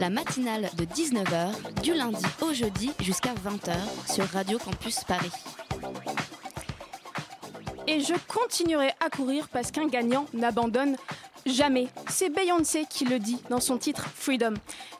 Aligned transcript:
La 0.00 0.10
matinale 0.10 0.68
de 0.76 0.84
19h, 0.84 1.80
du 1.82 1.94
lundi 1.94 2.24
au 2.42 2.52
jeudi 2.52 2.90
jusqu'à 3.00 3.32
20h 3.34 3.74
sur 4.12 4.24
Radio 4.26 4.58
Campus 4.58 5.04
Paris. 5.04 5.30
Et 7.86 8.00
je 8.00 8.14
continuerai 8.28 8.90
à 9.04 9.08
courir 9.08 9.48
parce 9.48 9.70
qu'un 9.70 9.86
gagnant 9.86 10.26
n'abandonne 10.34 10.96
jamais. 11.46 11.88
C'est 12.08 12.30
Beyoncé 12.30 12.84
qui 12.88 13.04
le 13.04 13.18
dit 13.18 13.38
dans 13.48 13.60
son 13.60 13.78
titre 13.78 14.06
Freedom. 14.14 14.54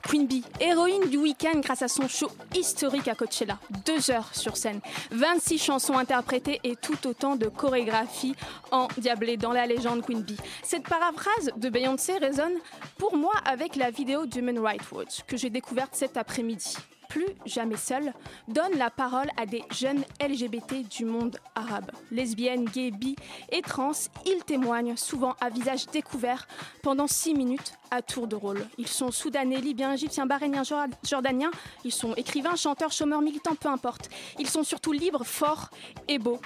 Queen 0.07 0.25
Bee, 0.25 0.43
héroïne 0.59 1.09
du 1.09 1.17
week-end 1.17 1.59
grâce 1.59 1.81
à 1.81 1.87
son 1.87 2.07
show 2.07 2.29
historique 2.55 3.07
à 3.07 3.15
Coachella. 3.15 3.59
Deux 3.85 4.09
heures 4.11 4.33
sur 4.33 4.57
scène, 4.57 4.79
26 5.11 5.57
chansons 5.57 5.97
interprétées 5.97 6.59
et 6.63 6.75
tout 6.75 7.07
autant 7.07 7.35
de 7.35 7.47
chorégraphies 7.47 8.35
endiablées 8.71 9.37
dans 9.37 9.51
la 9.51 9.65
légende 9.65 10.03
Queen 10.05 10.21
Bee. 10.21 10.37
Cette 10.63 10.87
paraphrase 10.87 11.51
de 11.55 11.69
Beyoncé 11.69 12.17
résonne 12.17 12.55
pour 12.97 13.15
moi 13.15 13.33
avec 13.45 13.75
la 13.75 13.91
vidéo 13.91 14.25
d'Human 14.25 14.59
Rights 14.59 14.91
Watch 14.91 15.23
que 15.27 15.37
j'ai 15.37 15.49
découverte 15.49 15.95
cet 15.95 16.17
après-midi 16.17 16.77
plus 17.09 17.27
jamais 17.45 17.77
seul, 17.77 18.13
donne 18.47 18.77
la 18.77 18.89
parole 18.89 19.29
à 19.37 19.45
des 19.45 19.63
jeunes 19.71 20.03
LGBT 20.21 20.87
du 20.89 21.05
monde 21.05 21.37
arabe. 21.55 21.91
Lesbiennes, 22.11 22.65
gays, 22.65 22.91
bi 22.91 23.15
et 23.51 23.61
trans, 23.61 23.91
ils 24.25 24.43
témoignent 24.43 24.95
souvent 24.95 25.35
à 25.41 25.49
visage 25.49 25.87
découvert 25.87 26.47
pendant 26.83 27.07
six 27.07 27.33
minutes 27.33 27.73
à 27.91 28.01
tour 28.01 28.27
de 28.27 28.35
rôle. 28.35 28.65
Ils 28.77 28.87
sont 28.87 29.11
soudanais, 29.11 29.61
libyens, 29.61 29.93
égyptiens, 29.93 30.25
bahreïniens, 30.25 30.63
jor- 30.63 30.87
jordaniens. 31.03 31.51
Ils 31.85 31.91
sont 31.93 32.13
écrivains, 32.15 32.55
chanteurs, 32.55 32.91
chômeurs, 32.91 33.21
militants, 33.21 33.55
peu 33.55 33.69
importe. 33.69 34.09
Ils 34.39 34.49
sont 34.49 34.63
surtout 34.63 34.91
libres, 34.91 35.23
forts 35.25 35.69
et 36.07 36.19
beaux. 36.19 36.39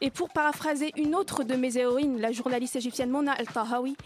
Et 0.00 0.10
pour 0.10 0.28
paraphraser 0.30 0.92
une 0.96 1.14
autre 1.14 1.42
de 1.42 1.54
mes 1.56 1.76
héroïnes, 1.76 2.20
la 2.20 2.30
journaliste 2.32 2.76
égyptienne 2.76 3.10
Mona 3.10 3.36
El-Tahawi, 3.38 3.96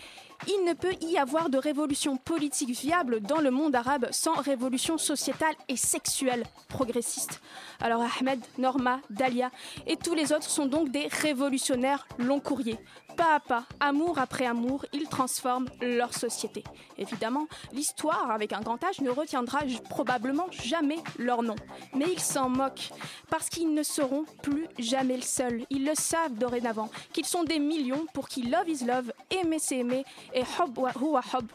il 0.46 0.64
ne 0.64 0.72
peut 0.72 0.94
y 1.00 1.18
avoir 1.18 1.50
de 1.50 1.58
révolution 1.58 2.16
politique 2.16 2.70
viable 2.70 3.20
dans 3.20 3.40
le 3.40 3.50
monde 3.50 3.74
arabe 3.74 4.08
sans 4.10 4.34
révolution 4.34 4.98
sociétale 4.98 5.54
et 5.68 5.76
sexuelle 5.76 6.44
progressiste. 6.68 7.40
Alors 7.80 8.02
Ahmed, 8.20 8.40
Norma, 8.58 9.00
Dalia 9.10 9.50
et 9.86 9.96
tous 9.96 10.14
les 10.14 10.32
autres 10.32 10.48
sont 10.48 10.66
donc 10.66 10.90
des 10.90 11.06
révolutionnaires 11.08 12.06
long 12.18 12.40
courrier. 12.40 12.78
Pas 13.16 13.34
à 13.34 13.40
pas, 13.40 13.64
amour 13.78 14.18
après 14.18 14.46
amour, 14.46 14.86
ils 14.92 15.06
transforment 15.06 15.68
leur 15.82 16.14
société. 16.14 16.64
Évidemment, 16.96 17.46
l'histoire 17.72 18.30
avec 18.30 18.52
un 18.52 18.60
grand 18.60 18.80
H 18.82 19.02
ne 19.02 19.10
retiendra 19.10 19.60
probablement 19.90 20.46
jamais 20.50 20.98
leur 21.18 21.42
nom. 21.42 21.56
Mais 21.94 22.06
ils 22.10 22.20
s'en 22.20 22.48
moquent 22.48 22.90
parce 23.28 23.48
qu'ils 23.48 23.74
ne 23.74 23.82
seront 23.82 24.24
plus 24.42 24.66
jamais 24.78 25.16
le 25.16 25.22
seul. 25.22 25.64
Ils 25.68 25.84
le 25.84 25.94
savent 25.94 26.34
dorénavant, 26.34 26.90
qu'ils 27.12 27.26
sont 27.26 27.44
des 27.44 27.58
millions 27.58 28.06
pour 28.14 28.28
qui 28.28 28.42
love 28.42 28.68
is 28.68 28.84
love, 28.84 29.12
aimer 29.30 29.58
c'est 29.58 29.78
aimer 29.78 30.04
et 30.34 30.44
hob 30.58 30.78
huwa 31.00 31.22
hob 31.32 31.46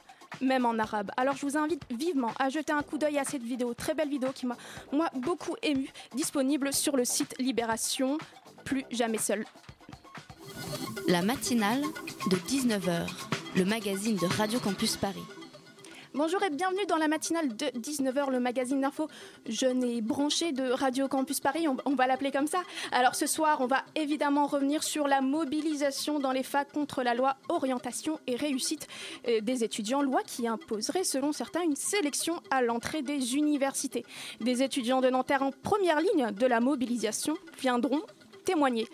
même 0.42 0.66
en 0.66 0.78
arabe. 0.78 1.12
Alors 1.18 1.36
je 1.36 1.46
vous 1.46 1.58
invite 1.58 1.82
vivement 1.90 2.32
à 2.40 2.50
jeter 2.50 2.74
un 2.74 2.84
coup 2.84 2.98
d'œil 2.98 3.18
à 3.18 3.24
cette 3.24 3.44
vidéo, 3.44 3.74
très 3.74 3.94
belle 3.94 4.10
vidéo 4.10 4.30
qui 4.34 4.46
m'a 4.46 4.58
moi 4.92 5.10
beaucoup 5.16 5.56
ému, 5.62 5.90
disponible 6.16 6.74
sur 6.74 6.96
le 6.96 7.06
site 7.06 7.36
Libération, 7.40 8.18
plus 8.64 8.86
jamais 8.92 9.18
seul. 9.18 9.46
La 11.08 11.22
matinale 11.22 11.82
de 12.30 12.36
19h, 12.36 13.08
le 13.56 13.66
magazine 13.66 14.18
de 14.18 14.26
Radio 14.26 14.60
Campus 14.60 14.98
Paris. 14.98 15.24
Bonjour 16.18 16.42
et 16.42 16.50
bienvenue 16.50 16.84
dans 16.88 16.98
la 16.98 17.08
matinale 17.08 17.56
de 17.56 17.68
19h, 17.80 18.32
le 18.32 18.40
magazine 18.40 18.82
d'info 18.82 19.08
jeune 19.46 19.84
et 19.84 20.02
branché 20.02 20.52
de 20.52 20.72
Radio 20.72 21.08
Campus 21.08 21.40
Paris, 21.40 21.68
on, 21.68 21.78
on 21.86 21.94
va 21.94 22.08
l'appeler 22.08 22.32
comme 22.32 22.48
ça. 22.48 22.64
Alors 22.92 23.14
ce 23.14 23.28
soir, 23.28 23.62
on 23.62 23.68
va 23.68 23.84
évidemment 23.94 24.48
revenir 24.48 24.82
sur 24.82 25.08
la 25.08 25.22
mobilisation 25.22 26.18
dans 26.18 26.32
les 26.32 26.42
facs 26.42 26.72
contre 26.72 27.04
la 27.04 27.14
loi 27.14 27.38
orientation 27.50 28.20
et 28.26 28.36
réussite 28.36 28.88
euh, 29.28 29.42
des 29.42 29.64
étudiants, 29.64 30.02
loi 30.02 30.24
qui 30.24 30.48
imposerait 30.48 31.04
selon 31.04 31.34
certains 31.34 31.62
une 31.62 31.76
sélection 31.76 32.42
à 32.50 32.64
l'entrée 32.64 33.04
des 33.04 33.36
universités. 33.36 34.04
Des 34.42 34.64
étudiants 34.64 35.02
de 35.02 35.12
Nanterre 35.12 35.44
en 35.44 35.52
première 35.52 36.02
ligne 36.02 36.32
de 36.32 36.46
la 36.48 36.60
mobilisation 36.60 37.38
viendront 37.60 38.02
témoigner. 38.44 38.88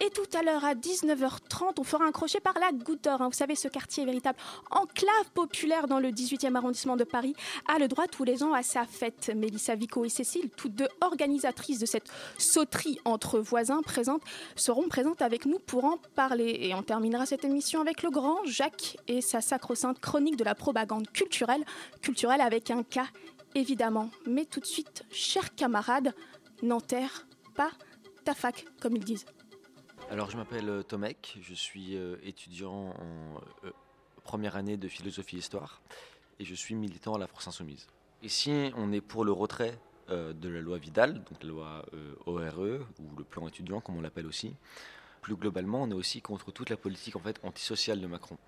Et 0.00 0.10
tout 0.10 0.38
à 0.38 0.42
l'heure, 0.42 0.64
à 0.64 0.74
19h30, 0.74 1.74
on 1.78 1.84
fera 1.84 2.04
un 2.04 2.12
crochet 2.12 2.38
par 2.38 2.54
la 2.58 2.70
Goutte 2.72 3.04
d'Or. 3.04 3.20
hein. 3.20 3.28
Vous 3.28 3.36
savez, 3.36 3.56
ce 3.56 3.66
quartier 3.66 4.04
véritable 4.04 4.38
enclave 4.70 5.30
populaire 5.34 5.88
dans 5.88 5.98
le 5.98 6.10
18e 6.10 6.54
arrondissement 6.54 6.96
de 6.96 7.02
Paris, 7.02 7.34
a 7.66 7.78
le 7.78 7.88
droit 7.88 8.06
tous 8.06 8.22
les 8.22 8.44
ans 8.44 8.52
à 8.52 8.62
sa 8.62 8.84
fête. 8.84 9.32
Mélissa 9.34 9.74
Vico 9.74 10.04
et 10.04 10.08
Cécile, 10.08 10.50
toutes 10.56 10.74
deux 10.74 10.88
organisatrices 11.00 11.80
de 11.80 11.86
cette 11.86 12.08
sauterie 12.38 13.00
entre 13.04 13.40
voisins 13.40 13.82
présentes, 13.82 14.22
seront 14.54 14.88
présentes 14.88 15.20
avec 15.20 15.46
nous 15.46 15.58
pour 15.58 15.84
en 15.84 15.98
parler. 16.14 16.58
Et 16.60 16.74
on 16.74 16.82
terminera 16.82 17.26
cette 17.26 17.44
émission 17.44 17.80
avec 17.80 18.02
le 18.04 18.10
grand 18.10 18.44
Jacques 18.44 18.98
et 19.08 19.20
sa 19.20 19.40
sacro-sainte 19.40 19.98
chronique 19.98 20.36
de 20.36 20.44
la 20.44 20.54
propagande 20.54 21.10
culturelle, 21.10 21.64
culturelle 22.02 22.40
avec 22.40 22.70
un 22.70 22.84
cas 22.84 23.06
évidemment. 23.54 24.10
Mais 24.26 24.44
tout 24.44 24.60
de 24.60 24.66
suite, 24.66 25.04
chers 25.10 25.54
camarades, 25.54 26.14
Nanterre, 26.62 27.26
pas 27.56 27.70
ta 28.24 28.34
fac, 28.34 28.64
comme 28.80 28.96
ils 28.96 29.04
disent. 29.04 29.24
Alors, 30.10 30.30
je 30.30 30.38
m'appelle 30.38 30.70
euh, 30.70 30.82
Tomek, 30.82 31.36
je 31.42 31.52
suis 31.52 31.94
euh, 31.94 32.16
étudiant 32.22 32.94
en 32.98 33.42
euh, 33.64 33.70
première 34.24 34.56
année 34.56 34.78
de 34.78 34.88
philosophie-histoire 34.88 35.82
et 36.38 36.46
je 36.46 36.54
suis 36.54 36.74
militant 36.74 37.14
à 37.14 37.18
la 37.18 37.26
France 37.26 37.48
Insoumise. 37.48 37.86
Ici, 38.22 38.72
on 38.74 38.90
est 38.90 39.02
pour 39.02 39.24
le 39.24 39.32
retrait 39.32 39.78
de 40.08 40.48
la 40.48 40.62
loi 40.62 40.78
Vidal, 40.78 41.22
donc 41.24 41.42
la 41.42 41.48
loi 41.50 41.84
ORE, 42.24 42.80
ou 42.98 43.16
le 43.18 43.24
plan 43.24 43.46
étudiant, 43.46 43.82
comme 43.82 43.96
on 43.96 44.00
l'appelle 44.00 44.26
aussi. 44.26 44.54
Plus 45.20 45.36
globalement, 45.36 45.82
on 45.82 45.90
est 45.90 45.94
aussi 45.94 46.22
contre 46.22 46.50
toute 46.50 46.70
la 46.70 46.78
politique 46.78 47.14
en 47.14 47.20
fait 47.20 47.38
antisociale 47.42 48.00
de 48.00 48.06
Macron. 48.06 48.38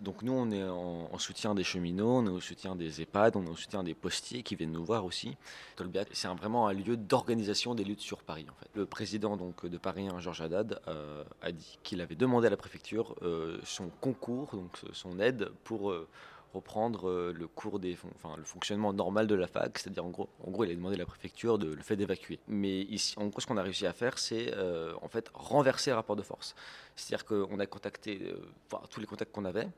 Donc 0.00 0.22
nous, 0.22 0.32
on 0.32 0.50
est 0.50 0.64
en, 0.64 1.08
en 1.12 1.18
soutien 1.18 1.54
des 1.54 1.64
cheminots, 1.64 2.18
on 2.18 2.26
est 2.26 2.30
au 2.30 2.40
soutien 2.40 2.74
des 2.74 3.00
EHPAD, 3.02 3.36
on 3.36 3.46
est 3.46 3.50
au 3.50 3.56
soutien 3.56 3.82
des 3.82 3.94
postiers 3.94 4.42
qui 4.42 4.56
viennent 4.56 4.72
nous 4.72 4.84
voir 4.84 5.04
aussi. 5.04 5.36
Tolbiac, 5.76 6.08
c'est 6.12 6.28
vraiment 6.28 6.66
un 6.68 6.72
lieu 6.72 6.96
d'organisation 6.96 7.74
des 7.74 7.84
luttes 7.84 8.00
sur 8.00 8.22
Paris. 8.22 8.46
En 8.50 8.54
fait. 8.54 8.68
Le 8.74 8.86
président 8.86 9.36
donc, 9.36 9.66
de 9.66 9.78
Paris, 9.78 10.08
Georges 10.18 10.40
Haddad, 10.40 10.80
euh, 10.88 11.24
a 11.40 11.52
dit 11.52 11.78
qu'il 11.82 12.00
avait 12.00 12.16
demandé 12.16 12.46
à 12.46 12.50
la 12.50 12.56
préfecture 12.56 13.14
euh, 13.22 13.58
son 13.64 13.90
concours, 14.00 14.50
donc 14.52 14.78
son 14.92 15.18
aide 15.20 15.50
pour 15.64 15.90
euh, 15.90 16.08
reprendre 16.52 17.08
euh, 17.08 17.32
le 17.32 17.46
cours 17.48 17.78
des, 17.78 17.96
enfin 18.14 18.36
le 18.36 18.44
fonctionnement 18.44 18.92
normal 18.92 19.26
de 19.26 19.34
la 19.34 19.46
fac, 19.46 19.78
c'est-à-dire 19.78 20.04
en 20.04 20.10
gros, 20.10 20.28
en 20.46 20.50
gros, 20.50 20.64
il 20.64 20.70
a 20.70 20.74
demandé 20.74 20.94
à 20.96 20.98
la 20.98 21.06
préfecture 21.06 21.58
de 21.58 21.72
le 21.72 21.82
fait 21.82 21.96
d'évacuer. 21.96 22.38
Mais 22.48 22.80
ici, 22.82 23.14
en 23.18 23.26
gros, 23.26 23.40
ce 23.40 23.46
qu'on 23.46 23.56
a 23.56 23.62
réussi 23.62 23.86
à 23.86 23.92
faire, 23.92 24.18
c'est 24.18 24.52
euh, 24.54 24.94
en 25.02 25.08
fait 25.08 25.30
renverser 25.34 25.90
le 25.90 25.96
rapport 25.96 26.16
de 26.16 26.22
force. 26.22 26.54
C'est-à-dire 26.96 27.24
qu'on 27.24 27.58
a 27.58 27.66
contacté, 27.66 28.20
euh, 28.22 28.76
tous 28.90 29.00
les 29.00 29.06
contacts 29.06 29.32
qu'on 29.32 29.44
avait, 29.44 29.68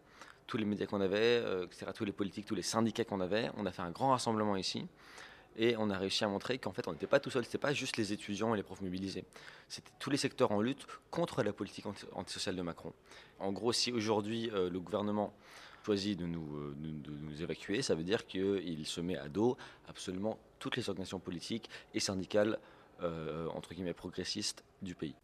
tous 0.46 0.56
les 0.56 0.64
médias 0.64 0.86
qu'on 0.86 1.00
avait, 1.00 1.16
euh, 1.44 1.64
etc., 1.66 1.86
tous 1.94 2.04
les 2.04 2.12
politiques, 2.12 2.46
tous 2.46 2.54
les 2.54 2.62
syndicats 2.62 3.04
qu'on 3.04 3.20
avait. 3.20 3.50
On 3.56 3.64
a 3.66 3.70
fait 3.72 3.82
un 3.82 3.90
grand 3.90 4.10
rassemblement 4.10 4.56
ici. 4.56 4.86
Et 5.56 5.76
on 5.78 5.88
a 5.88 5.96
réussi 5.96 6.24
à 6.24 6.28
montrer 6.28 6.58
qu'en 6.58 6.72
fait, 6.72 6.88
on 6.88 6.92
n'était 6.92 7.06
pas 7.06 7.20
tout 7.20 7.30
seul. 7.30 7.44
C'était 7.44 7.58
pas 7.58 7.72
juste 7.72 7.96
les 7.96 8.12
étudiants 8.12 8.54
et 8.54 8.56
les 8.56 8.64
profs 8.64 8.80
mobilisés. 8.80 9.24
C'était 9.68 9.92
tous 10.00 10.10
les 10.10 10.16
secteurs 10.16 10.50
en 10.50 10.60
lutte 10.60 10.84
contre 11.12 11.44
la 11.44 11.52
politique 11.52 11.86
anti- 11.86 12.06
antisociale 12.12 12.56
de 12.56 12.62
Macron. 12.62 12.92
En 13.38 13.52
gros, 13.52 13.72
si 13.72 13.92
aujourd'hui 13.92 14.50
le 14.52 14.80
gouvernement 14.80 15.32
choisit 15.84 16.18
de 16.18 16.26
nous, 16.26 16.56
euh, 16.56 16.74
de 16.78 17.10
nous 17.10 17.42
évacuer, 17.42 17.82
ça 17.82 17.94
veut 17.94 18.04
dire 18.04 18.26
qu'il 18.26 18.86
se 18.86 19.00
met 19.00 19.16
à 19.16 19.28
dos 19.28 19.56
absolument 19.88 20.38
toutes 20.58 20.76
les 20.76 20.88
organisations 20.88 21.20
politiques 21.20 21.68
et 21.92 22.00
syndicales, 22.00 22.58
euh, 23.02 23.48
entre 23.48 23.74
guillemets, 23.74 23.92
progressistes 23.92 24.64
du 24.82 24.94
pays. 24.94 25.14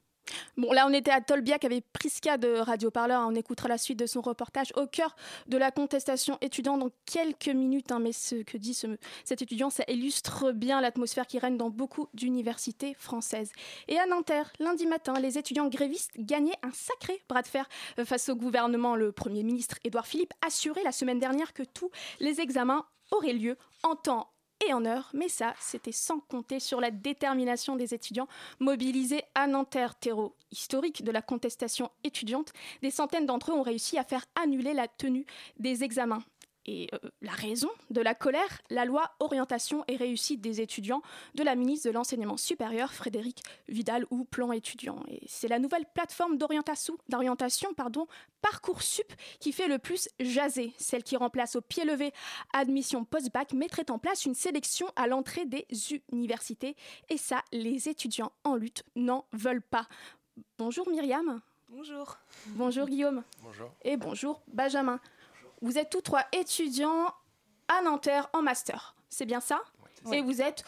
Bon, 0.57 0.73
là, 0.73 0.87
on 0.89 0.93
était 0.93 1.11
à 1.11 1.21
Tolbiac 1.21 1.65
avec 1.65 1.85
Prisca 1.93 2.37
de 2.39 2.55
Radio 2.59 2.91
Parleur. 2.91 3.27
On 3.27 3.35
écoutera 3.35 3.69
la 3.69 3.79
suite 3.79 3.99
de 3.99 4.07
son 4.07 4.21
reportage 4.21 4.73
au 4.77 4.87
cœur 4.87 5.15
de 5.47 5.57
la 5.57 5.71
contestation 5.71 6.39
étudiante 6.41 6.81
dans 6.81 6.91
quelques 7.07 7.49
minutes. 7.49 7.93
hein. 7.93 7.99
mais 7.99 8.13
ce 8.13 8.37
que 8.43 8.57
dit 8.57 8.75
ce- 8.75 8.97
cet 9.25 9.43
étudiant, 9.43 9.71
ça 9.71 9.85
illustre 9.89 10.53
bien 10.53 10.81
l'atmosphère 10.81 11.27
qui 11.27 11.39
règne 11.39 11.57
dans 11.57 11.71
beaucoup 11.71 12.09
d'universités 12.15 12.95
françaises. 12.95 13.53
Et 13.89 13.99
à 13.99 14.07
Nanterre, 14.07 14.53
lundi 14.59 14.87
matin, 14.87 15.15
les 15.21 15.39
étudiants 15.39 15.69
grévistes 15.69 16.13
gagnaient 16.19 16.59
un 16.63 16.73
sacré 16.73 17.23
bras 17.29 17.43
de 17.43 17.49
fer 17.49 17.69
euh, 17.99 18.05
face 18.05 18.29
au 18.29 18.37
gouvernement. 18.37 18.97
Le 18.97 19.13
Premier 19.13 19.43
ministre 19.43 19.77
Édouard 19.85 20.07
Philippe 20.07 20.33
assurait 20.47 20.83
la 20.85 20.93
semaine 20.93 21.19
dernière 21.19 21.53
que 21.53 21.63
tous 21.63 21.91
les 22.21 22.41
examens 22.41 22.85
auraient 23.11 23.33
lieu 23.33 23.57
en 23.83 23.97
temps 23.97 24.31
et 24.67 24.75
en 24.75 24.85
heure, 24.85 25.11
mais 25.15 25.29
ça, 25.29 25.55
c'était 25.59 25.93
sans 25.93 26.21
compter 26.21 26.61
sur 26.61 26.81
la 26.81 26.91
détermination 26.91 27.77
des 27.77 27.95
étudiants 27.95 28.29
mobilisés 28.59 29.23
à 29.35 29.47
Nanterre, 29.47 29.95
terreau 29.95 30.35
historique 30.53 31.05
de 31.05 31.11
la 31.11 31.23
contestation 31.23 31.91
étudiante. 32.05 32.53
Des 32.83 32.91
centaines 32.91 33.27
d'entre 33.27 33.53
eux 33.53 33.55
ont 33.55 33.63
réussi 33.63 33.99
à 33.99 34.05
faire 34.05 34.27
annuler 34.41 34.75
la 34.75 34.89
tenue 34.89 35.25
des 35.59 35.85
examens. 35.85 36.23
Et 36.67 36.89
euh, 36.93 36.99
la 37.23 37.33
raison 37.33 37.71
de 37.91 38.01
la 38.01 38.15
colère, 38.15 38.61
la 38.69 38.85
loi 38.85 39.11
orientation 39.21 39.85
et 39.89 39.97
réussite 39.97 40.41
des 40.41 40.61
étudiants 40.61 41.03
de 41.35 41.43
la 41.43 41.55
ministre 41.55 41.89
de 41.89 41.95
l'enseignement 41.95 42.37
supérieur 42.37 42.93
Frédéric 42.93 43.43
Vidal 43.69 44.05
ou 44.11 44.25
plan 44.25 44.53
étudiant. 44.53 45.03
Et 45.09 45.23
c'est 45.27 45.49
la 45.49 45.59
nouvelle 45.59 45.87
plateforme 45.95 46.37
d'orientation, 46.37 47.75
pardon, 47.75 48.07
Parcoursup 48.43 49.13
qui 49.39 49.53
fait 49.53 49.69
le 49.69 49.79
plus 49.79 50.09
jaser. 50.19 50.73
Celle 50.79 51.03
qui 51.03 51.17
remplace 51.17 51.57
au 51.57 51.61
pied 51.61 51.85
levé 51.85 52.13
admission 52.53 53.05
post-bac 53.05 53.53
mettrait 53.53 53.91
en 53.91 53.99
place 53.99 54.25
une 54.25 54.35
sélection 54.35 54.87
à 54.97 55.07
l'entrée 55.07 55.47
des 55.47 55.67
universités. 56.13 56.77
Et 57.09 57.17
ça, 57.17 57.43
les 57.53 57.89
étudiants 57.89 58.33
en 58.45 58.55
lutte 58.55 58.85
n'en 58.97 59.25
veulent 59.33 59.63
pas. 59.63 59.87
Bonjour 60.59 60.89
Myriam. 60.89 61.41
Bonjour. 61.69 62.19
Bonjour 62.47 62.87
Guillaume. 62.87 63.23
Bonjour. 63.43 63.71
Et 63.83 63.97
bonjour 63.97 64.43
Benjamin. 64.49 65.01
Vous 65.61 65.79
êtes 65.79 65.91
tous 65.91 66.01
trois 66.01 66.25
étudiants 66.33 67.13
à 67.69 67.83
Nanterre 67.83 68.29
en 68.33 68.43
master. 68.43 68.95
C'est 69.09 69.27
bien 69.27 69.41
ça? 69.41 69.63
Et 70.13 70.23
vous 70.23 70.41
êtes 70.41 70.65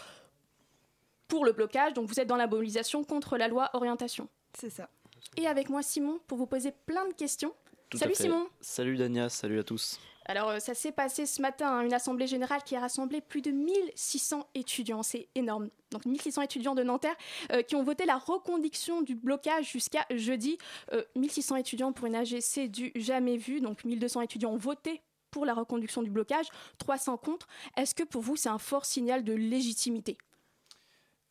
pour 1.29 1.45
le 1.45 1.53
blocage, 1.53 1.95
donc 1.95 2.09
vous 2.09 2.21
êtes 2.21 2.29
dans 2.29 2.37
la 2.37 2.47
mobilisation 2.47 3.05
contre 3.05 3.39
la 3.39 3.49
loi 3.49 3.71
orientation. 3.73 4.29
C'est 4.59 4.71
ça. 4.71 4.89
Et 5.37 5.47
avec 5.47 5.71
moi 5.71 5.83
Simon 5.83 6.21
pour 6.27 6.37
vous 6.37 6.47
poser 6.47 6.73
plein 6.85 7.09
de 7.09 7.15
questions. 7.15 7.55
Tout 7.89 7.99
Salut. 7.99 8.15
Simon. 8.15 8.47
Salut 8.61 8.97
Dania, 8.97 9.29
salut 9.29 9.59
à 9.59 9.65
tous. 9.65 9.99
Alors 10.27 10.51
euh, 10.51 10.59
ça 10.59 10.75
s'est 10.75 10.93
passé 10.93 11.27
ce 11.27 11.43
matin, 11.43 11.69
hein, 11.69 11.83
une 11.83 11.95
assemblée 11.95 12.27
générale 12.27 12.63
qui 12.65 12.77
a 12.77 12.81
rassemblé 12.81 13.21
plus 13.21 13.43
de 13.43 13.51
1600 13.51 14.47
étudiants, 14.55 15.03
c'est 15.03 15.29
énorme. 15.35 15.69
Donc 15.91 16.07
1600 16.07 16.43
étudiants 16.43 16.75
de 16.75 16.83
Nanterre 16.83 17.17
euh, 17.53 17.63
qui 17.63 17.77
ont 17.77 17.83
voté 17.83 18.07
la 18.07 18.17
reconduction 18.17 19.03
du 19.03 19.15
blocage 19.15 19.71
jusqu'à 19.71 20.07
jeudi. 20.11 20.59
Euh, 20.93 21.03
1600 21.17 21.57
étudiants 21.57 21.93
pour 21.93 22.07
une 22.07 22.15
AGC 22.15 22.71
du 22.71 22.93
jamais 22.95 23.37
vu, 23.37 23.61
donc 23.61 23.85
1200 23.85 24.23
étudiants 24.23 24.53
ont 24.53 24.59
voté 24.59 25.03
pour 25.31 25.47
la 25.47 25.55
reconduction 25.55 26.03
du 26.03 26.11
blocage, 26.11 26.47
300 26.79 27.17
contre. 27.17 27.47
Est-ce 27.77 27.95
que 27.95 28.03
pour 28.03 28.23
vous 28.23 28.37
c'est 28.37 28.51
un 28.51 28.59
fort 28.59 28.85
signal 28.85 29.25
de 29.25 29.33
légitimité? 29.33 30.19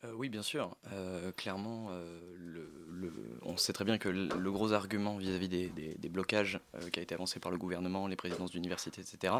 Euh, 0.04 0.12
oui, 0.14 0.28
bien 0.28 0.42
sûr. 0.42 0.76
Euh, 0.92 1.32
clairement, 1.32 1.88
euh, 1.90 2.18
on 3.42 3.56
sait 3.56 3.72
très 3.72 3.84
bien 3.84 3.98
que 3.98 4.08
le, 4.08 4.50
gros 4.50 4.72
argument 4.72 5.16
vis-à-vis 5.16 5.48
des, 5.48 6.08
blocages 6.08 6.60
qui 6.92 7.00
a 7.00 7.02
été 7.02 7.14
avancé 7.14 7.40
par 7.40 7.50
le 7.50 7.58
gouvernement, 7.58 8.06
les 8.06 8.16
présidences 8.16 8.50
d'université, 8.50 9.00
etc., 9.00 9.34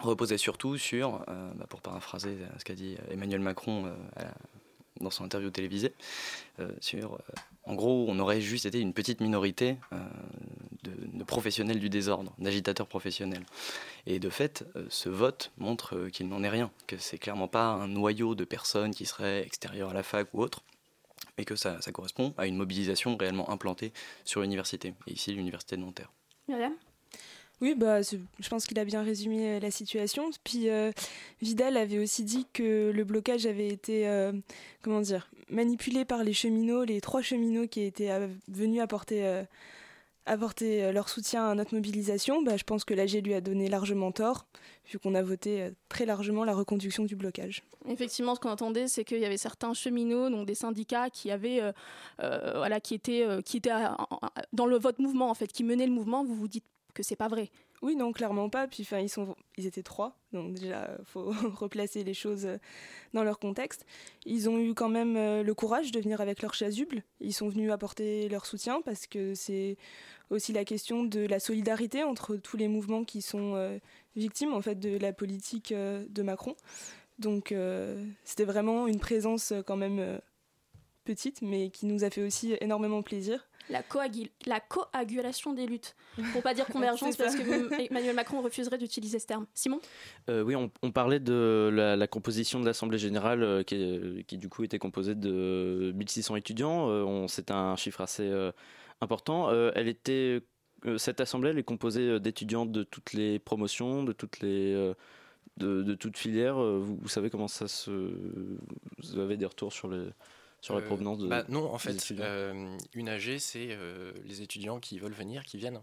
reposait 0.00 0.38
surtout 0.38 0.76
sur, 0.76 1.24
bah, 1.26 1.66
pour 1.68 1.80
paraphraser 1.80 2.36
ce 2.58 2.64
qu'a 2.64 2.74
dit 2.74 2.96
Emmanuel 3.10 3.40
Macron 3.40 3.94
dans 5.00 5.10
son 5.10 5.24
interview 5.24 5.50
télévisée, 5.50 5.92
sur, 6.80 7.18
en 7.66 7.74
gros, 7.74 8.06
on 8.08 8.18
aurait 8.18 8.40
juste 8.40 8.66
été 8.66 8.80
une 8.80 8.92
petite 8.92 9.20
minorité 9.20 9.76
euh, 9.92 9.96
de, 10.82 11.24
professionnels 11.24 11.78
du 11.78 11.88
désordre, 11.88 12.34
d'agitateurs 12.38 12.86
professionnels. 12.86 13.44
Et 14.06 14.18
de 14.18 14.28
fait, 14.28 14.66
euh, 14.76 14.84
ce 14.90 15.08
vote 15.08 15.50
montre 15.56 15.96
euh, 15.96 16.10
qu'il 16.10 16.28
n'en 16.28 16.42
est 16.42 16.48
rien, 16.50 16.70
que 16.86 16.98
c'est 16.98 17.18
clairement 17.18 17.48
pas 17.48 17.66
un 17.66 17.88
noyau 17.88 18.34
de 18.34 18.44
personnes 18.44 18.94
qui 18.94 19.06
seraient 19.06 19.42
extérieures 19.42 19.90
à 19.90 19.94
la 19.94 20.02
fac 20.02 20.28
ou 20.34 20.42
autre, 20.42 20.62
mais 21.38 21.44
que 21.44 21.56
ça, 21.56 21.80
ça 21.80 21.90
correspond 21.90 22.34
à 22.36 22.46
une 22.46 22.56
mobilisation 22.56 23.16
réellement 23.16 23.48
implantée 23.50 23.92
sur 24.24 24.42
l'université, 24.42 24.94
et 25.06 25.12
ici 25.12 25.32
l'université 25.32 25.76
de 25.76 25.80
Nanterre. 25.80 26.12
Myriam? 26.48 26.74
Oui, 27.60 27.74
bah, 27.74 28.02
je 28.02 28.48
pense 28.48 28.66
qu'il 28.66 28.78
a 28.78 28.84
bien 28.84 29.02
résumé 29.02 29.56
euh, 29.56 29.60
la 29.60 29.70
situation. 29.70 30.30
Puis 30.42 30.68
euh, 30.68 30.90
Vidal 31.40 31.76
avait 31.76 31.98
aussi 31.98 32.24
dit 32.24 32.46
que 32.52 32.90
le 32.92 33.04
blocage 33.04 33.46
avait 33.46 33.68
été, 33.68 34.08
euh, 34.08 34.32
comment 34.82 35.00
dire, 35.00 35.30
manipulé 35.48 36.04
par 36.04 36.24
les 36.24 36.32
cheminots, 36.32 36.84
les 36.84 37.00
trois 37.00 37.22
cheminots 37.22 37.68
qui 37.68 37.82
étaient 37.82 38.10
venus 38.48 38.80
apporter, 38.82 39.44
leur 40.92 41.08
soutien 41.08 41.48
à 41.48 41.54
notre 41.54 41.74
mobilisation. 41.74 42.42
Bah, 42.42 42.56
je 42.56 42.64
pense 42.64 42.84
que 42.84 42.92
l'AG 42.92 43.24
lui 43.24 43.34
a 43.34 43.40
donné 43.40 43.68
largement 43.68 44.10
tort, 44.10 44.46
vu 44.90 44.98
qu'on 44.98 45.14
a 45.14 45.22
voté 45.22 45.70
très 45.88 46.06
largement 46.06 46.44
la 46.44 46.54
reconduction 46.54 47.04
du 47.04 47.14
blocage. 47.14 47.62
Effectivement, 47.88 48.34
ce 48.34 48.40
qu'on 48.40 48.50
entendait, 48.50 48.88
c'est 48.88 49.04
qu'il 49.04 49.20
y 49.20 49.26
avait 49.26 49.36
certains 49.36 49.74
cheminots, 49.74 50.28
donc 50.28 50.46
des 50.46 50.54
syndicats, 50.54 51.08
qui 51.08 51.30
avaient, 51.30 51.62
voilà, 52.18 52.80
qui 52.80 52.94
étaient, 52.94 53.26
dans 54.52 54.66
le 54.66 54.78
votre 54.78 55.00
mouvement 55.00 55.30
en 55.30 55.34
fait, 55.34 55.52
qui 55.52 55.62
menaient 55.62 55.86
le 55.86 55.92
mouvement. 55.92 56.24
Vous 56.24 56.34
vous 56.34 56.48
dites 56.48 56.64
que 56.94 57.02
c'est 57.02 57.16
pas 57.16 57.28
vrai. 57.28 57.50
Oui, 57.82 57.96
non, 57.96 58.12
clairement 58.12 58.48
pas. 58.48 58.66
Puis, 58.66 58.82
enfin, 58.82 58.98
ils 59.00 59.10
sont, 59.10 59.36
ils 59.58 59.66
étaient 59.66 59.82
trois, 59.82 60.16
donc 60.32 60.54
déjà, 60.54 60.96
faut 61.04 61.32
replacer 61.54 62.02
les 62.02 62.14
choses 62.14 62.46
euh, 62.46 62.56
dans 63.12 63.24
leur 63.24 63.38
contexte. 63.38 63.84
Ils 64.24 64.48
ont 64.48 64.58
eu 64.58 64.72
quand 64.72 64.88
même 64.88 65.16
euh, 65.16 65.42
le 65.42 65.54
courage 65.54 65.92
de 65.92 66.00
venir 66.00 66.20
avec 66.22 66.40
leur 66.40 66.54
chasuble. 66.54 67.02
Ils 67.20 67.34
sont 67.34 67.48
venus 67.48 67.70
apporter 67.70 68.28
leur 68.30 68.46
soutien 68.46 68.80
parce 68.80 69.06
que 69.06 69.34
c'est 69.34 69.76
aussi 70.30 70.52
la 70.52 70.64
question 70.64 71.04
de 71.04 71.26
la 71.26 71.40
solidarité 71.40 72.04
entre 72.04 72.36
tous 72.36 72.56
les 72.56 72.68
mouvements 72.68 73.04
qui 73.04 73.20
sont 73.20 73.54
euh, 73.54 73.78
victimes 74.16 74.54
en 74.54 74.62
fait 74.62 74.76
de 74.76 74.96
la 74.96 75.12
politique 75.12 75.74
de 75.74 76.22
Macron. 76.22 76.56
Donc, 77.18 77.54
c'était 78.24 78.44
vraiment 78.44 78.88
une 78.88 78.98
présence 78.98 79.52
quand 79.66 79.76
même 79.76 80.20
petite, 81.04 81.42
mais 81.42 81.70
qui 81.70 81.86
nous 81.86 82.02
a 82.02 82.10
fait 82.10 82.22
aussi 82.22 82.56
énormément 82.60 83.02
plaisir. 83.02 83.46
La, 83.70 83.82
coagul- 83.82 84.30
la 84.46 84.60
coagulation 84.60 85.52
des 85.54 85.66
luttes. 85.66 85.96
Pour 86.32 86.42
pas 86.42 86.52
dire 86.54 86.66
convergence, 86.72 87.16
parce 87.16 87.34
que 87.34 87.82
Emmanuel 87.88 88.14
Macron 88.14 88.42
refuserait 88.42 88.76
d'utiliser 88.78 89.18
ce 89.18 89.26
terme. 89.26 89.46
Simon? 89.54 89.80
Euh, 90.28 90.42
oui, 90.42 90.54
on, 90.54 90.70
on 90.82 90.90
parlait 90.92 91.20
de 91.20 91.70
la, 91.72 91.96
la 91.96 92.06
composition 92.06 92.60
de 92.60 92.66
l'Assemblée 92.66 92.98
générale 92.98 93.42
euh, 93.42 93.62
qui, 93.62 93.76
est- 93.76 94.24
qui, 94.26 94.36
du 94.38 94.48
coup 94.48 94.64
était 94.64 94.78
composée 94.78 95.14
de 95.14 95.92
1600 95.94 96.36
étudiants. 96.36 96.88
Euh, 96.90 97.26
C'est 97.28 97.50
un 97.50 97.74
chiffre 97.76 98.00
assez 98.02 98.28
euh, 98.28 98.52
important. 99.00 99.48
Euh, 99.50 99.70
elle 99.74 99.88
était, 99.88 100.42
euh, 100.86 100.98
cette 100.98 101.20
assemblée 101.20 101.50
elle 101.50 101.58
est 101.58 101.62
composée 101.62 102.20
d'étudiants 102.20 102.66
de 102.66 102.82
toutes 102.82 103.12
les 103.14 103.38
promotions, 103.38 104.04
de 104.04 104.12
toutes 104.12 104.40
les 104.40 104.74
euh, 104.74 104.94
de, 105.56 105.82
de 105.82 105.94
toutes 105.94 106.18
filières. 106.18 106.60
Euh, 106.60 106.78
Vous, 106.80 106.96
vous 107.00 107.08
savez 107.08 107.30
comment 107.30 107.48
ça 107.48 107.66
se 107.68 107.90
vous 107.90 109.18
avez 109.18 109.36
des 109.36 109.46
retours 109.46 109.72
sur 109.72 109.88
les 109.88 110.04
sur 110.64 110.74
la 110.74 110.80
Euh, 110.80 110.86
provenance 110.86 111.18
de 111.18 111.28
bah, 111.28 111.44
Non, 111.48 111.72
en 111.72 111.78
fait, 111.78 112.12
euh, 112.12 112.76
une 112.94 113.08
AG, 113.10 113.38
c'est 113.38 113.68
euh, 113.70 114.12
les 114.24 114.40
étudiants 114.40 114.80
qui 114.80 114.98
veulent 114.98 115.12
venir, 115.12 115.44
qui 115.44 115.58
viennent. 115.58 115.82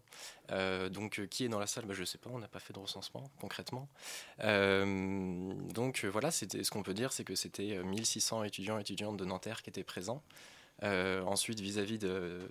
Donc, 0.92 1.26
qui 1.28 1.46
est 1.46 1.50
dans 1.50 1.60
la 1.60 1.68
salle? 1.68 1.86
Bah, 1.86 1.94
Je 1.94 2.02
ne 2.02 2.06
sais 2.06 2.18
pas, 2.18 2.30
on 2.34 2.40
n'a 2.40 2.48
pas 2.48 2.60
fait 2.60 2.74
de 2.74 2.80
recensement 2.80 3.24
concrètement. 3.40 3.88
Donc, 4.40 6.04
voilà, 6.06 6.32
ce 6.32 6.70
qu'on 6.72 6.84
peut 6.84 6.94
dire, 6.96 7.14
c'est 7.14 7.24
que 7.24 7.36
c'était 7.36 7.78
euh, 7.78 7.84
1600 7.84 8.44
étudiants 8.44 8.78
et 8.78 8.82
étudiantes 8.82 9.18
de 9.18 9.26
Nanterre 9.26 9.62
qui 9.62 9.70
étaient 9.70 9.84
présents. 9.84 10.24
Euh, 10.84 11.22
ensuite, 11.26 11.60
vis-à-vis 11.60 12.00
de, 12.00 12.08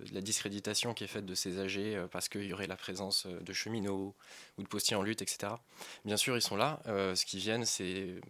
de 0.08 0.14
la 0.14 0.20
discréditation 0.20 0.94
qui 0.94 1.02
est 1.02 1.08
faite 1.08 1.26
de 1.26 1.34
ces 1.34 1.58
AG, 1.58 1.78
euh, 1.78 2.06
parce 2.06 2.28
qu'il 2.28 2.44
y 2.44 2.52
aurait 2.52 2.68
la 2.68 2.76
présence 2.76 3.26
de 3.26 3.52
cheminots 3.52 4.14
ou 4.56 4.62
de 4.62 4.68
postiers 4.68 4.96
en 4.96 5.02
lutte, 5.02 5.20
etc. 5.20 5.54
Bien 6.04 6.16
sûr, 6.16 6.36
ils 6.36 6.42
sont 6.42 6.56
là. 6.56 6.80
Euh, 6.86 7.16
ce 7.16 7.26
qu'ils 7.26 7.40
viennent, 7.40 7.64
c'est 7.64 8.20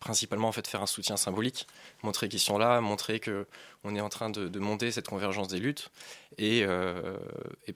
principalement 0.00 0.48
en 0.48 0.52
fait 0.52 0.66
faire 0.66 0.82
un 0.82 0.86
soutien 0.86 1.16
symbolique, 1.16 1.66
montrer 2.02 2.28
qu'ils 2.28 2.40
sont 2.40 2.58
là, 2.58 2.80
montrer 2.80 3.20
que 3.20 3.46
on 3.84 3.94
est 3.94 4.00
en 4.00 4.08
train 4.08 4.30
de, 4.30 4.58
monter 4.58 4.90
cette 4.90 5.06
convergence 5.06 5.48
des 5.48 5.58
luttes. 5.58 5.90
Et, 6.38 6.62
euh, 6.64 7.16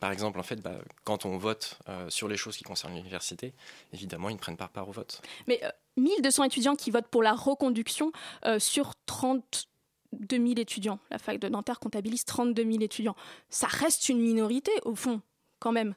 par 0.01 0.11
exemple, 0.11 0.39
en 0.39 0.43
fait, 0.43 0.57
bah, 0.57 0.79
quand 1.05 1.25
on 1.25 1.39
vote 1.39 1.79
euh, 1.89 2.11
sur 2.11 2.29
les 2.29 2.37
choses 2.37 2.57
qui 2.57 2.65
concernent 2.65 2.95
l'université, 2.95 3.55
évidemment, 3.93 4.29
ils 4.29 4.35
ne 4.35 4.39
prennent 4.39 4.57
pas 4.57 4.69
part 4.69 4.89
au 4.89 4.93
vote. 4.93 5.23
Mais 5.47 5.61
euh, 5.65 5.71
1200 5.97 6.45
étudiants 6.45 6.77
qui 6.77 6.91
votent 6.91 7.09
pour 7.09 7.23
la 7.23 7.33
reconduction 7.33 8.13
euh, 8.45 8.59
sur 8.59 8.95
32 9.07 9.57
000 10.31 10.47
étudiants. 10.57 10.99
La 11.11 11.19
fac 11.19 11.39
de 11.39 11.49
Nanterre 11.49 11.79
comptabilise 11.79 12.25
32 12.25 12.65
000 12.65 12.83
étudiants. 12.83 13.17
Ça 13.51 13.67
reste 13.67 14.09
une 14.09 14.21
minorité, 14.21 14.73
au 14.85 14.95
fond, 14.95 15.21
quand 15.59 15.73
même. 15.73 15.95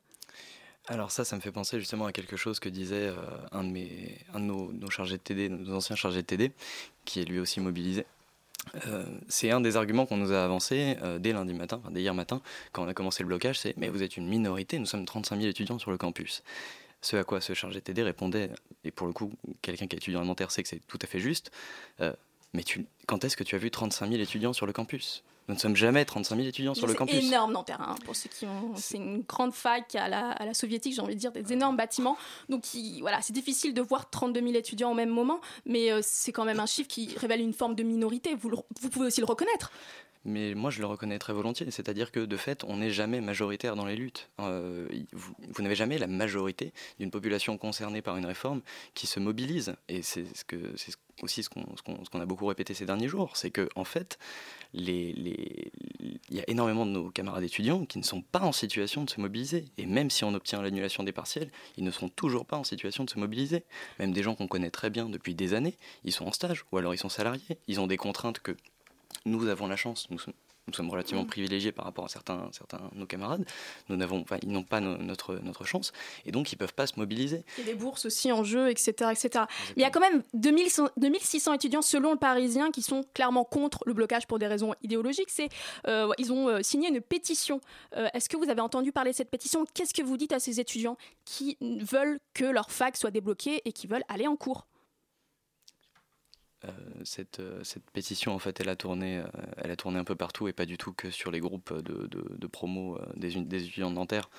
Alors 0.87 1.11
ça, 1.11 1.25
ça 1.25 1.35
me 1.35 1.41
fait 1.41 1.51
penser 1.51 1.79
justement 1.79 2.05
à 2.05 2.13
quelque 2.13 2.37
chose 2.37 2.59
que 2.59 2.69
disait 2.69 3.07
euh, 3.07 3.15
un 3.51 3.63
de, 3.63 3.69
mes, 3.69 4.17
un 4.33 4.39
de 4.39 4.45
nos, 4.45 4.89
chargés 4.89 5.17
de 5.17 5.21
TD, 5.21 5.49
nos 5.49 5.75
anciens 5.75 5.97
chargés 5.97 6.21
de 6.21 6.27
TD, 6.27 6.51
qui 7.03 7.19
est 7.21 7.25
lui 7.25 7.39
aussi 7.39 7.59
mobilisé. 7.59 8.05
Euh, 8.87 9.05
c'est 9.27 9.51
un 9.51 9.61
des 9.61 9.77
arguments 9.77 10.05
qu'on 10.05 10.17
nous 10.17 10.31
a 10.31 10.43
avancé 10.43 10.97
euh, 11.01 11.19
dès 11.19 11.33
lundi 11.33 11.53
matin, 11.53 11.79
enfin, 11.81 11.91
dès 11.91 12.01
hier 12.01 12.13
matin, 12.13 12.41
quand 12.71 12.83
on 12.83 12.87
a 12.87 12.93
commencé 12.93 13.23
le 13.23 13.27
blocage, 13.27 13.59
c'est 13.59 13.75
mais 13.77 13.89
vous 13.89 14.03
êtes 14.03 14.17
une 14.17 14.27
minorité, 14.27 14.79
nous 14.79 14.85
sommes 14.85 15.05
35 15.05 15.37
000 15.37 15.49
étudiants 15.49 15.79
sur 15.79 15.91
le 15.91 15.97
campus. 15.97 16.43
Ce 17.01 17.15
à 17.15 17.23
quoi 17.23 17.41
ce 17.41 17.53
chargé 17.53 17.79
de 17.79 17.83
TD 17.83 18.03
répondait, 18.03 18.49
et 18.83 18.91
pour 18.91 19.07
le 19.07 19.13
coup, 19.13 19.31
quelqu'un 19.61 19.87
qui 19.87 19.95
étudié 19.95 20.17
en 20.17 20.25
Nanterre 20.25 20.51
sait 20.51 20.63
que 20.63 20.69
c'est 20.69 20.85
tout 20.87 20.99
à 21.01 21.07
fait 21.07 21.19
juste, 21.19 21.51
euh, 22.01 22.13
mais 22.53 22.63
quand 23.05 23.23
est-ce 23.23 23.37
que 23.37 23.43
tu 23.43 23.55
as 23.55 23.59
vu 23.59 23.71
35 23.71 24.09
000 24.09 24.21
étudiants 24.21 24.53
sur 24.53 24.65
le 24.65 24.73
campus? 24.73 25.23
Nous 25.47 25.55
ne 25.55 25.59
sommes 25.59 25.75
jamais 25.77 26.03
35 26.03 26.35
000 26.35 26.47
étudiants 26.47 26.73
sur 26.73 26.87
le 26.87 26.93
campus. 26.93 27.15
C'est 27.15 27.25
énorme 27.25 27.53
Nanterre, 27.53 27.79
hein, 27.81 27.95
pour 28.03 28.15
ceux 28.15 28.29
qui 28.29 28.45
ont. 28.45 28.73
C'est 28.75 28.97
une 28.97 29.21
grande 29.21 29.53
fac 29.53 29.95
à 29.95 30.09
la, 30.09 30.31
à 30.31 30.45
la 30.45 30.53
soviétique, 30.53 30.93
j'ai 30.93 31.01
envie 31.01 31.15
de 31.15 31.19
dire, 31.19 31.31
des 31.31 31.53
énormes 31.53 31.77
bâtiments. 31.77 32.17
Donc 32.49 32.73
il- 32.73 32.99
voilà, 33.01 33.21
c'est 33.21 33.33
difficile 33.33 33.73
de 33.73 33.81
voir 33.81 34.09
32 34.09 34.41
000 34.41 34.53
étudiants 34.55 34.91
au 34.91 34.95
même 34.95 35.09
moment, 35.09 35.39
mais 35.65 35.91
euh, 35.91 36.01
c'est 36.03 36.31
quand 36.33 36.43
même 36.45 36.59
un 36.59 36.65
chiffre 36.65 36.89
qui 36.89 37.13
révèle 37.17 37.39
une 37.41 37.53
forme 37.53 37.75
de 37.75 37.83
minorité. 37.83 38.35
Vous, 38.35 38.49
le- 38.49 38.57
vous 38.81 38.89
pouvez 38.89 39.07
aussi 39.07 39.21
le 39.21 39.25
reconnaître. 39.25 39.71
mais 40.25 40.53
moi 40.55 40.69
je 40.71 40.81
le 40.81 40.85
reconnais 40.87 41.17
très 41.19 41.31
volontiers, 41.31 41.71
c'est-à-dire 41.71 42.11
que 42.11 42.19
de 42.19 42.35
fait, 42.35 42.65
on 42.65 42.77
n'est 42.77 42.89
jamais 42.91 43.21
majoritaire 43.21 43.77
dans 43.77 43.85
les 43.85 43.95
luttes. 43.95 44.27
Euh, 44.41 44.89
vous, 45.13 45.33
vous 45.47 45.61
n'avez 45.63 45.75
jamais 45.75 45.97
la 45.97 46.07
majorité 46.07 46.73
d'une 46.99 47.11
population 47.11 47.57
concernée 47.57 48.01
par 48.01 48.17
une 48.17 48.25
réforme 48.25 48.59
qui 48.93 49.07
se 49.07 49.21
mobilise. 49.21 49.75
Et 49.87 50.01
c'est 50.01 50.25
ce 50.35 50.43
que, 50.43 50.57
c'est 50.75 50.89
aussi 50.89 50.91
ce 50.91 50.97
qu'on, 51.19 51.27
ce 51.27 51.81
qu'on, 51.81 52.03
qu'on 52.11 52.21
a 52.21 52.25
beaucoup 52.25 52.45
répété 52.45 52.73
ces 52.73 52.85
derniers 52.85 53.07
jours, 53.07 53.35
c'est 53.35 53.51
que 53.51 53.69
en 53.75 53.83
fait, 53.83 54.17
les, 54.73 55.13
les, 55.13 55.71
il 56.29 56.35
y 56.35 56.39
a 56.39 56.43
énormément 56.47 56.85
de 56.85 56.91
nos 56.91 57.09
camarades 57.09 57.43
étudiants 57.43 57.85
qui 57.85 57.97
ne 57.97 58.03
sont 58.03 58.21
pas 58.21 58.41
en 58.41 58.51
situation 58.51 59.03
de 59.03 59.09
se 59.09 59.19
mobiliser. 59.19 59.65
Et 59.77 59.85
même 59.85 60.09
si 60.09 60.23
on 60.23 60.33
obtient 60.33 60.61
l'annulation 60.61 61.03
des 61.03 61.11
partiels, 61.11 61.51
ils 61.77 61.83
ne 61.83 61.91
sont 61.91 62.09
toujours 62.09 62.45
pas 62.45 62.57
en 62.57 62.63
situation 62.63 63.03
de 63.03 63.09
se 63.09 63.19
mobiliser. 63.19 63.63
Même 63.99 64.11
des 64.11 64.23
gens 64.23 64.35
qu'on 64.35 64.47
connaît 64.47 64.71
très 64.71 64.89
bien 64.89 65.09
depuis 65.09 65.35
des 65.35 65.53
années, 65.53 65.77
ils 66.03 66.11
sont 66.13 66.25
en 66.25 66.31
stage 66.31 66.65
ou 66.71 66.77
alors 66.77 66.93
ils 66.93 66.99
sont 66.99 67.09
salariés. 67.09 67.57
Ils 67.67 67.79
ont 67.79 67.87
des 67.87 67.97
contraintes 67.97 68.39
que 68.39 68.55
nous 69.25 69.47
avons 69.47 69.67
la 69.67 69.75
chance, 69.75 70.09
nous 70.09 70.19
nous 70.67 70.73
sommes 70.73 70.89
relativement 70.89 71.23
Mm. 71.23 71.27
privilégiés 71.27 71.71
par 71.71 71.85
rapport 71.85 72.05
à 72.05 72.09
certains, 72.09 72.49
certains 72.51 72.79
de 72.93 72.99
nos 72.99 73.05
camarades. 73.05 73.45
Nous 73.89 73.95
n'avons, 73.95 74.19
enfin, 74.21 74.37
ils 74.43 74.51
n'ont 74.51 74.63
pas 74.63 74.79
no- 74.81 74.97
notre, 74.97 75.35
notre 75.35 75.63
chance 75.63 75.93
et 76.25 76.31
donc 76.31 76.51
ils 76.51 76.55
ne 76.55 76.59
peuvent 76.59 76.73
pas 76.73 76.87
se 76.87 76.99
mobiliser. 76.99 77.43
Il 77.57 77.65
y 77.65 77.69
a 77.69 77.73
des 77.73 77.79
bourses 77.79 78.05
aussi 78.05 78.31
en 78.31 78.43
jeu, 78.43 78.69
etc. 78.69 78.91
etc. 79.11 79.45
Mais 79.69 79.73
il 79.77 79.81
y 79.81 79.85
a 79.85 79.89
quand 79.89 79.99
même 80.01 80.23
2100 80.33 80.89
2600 80.97 81.53
étudiants, 81.53 81.81
selon 81.81 82.11
le 82.11 82.17
Parisien, 82.17 82.71
qui 82.71 82.81
sont 82.81 83.03
clairement 83.13 83.45
contre 83.45 83.83
le 83.85 83.93
blocage 83.93 84.27
pour 84.27 84.39
des 84.39 84.47
raisons 84.47 84.73
idéologiques. 84.81 85.29
C'est, 85.29 85.49
euh, 85.87 86.11
ils 86.17 86.31
ont 86.33 86.49
euh, 86.49 86.61
signé 86.61 86.89
une 86.89 87.01
pétition. 87.01 87.61
Euh, 87.95 88.07
Est-ce 88.13 88.27
que 88.29 88.35
vous 88.37 88.49
avez 88.49 88.61
entendu 88.61 88.91
parler 88.91 89.11
de 89.11 89.15
cette 89.15 89.29
pétition? 89.29 89.65
Qu'est-ce 89.73 89.93
que 89.93 90.01
vous 90.03 90.17
dites 90.17 90.33
à 90.33 90.39
ces 90.39 90.59
étudiants 90.59 90.97
qui 91.25 91.57
veulent 91.61 92.19
que 92.33 92.45
leur 92.45 92.71
fac 92.71 92.97
soit 92.97 93.11
débloquée 93.11 93.61
et 93.65 93.71
qui 93.71 93.87
veulent 93.87 94.03
aller 94.09 94.27
en 94.27 94.35
cours? 94.35 94.67
Cette, 97.03 97.39
euh, 97.39 97.63
cette 97.63 97.89
pétition, 97.91 98.33
en 98.33 98.39
fait, 98.39 98.59
elle 98.59 98.69
a, 98.69 98.75
tourné, 98.75 99.19
euh, 99.19 99.23
elle 99.57 99.71
a 99.71 99.75
tourné 99.75 99.99
un 99.99 100.03
peu 100.03 100.15
partout 100.15 100.47
et 100.47 100.53
pas 100.53 100.65
du 100.65 100.77
tout 100.77 100.93
que 100.93 101.09
sur 101.09 101.31
les 101.31 101.39
groupes 101.39 101.73
de, 101.73 102.07
de, 102.07 102.47
promo 102.47 102.97
euh, 102.97 103.05
des, 103.15 103.31
des 103.41 103.63
étudiants 103.63 103.89
de 103.89 103.95
Nanterre. 103.95 104.29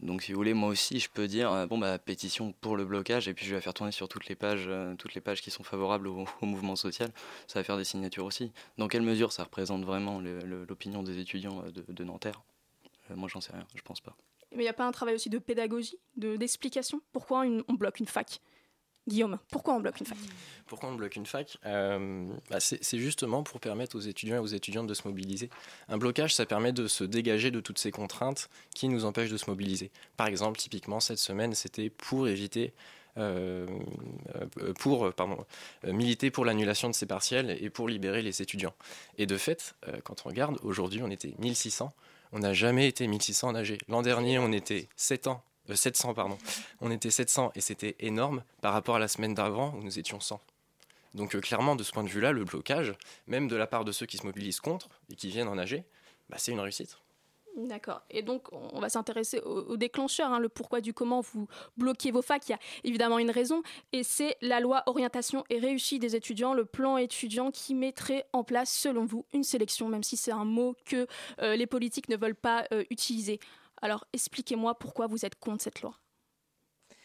Donc, 0.00 0.22
si 0.22 0.32
vous 0.32 0.36
voulez, 0.36 0.52
moi 0.52 0.68
aussi, 0.68 0.98
je 0.98 1.08
peux 1.08 1.28
dire, 1.28 1.52
euh, 1.52 1.66
bon, 1.66 1.78
bah, 1.78 1.96
pétition 1.98 2.52
pour 2.60 2.76
le 2.76 2.84
blocage, 2.84 3.28
et 3.28 3.34
puis 3.34 3.44
je 3.44 3.50
vais 3.50 3.56
la 3.56 3.60
faire 3.60 3.74
tourner 3.74 3.92
sur 3.92 4.08
toutes 4.08 4.26
les 4.26 4.34
pages, 4.34 4.64
euh, 4.66 4.96
toutes 4.96 5.14
les 5.14 5.20
pages 5.20 5.40
qui 5.40 5.50
sont 5.50 5.62
favorables 5.62 6.08
au, 6.08 6.26
mouvement 6.42 6.74
social. 6.74 7.10
Ça 7.46 7.60
va 7.60 7.64
faire 7.64 7.76
des 7.76 7.84
signatures 7.84 8.24
aussi. 8.24 8.52
Dans 8.78 8.88
quelle 8.88 9.02
mesure 9.02 9.32
ça 9.32 9.44
représente 9.44 9.84
vraiment 9.84 10.20
l'opinion 10.20 11.02
des 11.04 11.18
étudiants 11.18 11.62
euh, 11.64 11.82
de, 11.88 12.04
Nanterre? 12.04 12.42
Euh, 13.10 13.16
Moi, 13.16 13.28
j'en 13.28 13.40
sais 13.40 13.52
rien, 13.52 13.66
je 13.74 13.82
pense 13.82 14.00
pas. 14.00 14.16
Mais 14.50 14.58
il 14.58 14.66
n'y 14.66 14.68
a 14.68 14.74
pas 14.74 14.86
un 14.86 14.92
travail 14.92 15.14
aussi 15.14 15.30
de 15.30 15.38
pédagogie, 15.38 15.98
de- 16.16 16.36
d'explication? 16.36 17.00
Pourquoi 17.12 17.44
on 17.68 17.74
bloque 17.74 18.00
une 18.00 18.06
fac? 18.06 18.40
Guillaume, 19.08 19.38
pourquoi 19.50 19.74
on 19.74 19.80
bloque 19.80 19.98
une 20.00 20.06
fac? 20.06 20.18
Pourquoi 20.66 20.88
on 20.88 20.94
bloque 20.94 21.16
une 21.16 21.26
fac? 21.26 21.58
Euh, 21.66 22.26
bah, 22.50 22.58
C'est 22.60 22.98
justement 22.98 23.42
pour 23.42 23.58
permettre 23.60 23.96
aux 23.96 24.00
étudiants 24.00 24.36
et 24.36 24.38
aux 24.38 24.46
étudiantes 24.46 24.86
de 24.86 24.94
se 24.94 25.06
mobiliser. 25.08 25.50
Un 25.88 25.98
blocage, 25.98 26.34
ça 26.34 26.46
permet 26.46 26.72
de 26.72 26.86
se 26.86 27.02
dégager 27.02 27.50
de 27.50 27.60
toutes 27.60 27.78
ces 27.78 27.90
contraintes 27.90 28.48
qui 28.74 28.88
nous 28.88 29.04
empêchent 29.04 29.30
de 29.30 29.36
se 29.36 29.50
mobiliser. 29.50 29.90
Par 30.16 30.28
exemple, 30.28 30.58
typiquement, 30.58 31.00
cette 31.00 31.18
semaine, 31.18 31.52
c'était 31.54 31.90
pour 31.90 32.28
éviter. 32.28 32.72
euh, 33.18 33.66
euh, 34.36 34.72
pour 34.78 35.12
pardon, 35.12 35.44
militer 35.84 36.30
pour 36.30 36.44
l'annulation 36.46 36.88
de 36.88 36.94
ces 36.94 37.04
partiels 37.04 37.56
et 37.60 37.68
pour 37.68 37.86
libérer 37.88 38.22
les 38.22 38.40
étudiants. 38.40 38.74
Et 39.18 39.26
de 39.26 39.36
fait, 39.36 39.74
quand 40.04 40.22
on 40.24 40.30
regarde, 40.30 40.56
aujourd'hui 40.62 41.02
on 41.02 41.10
était 41.10 41.34
1600, 41.38 41.92
on 42.32 42.38
n'a 42.38 42.54
jamais 42.54 42.88
été 42.88 43.06
1600 43.06 43.48
en 43.50 43.54
AG. 43.54 43.76
L'an 43.88 44.00
dernier 44.00 44.38
on 44.38 44.50
était 44.50 44.88
7 44.96 45.26
ans, 45.26 45.44
euh, 45.72 45.76
700 45.76 46.14
pardon, 46.14 46.38
on 46.80 46.90
était 46.90 47.10
700 47.10 47.52
et 47.54 47.60
c'était 47.60 47.96
énorme 48.00 48.42
par 48.60 48.72
rapport 48.72 48.96
à 48.96 48.98
la 48.98 49.08
semaine 49.08 49.34
d'avant 49.34 49.74
où 49.74 49.82
nous 49.82 49.98
étions 49.98 50.20
100. 50.20 50.40
Donc 51.14 51.34
euh, 51.34 51.40
clairement, 51.40 51.76
de 51.76 51.82
ce 51.82 51.92
point 51.92 52.04
de 52.04 52.08
vue-là, 52.08 52.32
le 52.32 52.44
blocage, 52.44 52.94
même 53.26 53.48
de 53.48 53.56
la 53.56 53.66
part 53.66 53.84
de 53.84 53.92
ceux 53.92 54.06
qui 54.06 54.16
se 54.16 54.26
mobilisent 54.26 54.60
contre 54.60 54.88
et 55.10 55.16
qui 55.16 55.28
viennent 55.28 55.48
en 55.48 55.58
AG, 55.58 55.84
bah, 56.30 56.36
c'est 56.38 56.52
une 56.52 56.60
réussite. 56.60 56.96
D'accord. 57.56 58.00
Et 58.10 58.22
donc, 58.22 58.48
on 58.52 58.80
va 58.80 58.88
s'intéresser 58.88 59.40
au, 59.40 59.76
déclencheur, 59.76 60.32
hein, 60.32 60.38
le 60.38 60.48
pourquoi 60.48 60.80
du 60.80 60.94
comment 60.94 61.20
vous 61.20 61.48
bloquez 61.76 62.10
vos 62.10 62.22
facs. 62.22 62.48
Il 62.48 62.52
y 62.52 62.54
a 62.54 62.58
évidemment 62.84 63.18
une 63.18 63.30
raison, 63.30 63.62
et 63.92 64.02
c'est 64.02 64.38
la 64.40 64.58
loi 64.58 64.82
orientation 64.86 65.44
et 65.50 65.58
réussite 65.58 66.00
des 66.00 66.16
étudiants, 66.16 66.54
le 66.54 66.64
plan 66.64 66.96
étudiant 66.96 67.50
qui 67.50 67.74
mettrait 67.74 68.24
en 68.32 68.42
place, 68.42 68.72
selon 68.72 69.04
vous, 69.04 69.26
une 69.34 69.44
sélection, 69.44 69.88
même 69.88 70.02
si 70.02 70.16
c'est 70.16 70.32
un 70.32 70.46
mot 70.46 70.74
que 70.86 71.06
euh, 71.42 71.54
les 71.54 71.66
politiques 71.66 72.08
ne 72.08 72.16
veulent 72.16 72.34
pas 72.34 72.64
euh, 72.72 72.84
utiliser. 72.88 73.38
Alors, 73.82 74.06
expliquez-moi 74.12 74.78
pourquoi 74.78 75.06
vous 75.06 75.24
êtes 75.26 75.34
contre 75.38 75.62
cette 75.62 75.82
loi, 75.82 75.98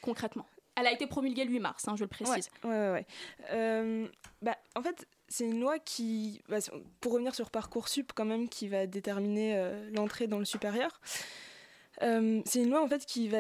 concrètement. 0.02 0.46
Elle 0.78 0.86
a 0.86 0.92
été 0.92 1.08
promulguée 1.08 1.44
le 1.44 1.52
8 1.52 1.60
mars, 1.60 1.88
hein, 1.88 1.96
je 1.96 2.04
le 2.04 2.08
précise. 2.08 2.50
Ouais, 2.64 2.70
ouais, 2.70 2.92
ouais. 2.92 3.06
Euh, 3.52 4.08
bah, 4.44 4.56
en 4.76 4.84
fait, 4.84 5.08
c'est 5.28 5.46
une 5.46 5.60
loi 5.60 5.80
qui, 5.80 6.44
bah, 6.50 6.58
pour 7.02 7.14
revenir 7.14 7.34
sur 7.34 7.50
Parcoursup 7.50 8.14
quand 8.14 8.26
même, 8.26 8.48
qui 8.48 8.68
va 8.68 8.86
déterminer 8.86 9.56
euh, 9.56 9.90
l'entrée 9.92 10.28
dans 10.28 10.38
le 10.38 10.46
supérieur. 10.46 11.02
Euh, 12.04 12.42
c'est 12.46 12.62
une 12.62 12.70
loi 12.70 12.84
en 12.84 12.88
fait 12.88 13.08
qui 13.08 13.28
va 13.28 13.40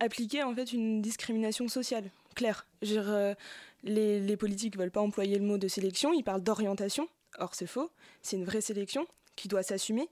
appliquer 0.00 0.42
en 0.42 0.52
fait 0.56 0.72
une 0.72 1.00
discrimination 1.00 1.68
sociale 1.68 2.10
claire. 2.34 2.66
Les, 2.82 4.18
les 4.18 4.36
politiques 4.36 4.76
veulent 4.76 4.90
pas 4.90 5.00
employer 5.00 5.38
le 5.38 5.44
mot 5.44 5.58
de 5.58 5.68
sélection, 5.68 6.12
ils 6.12 6.24
parlent 6.24 6.42
d'orientation. 6.42 7.08
Or 7.38 7.54
c'est 7.54 7.68
faux. 7.68 7.92
C'est 8.22 8.36
une 8.36 8.44
vraie 8.44 8.60
sélection 8.60 9.06
qui 9.36 9.46
doit 9.46 9.62
s'assumer. 9.62 10.08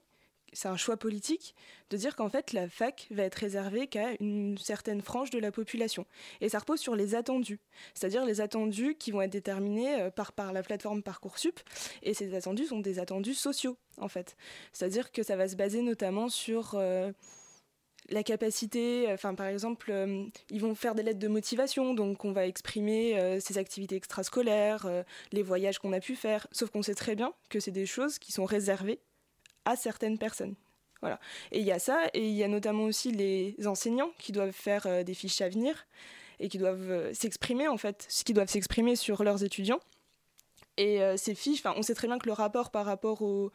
C'est 0.53 0.67
un 0.67 0.77
choix 0.77 0.95
politique 0.95 1.53
de 1.89 1.97
dire 1.97 2.15
qu'en 2.15 2.29
fait 2.29 2.53
la 2.53 2.69
fac 2.69 3.07
va 3.11 3.23
être 3.23 3.35
réservée 3.35 3.87
qu'à 3.87 4.11
une 4.19 4.57
certaine 4.57 5.01
frange 5.01 5.29
de 5.29 5.39
la 5.39 5.51
population. 5.51 6.05
Et 6.41 6.49
ça 6.49 6.59
repose 6.59 6.79
sur 6.79 6.95
les 6.95 7.13
attendus, 7.13 7.59
c'est-à-dire 7.93 8.25
les 8.25 8.41
attendus 8.41 8.95
qui 8.95 9.11
vont 9.11 9.21
être 9.21 9.31
déterminés 9.31 10.01
euh, 10.01 10.09
par, 10.09 10.31
par 10.31 10.53
la 10.53 10.63
plateforme 10.63 11.03
Parcoursup. 11.03 11.59
Et 12.03 12.13
ces 12.13 12.35
attendus 12.35 12.65
sont 12.65 12.79
des 12.79 12.99
attendus 12.99 13.33
sociaux, 13.33 13.77
en 13.97 14.07
fait. 14.07 14.35
C'est-à-dire 14.71 15.11
que 15.11 15.23
ça 15.23 15.35
va 15.35 15.47
se 15.47 15.55
baser 15.55 15.81
notamment 15.81 16.29
sur 16.29 16.75
euh, 16.75 17.11
la 18.09 18.23
capacité, 18.23 19.07
enfin 19.11 19.33
par 19.33 19.47
exemple, 19.47 19.91
euh, 19.91 20.25
ils 20.49 20.61
vont 20.61 20.75
faire 20.75 20.95
des 20.95 21.03
lettres 21.03 21.19
de 21.19 21.27
motivation, 21.27 21.93
donc 21.93 22.23
on 22.23 22.31
va 22.31 22.45
exprimer 22.45 23.19
euh, 23.19 23.39
ses 23.39 23.57
activités 23.57 23.95
extrascolaires, 23.95 24.87
les 25.31 25.41
voyages 25.41 25.79
qu'on 25.79 25.93
a 25.93 25.99
pu 25.99 26.15
faire, 26.15 26.47
sauf 26.51 26.69
qu'on 26.69 26.83
sait 26.83 26.95
très 26.95 27.15
bien 27.15 27.33
que 27.49 27.59
c'est 27.59 27.71
des 27.71 27.85
choses 27.85 28.19
qui 28.19 28.31
sont 28.31 28.45
réservées 28.45 28.99
à 29.65 29.75
certaines 29.75 30.17
personnes. 30.17 30.55
Voilà. 31.01 31.19
Et 31.51 31.59
il 31.59 31.65
y 31.65 31.71
a 31.71 31.79
ça, 31.79 31.99
et 32.13 32.27
il 32.27 32.35
y 32.35 32.43
a 32.43 32.47
notamment 32.47 32.83
aussi 32.83 33.11
les 33.11 33.55
enseignants 33.65 34.11
qui 34.17 34.31
doivent 34.31 34.51
faire 34.51 34.87
euh, 34.87 35.03
des 35.03 35.13
fiches 35.13 35.41
à 35.41 35.49
venir 35.49 35.85
et 36.39 36.49
qui 36.49 36.57
doivent 36.57 36.89
euh, 36.89 37.13
s'exprimer 37.13 37.67
en 37.67 37.77
fait, 37.77 38.07
qui 38.25 38.33
doivent 38.33 38.49
s'exprimer 38.49 38.95
sur 38.95 39.23
leurs 39.23 39.43
étudiants. 39.43 39.79
Et 40.77 41.01
euh, 41.01 41.15
ces 41.17 41.35
fiches, 41.35 41.61
on 41.65 41.81
sait 41.81 41.93
très 41.93 42.07
bien 42.07 42.17
que 42.17 42.25
le 42.25 42.33
rapport 42.33 42.71
par 42.71 42.85
rapport 42.85 43.21
aux, 43.21 43.51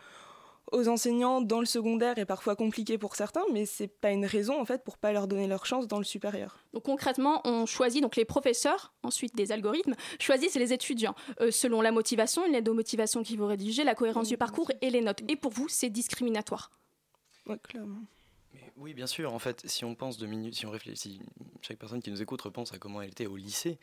aux 0.73 0.89
enseignants 0.89 1.41
dans 1.41 1.61
le 1.61 1.67
secondaire 1.67 2.19
est 2.19 2.25
parfois 2.25 2.57
compliqué 2.57 2.99
pour 2.99 3.17
certains, 3.17 3.45
mais 3.53 3.67
c'est 3.67 3.89
pas 3.89 4.11
une 4.11 4.25
raison 4.25 4.61
en 4.61 4.65
fait 4.65 4.85
pour 4.85 4.99
pas 4.99 5.12
leur 5.12 5.29
donner 5.29 5.47
leur 5.47 5.67
chance 5.67 5.89
dans 5.89 5.99
le 5.99 6.05
supérieur. 6.05 6.59
Donc 6.73 6.85
concrètement, 6.85 7.41
on 7.45 7.67
choisit 7.67 8.03
donc 8.03 8.17
les 8.17 8.25
professeurs, 8.25 8.93
ensuite 9.03 9.35
des 9.35 9.53
algorithmes, 9.53 9.95
choisissent 10.19 10.57
les 10.57 10.73
étudiants 10.73 11.15
euh, 11.41 11.50
selon 11.50 11.81
la 11.81 11.93
motivation, 11.93 12.47
une 12.47 12.53
lettre 12.53 12.67
de 12.67 12.73
motivation 12.73 13.23
qui 13.23 13.37
vous 13.37 13.47
rédigez, 13.47 13.85
la 13.85 13.95
cohérence 13.95 14.29
du 14.29 14.37
parcours 14.37 14.71
et 14.81 14.91
les 14.91 15.00
notes. 15.00 15.21
Et 15.29 15.37
pour 15.37 15.53
vous, 15.53 15.69
c'est 15.69 15.91
discriminatoire. 15.91 16.71
Ouais, 17.47 17.59
clairement. 17.59 18.03
Oui, 18.77 18.95
bien 18.95 19.07
sûr. 19.07 19.35
En 19.35 19.39
fait, 19.39 19.62
si 19.67 19.85
on 19.85 19.95
pense 19.95 20.17
deux 20.17 20.27
minutes, 20.27 20.55
si 20.55 20.65
on 20.65 20.71
réfléchit, 20.71 20.97
si 20.97 21.21
chaque 21.61 21.79
personne 21.79 22.00
qui 22.00 22.11
nous 22.11 22.23
écoute 22.23 22.41
repense 22.41 22.73
à 22.73 22.79
comment 22.79 23.03
elle 23.03 23.11
était 23.11 23.27
au 23.27 23.37
lycée, 23.37 23.79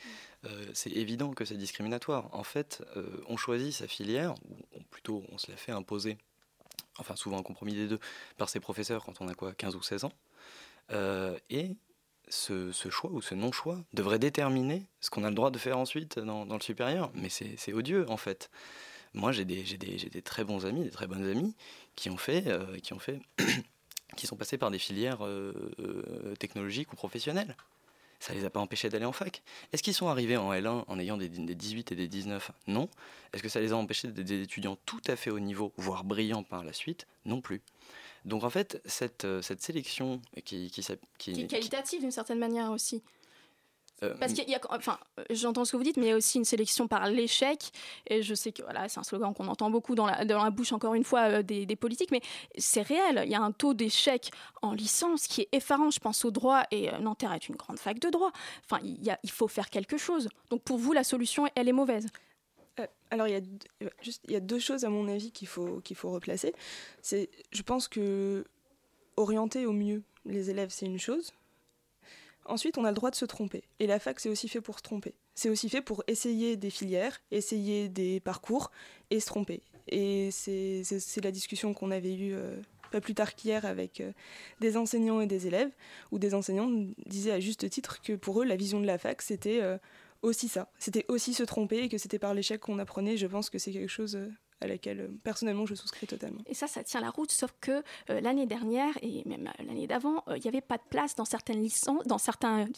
euh, 0.45 0.65
c'est 0.73 0.91
évident 0.91 1.33
que 1.33 1.45
c'est 1.45 1.55
discriminatoire. 1.55 2.29
En 2.33 2.43
fait, 2.43 2.83
euh, 2.95 3.21
on 3.27 3.37
choisit 3.37 3.73
sa 3.73 3.87
filière, 3.87 4.33
ou 4.73 4.81
plutôt 4.89 5.23
on 5.31 5.37
se 5.37 5.51
la 5.51 5.57
fait 5.57 5.71
imposer, 5.71 6.17
enfin 6.97 7.15
souvent 7.15 7.37
un 7.37 7.43
compromis 7.43 7.73
des 7.73 7.87
deux, 7.87 7.99
par 8.37 8.49
ses 8.49 8.59
professeurs 8.59 9.05
quand 9.05 9.21
on 9.21 9.27
a 9.27 9.33
quoi, 9.33 9.53
15 9.53 9.75
ou 9.75 9.81
16 9.81 10.05
ans. 10.05 10.13
Euh, 10.91 11.37
et 11.49 11.75
ce, 12.29 12.71
choix 12.89 13.09
ou 13.11 13.21
ce 13.21 13.35
non-choix 13.35 13.79
devrait 13.93 14.19
déterminer 14.19 14.85
ce 14.99 15.09
qu'on 15.09 15.23
a 15.23 15.29
le 15.29 15.35
droit 15.35 15.51
de 15.51 15.57
faire 15.57 15.77
ensuite 15.77 16.19
dans, 16.19 16.45
le 16.45 16.61
supérieur. 16.61 17.11
Mais 17.13 17.29
c'est 17.29 17.73
odieux, 17.73 18.09
en 18.09 18.17
fait. 18.17 18.49
Moi, 19.13 19.31
j'ai 19.31 19.45
des, 19.45 19.63
des, 19.63 19.97
des, 19.97 20.21
très 20.21 20.43
bons 20.43 20.65
amis, 20.65 20.83
des 20.83 20.91
très 20.91 21.07
bonnes 21.07 21.25
amies 21.25 21.55
qui 21.95 22.09
ont 22.09 22.17
fait, 22.17 22.47
euh, 22.47 22.77
qui 22.79 22.93
ont 22.93 22.99
fait 22.99 23.19
qui 24.17 24.27
sont 24.27 24.35
passés 24.35 24.57
par 24.57 24.71
des 24.71 24.79
filières 24.79 25.25
euh, 25.25 26.35
technologiques 26.39 26.91
ou 26.93 26.95
professionnelles. 26.95 27.55
Ça 28.19 28.33
les 28.33 28.45
a 28.45 28.49
pas 28.49 28.59
empêchés 28.59 28.89
d'aller 28.89 29.05
en 29.05 29.11
fac. 29.11 29.43
Est-ce 29.71 29.83
qu'ils 29.83 29.93
sont 29.93 30.07
arrivés 30.07 30.37
en 30.37 30.51
L1 30.51 30.85
en 30.87 30.99
ayant 30.99 31.17
des, 31.17 31.29
des 31.29 31.55
18 31.55 31.91
et 31.91 31.95
des 31.95 32.07
19 32.07 32.51
Non. 32.67 32.89
Est-ce 33.33 33.43
que 33.43 33.49
ça 33.49 33.59
les 33.59 33.73
a 33.73 33.77
empêchés 33.77 34.07
d'être 34.07 34.25
des 34.25 34.41
étudiants 34.41 34.77
tout 34.85 35.01
à 35.07 35.15
fait 35.15 35.29
haut 35.29 35.39
niveau, 35.39 35.71
voire 35.77 36.03
brillants 36.03 36.43
par 36.43 36.63
la 36.63 36.73
suite? 36.73 37.05
Non 37.25 37.41
plus. 37.41 37.61
Donc 38.25 38.43
en 38.43 38.49
fait, 38.49 38.81
cette, 38.85 39.25
euh, 39.25 39.41
cette 39.41 39.61
sélection 39.61 40.21
qui, 40.43 40.69
qui, 40.69 40.81
qui, 40.81 40.97
qui 41.17 41.41
est 41.41 41.47
qualitative 41.47 42.01
d'une 42.01 42.11
certaine 42.11 42.39
manière 42.39 42.71
aussi. 42.71 43.03
Euh, 44.03 44.13
Parce 44.19 44.33
qu'il 44.33 44.47
y 44.47 44.55
a, 44.55 44.59
enfin, 44.69 44.99
j'entends 45.31 45.65
ce 45.65 45.71
que 45.71 45.77
vous 45.77 45.83
dites, 45.83 45.97
mais 45.97 46.05
il 46.05 46.09
y 46.09 46.11
a 46.11 46.15
aussi 46.15 46.37
une 46.37 46.45
sélection 46.45 46.87
par 46.87 47.09
l'échec. 47.09 47.71
Et 48.07 48.21
je 48.21 48.35
sais 48.35 48.51
que 48.51 48.61
voilà, 48.61 48.87
c'est 48.89 48.99
un 48.99 49.03
slogan 49.03 49.33
qu'on 49.33 49.47
entend 49.47 49.71
beaucoup 49.71 49.95
dans 49.95 50.05
la, 50.05 50.23
dans 50.23 50.43
la 50.43 50.51
bouche, 50.51 50.71
encore 50.71 50.93
une 50.93 51.03
fois, 51.03 51.21
euh, 51.29 51.41
des, 51.41 51.65
des, 51.65 51.75
politiques, 51.75 52.11
mais 52.11 52.21
c'est 52.57 52.83
réel. 52.83 53.23
Il 53.25 53.31
y 53.31 53.35
a 53.35 53.41
un 53.41 53.51
taux 53.51 53.73
d'échec 53.73 54.31
en 54.61 54.73
licence 54.73 55.27
qui 55.27 55.41
est 55.41 55.49
effarant. 55.51 55.89
Je 55.89 55.99
pense 55.99 56.23
au 56.25 56.31
droit, 56.31 56.63
et 56.71 56.93
euh, 56.93 56.99
Nanterre 56.99 57.33
est 57.33 57.49
une 57.49 57.55
grande 57.55 57.79
fac 57.79 57.99
de 57.99 58.09
droit. 58.09 58.31
Enfin, 58.65 58.79
il, 58.83 59.03
y 59.03 59.09
a, 59.09 59.19
il 59.23 59.31
faut 59.31 59.47
faire 59.47 59.69
quelque 59.69 59.97
chose. 59.97 60.29
Donc 60.49 60.61
pour 60.63 60.77
vous, 60.77 60.93
la 60.93 61.03
solution, 61.03 61.47
elle 61.55 61.67
est 61.67 61.73
mauvaise 61.73 62.07
euh, 62.79 62.85
Alors, 63.09 63.27
il 63.27 63.33
y, 63.33 63.37
a, 63.37 63.41
euh, 63.83 63.89
juste, 64.01 64.21
il 64.25 64.33
y 64.33 64.35
a 64.35 64.39
deux 64.39 64.59
choses, 64.59 64.85
à 64.85 64.89
mon 64.89 65.07
avis, 65.07 65.31
qu'il 65.31 65.47
faut, 65.47 65.79
qu'il 65.81 65.95
faut 65.95 66.11
replacer. 66.11 66.53
C'est, 67.01 67.29
je 67.51 67.61
pense 67.63 67.87
que 67.87 68.45
orienter 69.15 69.65
au 69.65 69.73
mieux 69.73 70.03
les 70.25 70.49
élèves, 70.49 70.69
c'est 70.69 70.85
une 70.85 70.99
chose. 70.99 71.33
Ensuite, 72.47 72.77
on 72.77 72.85
a 72.85 72.89
le 72.89 72.95
droit 72.95 73.11
de 73.11 73.15
se 73.15 73.25
tromper. 73.25 73.63
Et 73.79 73.87
la 73.87 73.99
fac, 73.99 74.19
c'est 74.19 74.29
aussi 74.29 74.47
fait 74.47 74.61
pour 74.61 74.77
se 74.77 74.83
tromper. 74.83 75.15
C'est 75.35 75.49
aussi 75.49 75.69
fait 75.69 75.81
pour 75.81 76.03
essayer 76.07 76.55
des 76.57 76.69
filières, 76.69 77.19
essayer 77.31 77.89
des 77.89 78.19
parcours 78.19 78.71
et 79.11 79.19
se 79.19 79.25
tromper. 79.25 79.61
Et 79.87 80.29
c'est, 80.31 80.83
la 81.23 81.31
discussion 81.31 81.73
qu'on 81.73 81.91
avait 81.91 82.15
eue 82.15 82.33
euh, 82.33 82.55
pas 82.91 83.01
plus 83.01 83.15
tard 83.15 83.35
qu'hier 83.35 83.65
avec 83.65 84.01
euh, 84.01 84.11
des 84.59 84.77
enseignants 84.77 85.21
et 85.21 85.27
des 85.27 85.47
élèves, 85.47 85.71
où 86.11 86.19
des 86.19 86.33
enseignants 86.33 86.69
disaient 87.05 87.31
à 87.31 87.39
juste 87.39 87.69
titre 87.69 88.01
que 88.01 88.13
pour 88.13 88.41
eux, 88.41 88.45
la 88.45 88.55
vision 88.55 88.79
de 88.79 88.85
la 88.85 88.97
fac, 88.97 89.21
c'était 89.21 89.61
aussi 90.21 90.47
ça. 90.47 90.71
C'était 90.79 91.05
aussi 91.07 91.33
se 91.33 91.43
tromper 91.43 91.79
et 91.79 91.89
que 91.89 91.97
c'était 91.97 92.19
par 92.19 92.33
l'échec 92.33 92.59
qu'on 92.59 92.79
apprenait. 92.79 93.17
Je 93.17 93.27
pense 93.27 93.49
que 93.49 93.59
c'est 93.59 93.71
quelque 93.71 93.89
chose 93.89 94.15
euh, 94.15 94.29
à 94.61 94.67
laquelle 94.67 95.01
euh, 95.01 95.07
personnellement 95.23 95.65
je 95.65 95.75
souscris 95.75 96.07
totalement. 96.07 96.41
Et 96.47 96.53
ça, 96.53 96.67
ça 96.67 96.83
tient 96.83 97.01
la 97.01 97.09
route, 97.09 97.31
sauf 97.31 97.53
que 97.61 97.83
euh, 98.09 98.21
l'année 98.21 98.45
dernière 98.45 98.93
et 99.01 99.23
même 99.25 99.51
l'année 99.59 99.87
d'avant, 99.87 100.23
il 100.35 100.41
n'y 100.41 100.47
avait 100.47 100.61
pas 100.61 100.77
de 100.77 100.83
place 100.89 101.15
dans 101.15 101.25
certaines 101.25 101.61
licences, 101.61 102.03
dans 102.05 102.17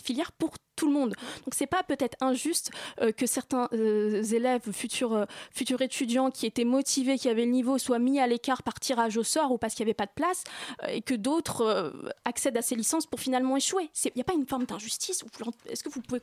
filières 0.03 0.31
pour 0.31 0.51
tout 0.75 0.87
le 0.87 0.93
monde. 0.93 1.15
Donc 1.45 1.53
c'est 1.53 1.67
pas 1.67 1.83
peut-être 1.83 2.15
injuste 2.21 2.71
que 3.17 3.25
certains 3.25 3.67
élèves, 3.71 4.71
futurs, 4.71 5.25
futurs 5.51 5.81
étudiants 5.81 6.29
qui 6.31 6.45
étaient 6.45 6.63
motivés, 6.63 7.17
qui 7.17 7.27
avaient 7.27 7.45
le 7.45 7.51
niveau, 7.51 7.77
soient 7.77 7.99
mis 7.99 8.19
à 8.19 8.27
l'écart 8.27 8.63
par 8.63 8.79
tirage 8.79 9.17
au 9.17 9.23
sort 9.23 9.51
ou 9.51 9.57
parce 9.57 9.73
qu'il 9.73 9.85
n'y 9.85 9.89
avait 9.89 9.95
pas 9.95 10.05
de 10.05 10.11
place, 10.15 10.43
et 10.87 11.01
que 11.01 11.15
d'autres 11.15 11.93
accèdent 12.25 12.57
à 12.57 12.61
ces 12.61 12.75
licences 12.75 13.07
pour 13.07 13.19
finalement 13.19 13.57
échouer. 13.57 13.89
Il 14.05 14.11
n'y 14.15 14.21
a 14.21 14.25
pas 14.25 14.35
une 14.35 14.47
forme 14.47 14.65
d'injustice 14.65 15.25
Est-ce 15.67 15.83
que 15.83 15.89
vous 15.89 16.01
pouvez 16.01 16.21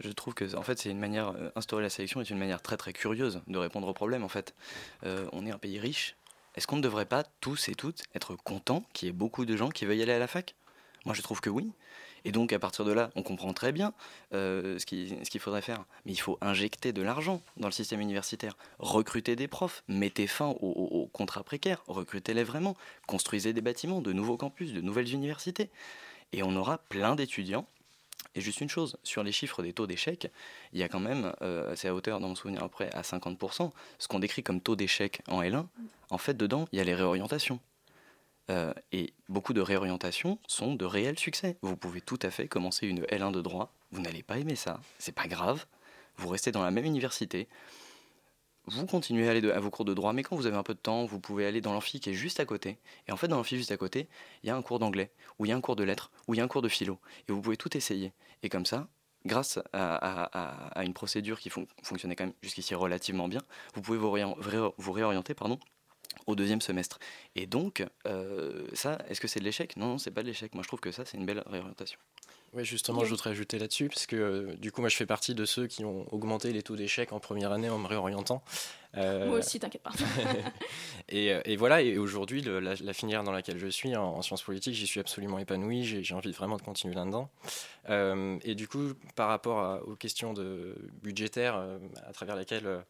je 0.00 0.10
trouve 0.10 0.34
que 0.34 0.54
en 0.56 0.62
fait 0.62 0.78
c'est 0.78 0.90
une 0.90 0.98
manière 0.98 1.30
euh, 1.30 1.50
instaurer 1.56 1.82
la 1.82 1.90
sélection 1.90 2.20
est 2.20 2.30
une 2.30 2.38
manière 2.38 2.62
très 2.62 2.76
très 2.76 2.92
curieuse 2.92 3.40
de 3.46 3.58
répondre 3.58 3.88
au 3.88 3.92
problème 3.92 4.24
en 4.24 4.28
fait. 4.28 4.54
Euh, 5.04 5.28
on 5.32 5.46
est 5.46 5.50
un 5.50 5.58
pays 5.58 5.78
riche. 5.78 6.16
Est-ce 6.54 6.66
qu'on 6.66 6.76
ne 6.76 6.82
devrait 6.82 7.06
pas 7.06 7.24
tous 7.40 7.68
et 7.68 7.74
toutes 7.74 8.04
être 8.14 8.34
contents 8.36 8.84
qu'il 8.92 9.06
y 9.06 9.08
ait 9.10 9.12
beaucoup 9.12 9.44
de 9.44 9.56
gens 9.56 9.68
qui 9.68 9.86
veuillent 9.86 10.02
aller 10.02 10.12
à 10.12 10.18
la 10.18 10.26
fac? 10.26 10.54
Moi 11.04 11.14
je 11.14 11.22
trouve 11.22 11.40
que 11.40 11.50
oui. 11.50 11.70
Et 12.24 12.32
donc 12.32 12.52
à 12.52 12.58
partir 12.58 12.84
de 12.84 12.90
là, 12.92 13.10
on 13.14 13.22
comprend 13.22 13.52
très 13.52 13.70
bien 13.70 13.92
euh, 14.34 14.78
ce 14.78 14.84
qu'il 14.84 15.40
faudrait 15.40 15.62
faire. 15.62 15.84
Mais 16.04 16.12
il 16.12 16.20
faut 16.20 16.36
injecter 16.40 16.92
de 16.92 17.00
l'argent 17.00 17.40
dans 17.56 17.68
le 17.68 17.72
système 17.72 18.00
universitaire, 18.00 18.56
recruter 18.80 19.36
des 19.36 19.46
profs, 19.46 19.84
mettez 19.86 20.26
fin 20.26 20.46
aux, 20.46 20.56
aux 20.60 21.06
contrats 21.06 21.44
précaires, 21.44 21.82
recrutez-les 21.86 22.42
vraiment, 22.42 22.76
construisez 23.06 23.52
des 23.52 23.60
bâtiments, 23.60 24.00
de 24.00 24.12
nouveaux 24.12 24.36
campus, 24.36 24.72
de 24.72 24.80
nouvelles 24.80 25.12
universités. 25.14 25.70
Et 26.32 26.42
on 26.42 26.54
aura 26.56 26.78
plein 26.78 27.14
d'étudiants 27.14 27.66
et 28.38 28.40
juste 28.40 28.60
une 28.60 28.68
chose, 28.68 28.96
sur 29.02 29.24
les 29.24 29.32
chiffres 29.32 29.62
des 29.62 29.72
taux 29.72 29.88
d'échec, 29.88 30.30
il 30.72 30.78
y 30.78 30.84
a 30.84 30.88
quand 30.88 31.00
même, 31.00 31.32
euh, 31.42 31.74
c'est 31.74 31.88
à 31.88 31.94
hauteur, 31.94 32.20
dans 32.20 32.28
mon 32.28 32.36
souvenir 32.36 32.62
après, 32.62 32.88
à 32.94 33.02
50%, 33.02 33.72
ce 33.98 34.08
qu'on 34.08 34.20
décrit 34.20 34.44
comme 34.44 34.60
taux 34.60 34.76
d'échec 34.76 35.20
en 35.26 35.42
L1, 35.42 35.66
en 36.10 36.18
fait, 36.18 36.34
dedans, 36.34 36.68
il 36.72 36.78
y 36.78 36.80
a 36.80 36.84
les 36.84 36.94
réorientations. 36.94 37.58
Euh, 38.50 38.72
et 38.92 39.12
beaucoup 39.28 39.52
de 39.52 39.60
réorientations 39.60 40.38
sont 40.46 40.74
de 40.74 40.84
réels 40.84 41.18
succès. 41.18 41.56
Vous 41.62 41.76
pouvez 41.76 42.00
tout 42.00 42.18
à 42.22 42.30
fait 42.30 42.46
commencer 42.46 42.86
une 42.86 43.02
L1 43.06 43.32
de 43.32 43.42
droit, 43.42 43.72
vous 43.90 44.00
n'allez 44.00 44.22
pas 44.22 44.38
aimer 44.38 44.56
ça, 44.56 44.80
c'est 44.98 45.14
pas 45.14 45.26
grave, 45.26 45.66
vous 46.16 46.28
restez 46.28 46.52
dans 46.52 46.62
la 46.62 46.70
même 46.70 46.84
université, 46.84 47.48
vous 48.68 48.86
continuez 48.86 49.28
à 49.28 49.32
aller 49.32 49.50
à 49.50 49.60
vos 49.60 49.70
cours 49.70 49.84
de 49.84 49.94
droit, 49.94 50.12
mais 50.12 50.22
quand 50.22 50.36
vous 50.36 50.46
avez 50.46 50.56
un 50.56 50.62
peu 50.62 50.74
de 50.74 50.78
temps, 50.78 51.04
vous 51.04 51.20
pouvez 51.20 51.46
aller 51.46 51.60
dans 51.60 51.72
l'amphi 51.72 52.00
qui 52.00 52.10
est 52.10 52.14
juste 52.14 52.40
à 52.40 52.44
côté. 52.44 52.78
Et 53.06 53.12
en 53.12 53.16
fait, 53.16 53.28
dans 53.28 53.36
l'amphi 53.36 53.56
juste 53.56 53.72
à 53.72 53.76
côté, 53.76 54.08
il 54.42 54.48
y 54.48 54.50
a 54.50 54.56
un 54.56 54.62
cours 54.62 54.78
d'anglais, 54.78 55.10
ou 55.38 55.46
il 55.46 55.48
y 55.48 55.52
a 55.52 55.56
un 55.56 55.60
cours 55.60 55.76
de 55.76 55.84
lettres, 55.84 56.10
ou 56.26 56.34
il 56.34 56.38
y 56.38 56.40
a 56.40 56.44
un 56.44 56.48
cours 56.48 56.62
de 56.62 56.68
philo. 56.68 56.98
Et 57.28 57.32
vous 57.32 57.40
pouvez 57.40 57.56
tout 57.56 57.76
essayer. 57.76 58.12
Et 58.42 58.48
comme 58.48 58.66
ça, 58.66 58.88
grâce 59.26 59.58
à, 59.72 60.82
une 60.84 60.94
procédure 60.94 61.40
qui 61.40 61.50
fonctionnait 61.50 62.16
quand 62.16 62.24
même 62.24 62.34
jusqu'ici 62.42 62.74
relativement 62.74 63.28
bien, 63.28 63.40
vous 63.74 63.82
pouvez 63.82 63.98
vous, 63.98 64.92
réorienter 64.92 65.34
pardon, 65.34 65.58
au 66.26 66.34
deuxième 66.36 66.60
semestre. 66.60 66.98
Et 67.34 67.46
donc, 67.46 67.84
euh, 68.06 68.66
ça, 68.74 68.98
est-ce 69.08 69.20
que 69.20 69.28
c'est 69.28 69.40
de 69.40 69.44
l'échec? 69.44 69.76
Non, 69.76 69.86
non, 69.86 69.98
c'est 69.98 70.10
pas 70.10 70.22
de 70.22 70.28
l'échec. 70.28 70.54
Moi, 70.54 70.62
je 70.62 70.68
trouve 70.68 70.80
que 70.80 70.92
ça, 70.92 71.04
c'est 71.04 71.16
une 71.16 71.26
belle 71.26 71.42
réorientation. 71.46 71.98
Oui, 72.54 72.64
justement, 72.64 73.04
je 73.04 73.10
voudrais 73.10 73.30
ajouter 73.30 73.58
là-dessus, 73.58 73.88
parce 73.88 74.06
que 74.06 74.16
euh, 74.16 74.56
du 74.56 74.72
coup, 74.72 74.80
moi, 74.80 74.88
je 74.88 74.96
fais 74.96 75.06
partie 75.06 75.34
de 75.34 75.44
ceux 75.44 75.66
qui 75.66 75.84
ont 75.84 76.06
augmenté 76.12 76.52
les 76.52 76.62
taux 76.62 76.76
d'échec 76.76 77.12
en 77.12 77.20
première 77.20 77.52
année 77.52 77.68
en 77.68 77.78
me 77.78 77.86
réorientant. 77.86 78.42
Euh, 78.96 79.26
moi 79.26 79.38
aussi, 79.38 79.60
t'inquiète 79.60 79.82
pas. 79.82 79.92
et, 81.10 81.56
voilà, 81.56 81.82
et 81.82 81.98
aujourd'hui, 81.98 82.40
la, 82.40 82.92
filière 82.94 83.22
dans 83.22 83.32
laquelle 83.32 83.58
je 83.58 83.68
suis, 83.68 83.94
en, 83.96 84.22
sciences 84.22 84.42
politiques, 84.42 84.74
j'y 84.74 84.86
suis 84.86 85.00
absolument 85.00 85.38
épanoui, 85.38 85.84
j'ai 85.84 86.14
envie 86.14 86.32
vraiment 86.32 86.56
de 86.56 86.62
continuer 86.62 86.94
là-dedans. 86.94 87.28
et 88.42 88.54
du 88.54 88.66
coup, 88.66 88.94
par 89.14 89.28
rapport 89.28 89.86
aux 89.86 89.96
questions 89.96 90.32
de, 90.32 90.74
budgétaires 91.02 91.62
à 92.06 92.12
travers 92.12 92.34
lesquelles 92.34 92.82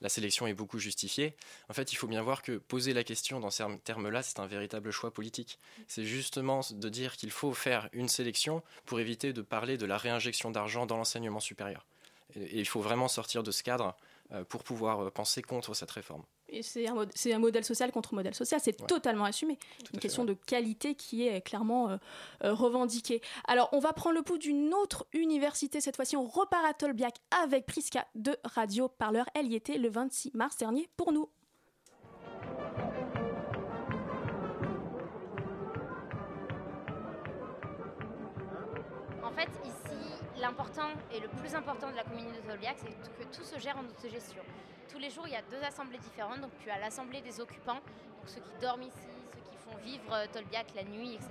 la 0.00 0.08
sélection 0.08 0.46
est 0.46 0.54
beaucoup 0.54 0.78
justifiée. 0.78 1.34
En 1.68 1.72
fait, 1.72 1.92
il 1.92 1.96
faut 1.96 2.06
bien 2.06 2.22
voir 2.22 2.42
que 2.42 2.58
poser 2.58 2.92
la 2.92 3.04
question 3.04 3.40
dans 3.40 3.50
ces 3.50 3.64
termes-là, 3.84 4.22
c'est 4.22 4.40
un 4.40 4.46
véritable 4.46 4.90
choix 4.90 5.12
politique. 5.12 5.58
C'est 5.88 6.04
justement 6.04 6.60
de 6.70 6.88
dire 6.88 7.16
qu'il 7.16 7.30
faut 7.30 7.54
faire 7.54 7.88
une 7.92 8.08
sélection 8.08 8.62
pour 8.86 9.00
éviter 9.00 9.32
de 9.32 9.42
parler 9.42 9.76
de 9.78 9.86
la 9.86 9.96
réinjection 9.96 10.50
d'argent 10.50 10.86
dans 10.86 10.96
l'enseignement 10.96 11.40
supérieur. 11.40 11.86
Et, 12.34 12.58
il 12.58 12.66
faut 12.66 12.80
vraiment 12.80 13.08
sortir 13.08 13.42
de 13.42 13.50
ce 13.50 13.62
cadre 13.62 13.96
euh, 14.32 14.44
pour 14.44 14.64
pouvoir 14.64 15.00
euh, 15.04 15.10
penser 15.10 15.42
contre 15.42 15.74
cette 15.74 15.90
réforme 15.90 16.24
c'est 16.62 16.88
un, 16.88 16.96
un, 16.96 17.38
modèle 17.38 17.64
social 17.64 17.90
contre 17.92 18.14
modèle 18.14 18.34
social, 18.34 18.60
c'est 18.62 18.86
totalement 18.86 19.24
assumé. 19.24 19.58
Une 19.92 20.00
question 20.00 20.24
de 20.24 20.34
qualité 20.34 20.94
qui 20.94 21.26
est 21.26 21.40
clairement 21.40 21.90
euh, 21.90 21.96
euh, 22.44 22.54
revendiquée. 22.54 23.20
Alors, 23.46 23.68
on 23.72 23.78
va 23.78 23.92
prendre 23.92 24.16
le 24.16 24.22
pouls 24.22 24.38
d'une 24.38 24.72
autre 24.74 25.06
université. 25.12 25.80
Cette 25.80 25.96
fois-ci, 25.96 26.16
on 26.16 26.26
repart 26.26 26.64
à 26.64 26.74
Tolbiac 26.74 27.16
avec 27.42 27.66
Priska 27.66 28.06
de 28.14 28.36
Radio 28.44 28.88
Parleur. 28.88 29.26
Elle 29.34 29.48
y 29.48 29.54
était 29.54 29.78
le 29.78 29.88
26 29.88 30.32
mars 30.34 30.56
dernier 30.56 30.88
pour 30.96 31.12
nous. 31.12 31.28
En 39.22 39.32
fait, 39.32 39.48
ici, 39.64 40.40
l'important 40.40 40.90
et 41.12 41.20
le 41.20 41.28
plus 41.28 41.54
important 41.54 41.90
de 41.90 41.96
la 41.96 42.04
communauté 42.04 42.40
de 42.40 42.46
Tolbiac, 42.46 42.76
c'est 42.78 43.24
que 43.24 43.36
tout 43.36 43.42
se 43.42 43.58
gère 43.58 43.76
en 43.76 43.84
autogestion 43.84 44.42
tous 44.88 44.98
les 44.98 45.10
jours, 45.10 45.26
il 45.26 45.32
y 45.32 45.36
a 45.36 45.42
deux 45.42 45.62
assemblées 45.62 45.98
différentes. 45.98 46.40
Donc, 46.40 46.50
tu 46.62 46.70
as 46.70 46.78
l'assemblée 46.78 47.20
des 47.20 47.40
occupants, 47.40 47.74
donc 47.74 48.26
ceux 48.26 48.40
qui 48.40 48.52
dorment 48.60 48.82
ici, 48.82 49.08
ceux 49.34 49.50
qui 49.50 49.56
font 49.56 49.76
vivre 49.82 50.12
euh, 50.12 50.26
Tolbiac 50.32 50.66
la 50.74 50.84
nuit, 50.84 51.14
etc. 51.14 51.30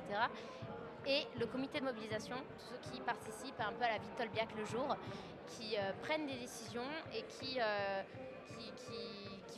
Et 1.06 1.26
le 1.40 1.46
comité 1.46 1.80
de 1.80 1.86
mobilisation, 1.86 2.38
ceux 2.58 2.92
qui 2.92 3.02
participent 3.02 3.60
un 3.60 3.74
peu 3.74 3.84
à 3.84 3.90
la 3.90 3.98
vie 3.98 4.10
de 4.10 4.18
Tolbiac 4.18 4.48
le 4.58 4.66
jour, 4.66 4.96
qui 5.48 5.78
euh, 5.78 5.92
prennent 6.02 6.26
des 6.26 6.38
décisions 6.38 6.82
et 7.14 7.24
qui, 7.24 7.60
euh, 7.60 8.02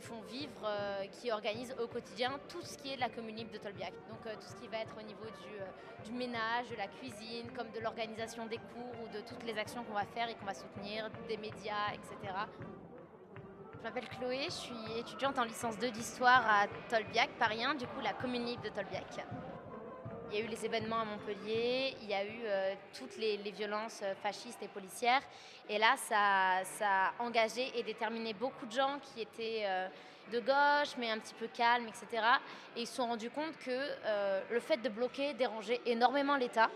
font 0.01 0.21
vivre, 0.29 0.69
qui 1.13 1.31
organisent 1.31 1.75
au 1.81 1.87
quotidien 1.87 2.39
tout 2.47 2.61
ce 2.61 2.77
qui 2.77 2.93
est 2.93 2.95
de 2.95 3.01
la 3.01 3.09
commune 3.09 3.37
de 3.51 3.57
Tolbiac. 3.57 3.91
Donc 4.07 4.21
tout 4.21 4.47
ce 4.47 4.55
qui 4.61 4.67
va 4.67 4.77
être 4.77 4.95
au 4.99 5.01
niveau 5.01 5.25
du 6.05 6.11
ménage, 6.11 6.69
de 6.69 6.75
la 6.75 6.87
cuisine, 6.87 7.49
comme 7.57 7.71
de 7.71 7.79
l'organisation 7.79 8.45
des 8.45 8.57
cours 8.57 8.93
ou 9.03 9.07
de 9.11 9.21
toutes 9.21 9.43
les 9.43 9.57
actions 9.57 9.83
qu'on 9.83 9.95
va 9.95 10.05
faire 10.05 10.29
et 10.29 10.35
qu'on 10.35 10.45
va 10.45 10.53
soutenir, 10.53 11.09
des 11.27 11.37
médias, 11.37 11.91
etc. 11.95 12.33
Je 13.85 13.89
m'appelle 13.91 14.09
Chloé, 14.17 14.45
je 14.45 14.49
suis 14.49 14.97
étudiante 14.97 15.37
en 15.37 15.43
licence 15.43 15.77
2 15.77 15.91
d'histoire 15.91 16.43
à 16.49 16.65
Tolbiac, 16.89 17.29
Paris 17.37 17.63
1, 17.63 17.75
du 17.75 17.85
coup 17.85 18.01
la 18.01 18.13
commune 18.13 18.43
libre 18.43 18.63
de 18.63 18.69
Tolbiac. 18.69 19.05
Il 20.31 20.39
y 20.39 20.41
a 20.41 20.43
eu 20.43 20.47
les 20.47 20.65
événements 20.65 21.01
à 21.01 21.05
Montpellier, 21.05 21.95
il 22.01 22.09
y 22.09 22.15
a 22.15 22.25
eu 22.25 22.39
euh, 22.45 22.73
toutes 22.97 23.15
les, 23.17 23.37
violences 23.51 24.01
euh, 24.01 24.15
fascistes 24.23 24.63
et 24.63 24.67
policières. 24.69 25.21
Et 25.69 25.77
là, 25.77 25.97
ça, 25.97 26.63
a 26.81 27.13
engagé 27.19 27.77
et 27.77 27.83
déterminé 27.83 28.33
beaucoup 28.33 28.65
de 28.65 28.71
gens 28.71 28.97
qui 29.03 29.21
étaient 29.21 29.65
euh, 29.65 29.87
de 30.33 30.39
gauche, 30.39 30.95
mais 30.97 31.11
un 31.11 31.19
petit 31.19 31.35
peu 31.35 31.45
calmes, 31.45 31.87
etc. 31.87 32.23
Et 32.75 32.81
ils 32.81 32.87
se 32.87 32.95
sont 32.95 33.05
rendus 33.05 33.29
compte 33.29 33.55
que 33.59 34.51
le 34.51 34.59
fait 34.61 34.77
de 34.77 34.89
bloquer 34.89 35.35
dérangeait 35.35 35.81
énormément 35.85 36.37
l'État. 36.37 36.71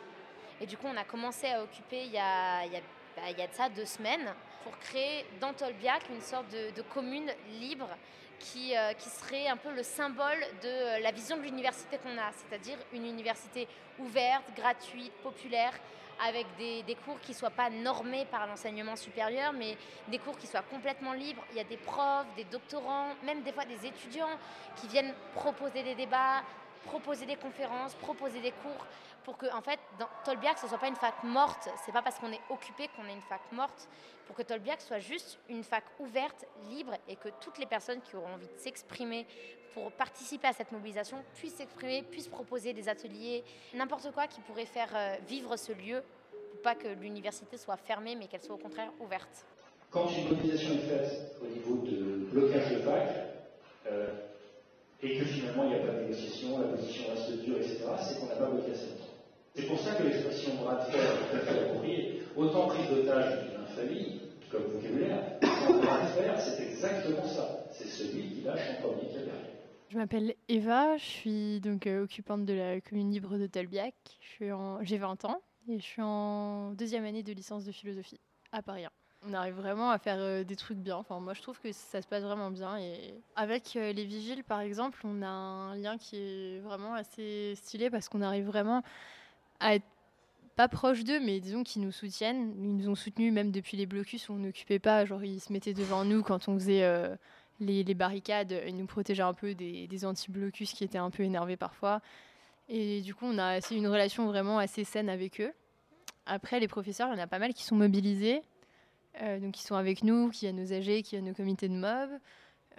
Et 0.62 0.68
du 0.68 0.78
coup, 0.78 0.86
on 0.86 0.96
a 0.96 1.06
commencé 1.06 1.48
à 1.48 1.64
occuper 1.64 2.04
il 2.04 2.12
y 2.12 2.20
a, 2.20 2.66
il 2.66 2.72
y 2.72 2.78
a, 2.78 2.82
bah, 3.16 3.34
de 3.34 3.54
ça 3.54 3.68
deux 3.68 3.86
semaines 3.86 4.32
pour 4.64 4.78
créer 4.80 5.26
dans 5.40 5.54
Tolbiac 5.54 6.04
une 6.10 6.22
sorte 6.22 6.50
de, 6.52 6.82
commune 6.94 7.32
libre 7.60 7.90
qui, 8.40 8.76
euh, 8.76 8.94
qui, 8.94 9.10
serait 9.10 9.48
un 9.48 9.58
peu 9.58 9.74
le 9.74 9.84
symbole 9.84 10.40
de 10.64 11.04
la 11.04 11.12
vision 11.12 11.38
de 11.38 11.42
l'université 11.42 11.98
qu'on 11.98 12.18
a, 12.18 12.32
c'est-à-dire 12.32 12.78
une 12.94 13.06
université 13.06 13.68
ouverte, 14.00 14.46
gratuite, 14.56 15.12
populaire, 15.24 15.74
avec 16.26 16.46
des, 16.58 16.84
des 16.84 16.96
cours 16.96 17.20
qui 17.22 17.32
ne 17.32 17.38
soient 17.38 17.50
pas 17.50 17.70
normés 17.70 18.26
par 18.26 18.46
l'enseignement 18.48 18.96
supérieur, 18.96 19.54
mais 19.54 19.78
des 20.10 20.20
cours 20.20 20.38
qui 20.38 20.48
soient 20.48 20.64
complètement 20.64 21.14
libres. 21.14 21.44
Il 21.52 21.58
y 21.58 21.62
a 21.62 21.66
des 21.66 21.78
profs, 21.78 22.28
des 22.36 22.44
doctorants, 22.46 23.14
même 23.24 23.42
des 23.42 23.52
fois 23.52 23.66
des 23.66 23.86
étudiants 23.86 24.38
qui 24.76 24.88
viennent 24.88 25.14
proposer 25.34 25.84
des 25.84 25.96
débats, 25.96 26.44
proposer 26.86 27.26
des 27.26 27.36
conférences, 27.36 27.94
proposer 27.96 28.42
des 28.42 28.52
cours 28.52 28.86
pour 29.24 29.38
que, 29.38 29.46
en 29.54 29.62
fait, 29.62 29.80
dans 30.00 30.08
Tolbiac, 30.26 30.58
ce 30.58 30.66
ne 30.66 30.70
soit 30.70 30.78
pas 30.78 30.88
une 30.88 30.96
fac 30.96 31.24
morte. 31.24 31.70
C'est 31.86 31.92
pas 31.92 32.02
parce 32.02 32.18
qu'on 32.20 32.32
est 32.32 32.42
occupé 32.50 32.90
qu'on 32.96 33.06
est 33.06 33.14
une 33.14 33.22
fac 33.22 33.42
morte. 33.52 33.88
Pour 34.26 34.36
que 34.36 34.42
Tolbiac 34.44 34.82
soit 34.82 35.00
juste 35.00 35.40
une 35.50 35.64
fac 35.64 35.84
ouverte, 36.00 36.46
libre, 36.70 36.94
et 37.08 37.16
que 37.16 37.30
toutes 37.42 37.58
les 37.58 37.66
personnes 37.66 38.02
qui 38.02 38.16
auront 38.16 38.34
envie 38.34 38.48
de 38.48 38.58
s'exprimer 38.58 39.26
pour 39.74 39.92
participer 39.92 40.48
à 40.48 40.54
cette 40.54 40.72
mobilisation 40.72 41.24
puissent 41.36 41.56
s'exprimer, 41.56 42.04
puissent 42.04 42.28
proposer 42.28 42.74
des 42.74 42.90
ateliers, 42.90 43.44
n'importe 43.74 44.12
quoi 44.12 44.28
qui 44.28 44.42
pourrait 44.42 44.66
faire 44.66 44.90
euh, 44.96 45.16
vivre 45.28 45.56
ce 45.58 45.74
lieu, 45.74 46.04
pour 46.52 46.62
pas 46.62 46.76
que 46.76 46.88
l'université 46.88 47.58
soit 47.58 47.78
fermée, 47.78 48.16
mais 48.16 48.28
qu'elle 48.28 48.42
soit 48.42 48.56
au 48.56 48.60
contraire 48.60 48.92
ouverte. 49.00 49.46
Quand 49.92 50.08
une 50.10 50.30
mobilisation 50.30 50.74
est 50.74 50.88
faite 50.88 51.36
au 51.42 51.46
niveau 51.46 51.86
de 51.86 52.30
blocage 52.32 52.72
de 52.72 52.80
fac, 52.80 53.10
et 55.02 55.18
que 55.18 55.26
finalement 55.26 55.64
il 55.64 55.70
n'y 55.70 55.76
a 55.76 55.80
pas 55.80 55.94
de 55.94 56.02
négociation, 56.02 56.60
la 56.60 56.68
position 56.68 57.04
reste 57.14 57.44
dure, 57.44 57.58
etc., 57.58 57.86
c'est 58.02 58.20
qu'on 58.20 58.28
n'a 58.28 58.36
pas 58.36 58.50
bloqué 58.50 58.72
assez 58.72 58.88
longtemps. 58.88 59.14
C'est 59.56 59.66
pour 59.66 59.80
ça 59.80 59.96
que 59.96 60.04
l'expression 60.04 60.56
bras 60.56 60.76
de 60.76 60.92
fer 60.92 61.12
tout 61.18 61.36
à 61.36 61.40
fait 61.40 61.60
appropriée. 61.60 62.24
Autant 62.36 62.68
prise 62.68 62.90
d'otage 62.90 63.44
d'une 63.44 63.62
infamie, 63.62 64.22
comme 64.52 64.64
vocabulaire, 64.64 65.40
bras 65.42 66.02
de 66.02 66.08
fer, 66.08 66.40
c'est 66.40 66.64
exactement 66.64 67.26
ça. 67.26 67.66
C'est 67.72 67.88
celui 67.88 68.30
qui 68.30 68.42
lâche 68.42 68.78
en 68.78 68.82
premier 68.82 69.10
qui 69.10 69.18
a. 69.18 69.50
Je 69.90 69.98
m'appelle 69.98 70.36
Eva, 70.48 70.98
je 70.98 71.04
suis 71.04 71.60
donc 71.62 71.88
euh, 71.88 72.04
occupante 72.04 72.46
de 72.46 72.54
la 72.54 72.80
commune 72.80 73.12
libre 73.12 73.38
de 73.38 73.48
Tolbiac. 73.48 73.96
J'ai 74.82 74.98
20 74.98 75.26
ans 75.26 75.42
et 75.68 75.80
je 75.80 75.84
suis 75.84 76.02
en 76.02 76.74
deuxième 76.74 77.06
année 77.06 77.24
de 77.24 77.34
licence 77.34 77.66
de 77.66 77.72
philosophie 77.72 78.20
à 78.52 78.62
Paris 78.62 78.86
1. 78.86 78.90
On 79.28 79.34
arrive 79.34 79.56
vraiment 79.56 79.92
à 79.92 79.98
faire 79.98 80.18
euh, 80.18 80.44
des 80.44 80.56
trucs 80.56 80.78
bien. 80.78 80.96
Enfin, 80.96 81.20
moi, 81.20 81.34
je 81.34 81.42
trouve 81.42 81.60
que 81.60 81.72
ça 81.74 82.02
se 82.02 82.08
passe 82.08 82.24
vraiment 82.24 82.52
bien. 82.52 82.78
Et 82.78 83.14
avec 83.36 83.76
euh, 83.76 83.92
les 83.92 84.06
vigiles, 84.06 84.44
par 84.44 84.62
exemple, 84.62 85.00
on 85.04 85.22
a 85.22 85.28
un 85.28 85.76
lien 85.76 85.98
qui 85.98 86.16
est 86.16 86.60
vraiment 86.60 86.94
assez 86.94 87.54
stylé 87.56 87.90
parce 87.90 88.08
qu'on 88.08 88.22
arrive 88.22 88.46
vraiment 88.46 88.82
à 89.60 89.76
être 89.76 89.86
pas 90.56 90.70
proche 90.70 91.04
d'eux, 91.04 91.20
mais 91.20 91.40
disons 91.42 91.64
qu'ils 91.64 91.82
nous 91.82 91.92
soutiennent. 91.92 92.54
Ils 92.58 92.78
nous 92.78 92.90
ont 92.90 92.96
soutenus 92.96 93.34
même 93.34 93.52
depuis 93.52 93.76
les 93.76 93.86
blocus 93.86 94.30
où 94.30 94.34
on 94.34 94.38
n'occupait 94.38 94.80
pas. 94.80 95.06
Genre, 95.06 95.24
ils 95.24 95.42
se 95.42 95.52
mettaient 95.52 95.74
devant 95.74 96.06
nous 96.06 96.24
quand 96.24 96.48
on 96.48 96.58
faisait 96.58 96.84
euh, 96.84 97.14
les, 97.60 97.84
barricades. 97.94 98.56
Ils 98.68 98.76
nous 98.76 98.86
protégeaient 98.86 99.24
un 99.24 99.34
peu 99.34 99.54
des, 99.54 99.88
des 99.88 100.06
anti-blocus 100.06 100.72
qui 100.74 100.86
étaient 100.86 100.98
un 100.98 101.10
peu 101.10 101.24
énervés 101.24 101.58
parfois. 101.58 102.02
Et 102.70 103.02
du 103.02 103.16
coup, 103.16 103.26
on 103.26 103.38
a 103.38 103.60
une 103.72 103.88
relation 103.88 104.28
vraiment 104.28 104.60
assez 104.60 104.84
saine 104.84 105.10
avec 105.10 105.42
eux. 105.42 105.52
Après, 106.26 106.60
les 106.60 106.68
professeurs, 106.68 107.10
il 107.10 107.18
y 107.18 107.20
en 107.20 107.24
a 107.24 107.28
pas 107.28 107.40
mal 107.40 107.54
qui 107.54 107.64
sont 107.64 107.76
mobilisés. 107.76 108.44
Euh, 109.22 109.40
donc, 109.40 109.54
qui 109.54 109.64
sont 109.64 109.76
avec 109.76 110.04
nous, 110.04 110.30
qui 110.30 110.48
a 110.48 110.54
nos 110.54 110.72
AG, 110.72 111.02
qui 111.04 111.16
a 111.18 111.22
nos 111.22 111.34
comités 111.34 111.68
de 111.68 111.74
mob. 111.74 112.10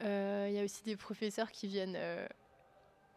Euh, 0.02 0.46
il 0.48 0.54
y 0.54 0.58
a 0.58 0.64
aussi 0.64 0.82
des 0.82 0.96
professeurs 0.96 1.50
qui 1.50 1.66
viennent 1.66 1.96
euh, 1.96 2.26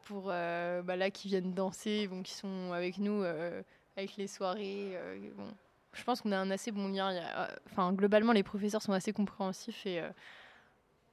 pour 0.03 0.23
bah 0.25 0.95
là 0.97 1.09
qui 1.09 1.29
viennent 1.29 1.53
danser, 1.53 2.07
bon, 2.07 2.23
qui 2.23 2.33
sont 2.33 2.73
avec 2.73 2.97
nous 2.97 3.23
avec 3.95 4.17
les 4.17 4.27
soirées. 4.27 4.97
bon, 5.37 5.47
je 5.93 6.03
pense 6.03 6.19
qu'on 6.19 6.33
a 6.33 6.37
un 6.37 6.51
assez 6.51 6.71
bon 6.71 6.89
lien. 6.89 7.23
Enfin, 7.67 7.93
globalement, 7.93 8.33
les 8.33 8.43
professeurs 8.43 8.81
sont 8.81 8.91
assez 8.91 9.13
compréhensifs 9.13 9.85
et 9.85 10.01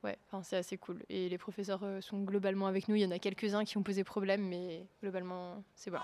ouais, 0.03 0.18
c'est 0.42 0.57
assez 0.57 0.77
cool. 0.77 1.05
Et 1.09 1.29
les 1.29 1.38
professeurs 1.38 1.83
sont 2.01 2.23
globalement 2.23 2.66
avec 2.66 2.88
nous. 2.88 2.96
Il 2.96 3.03
y 3.03 3.07
en 3.07 3.12
a 3.12 3.20
quelques-uns 3.20 3.64
qui 3.64 3.77
ont 3.79 3.85
posé 3.85 4.03
problème, 4.03 4.42
mais 4.49 4.85
globalement, 5.01 5.62
c'est 5.77 5.92
bon. 5.92 5.99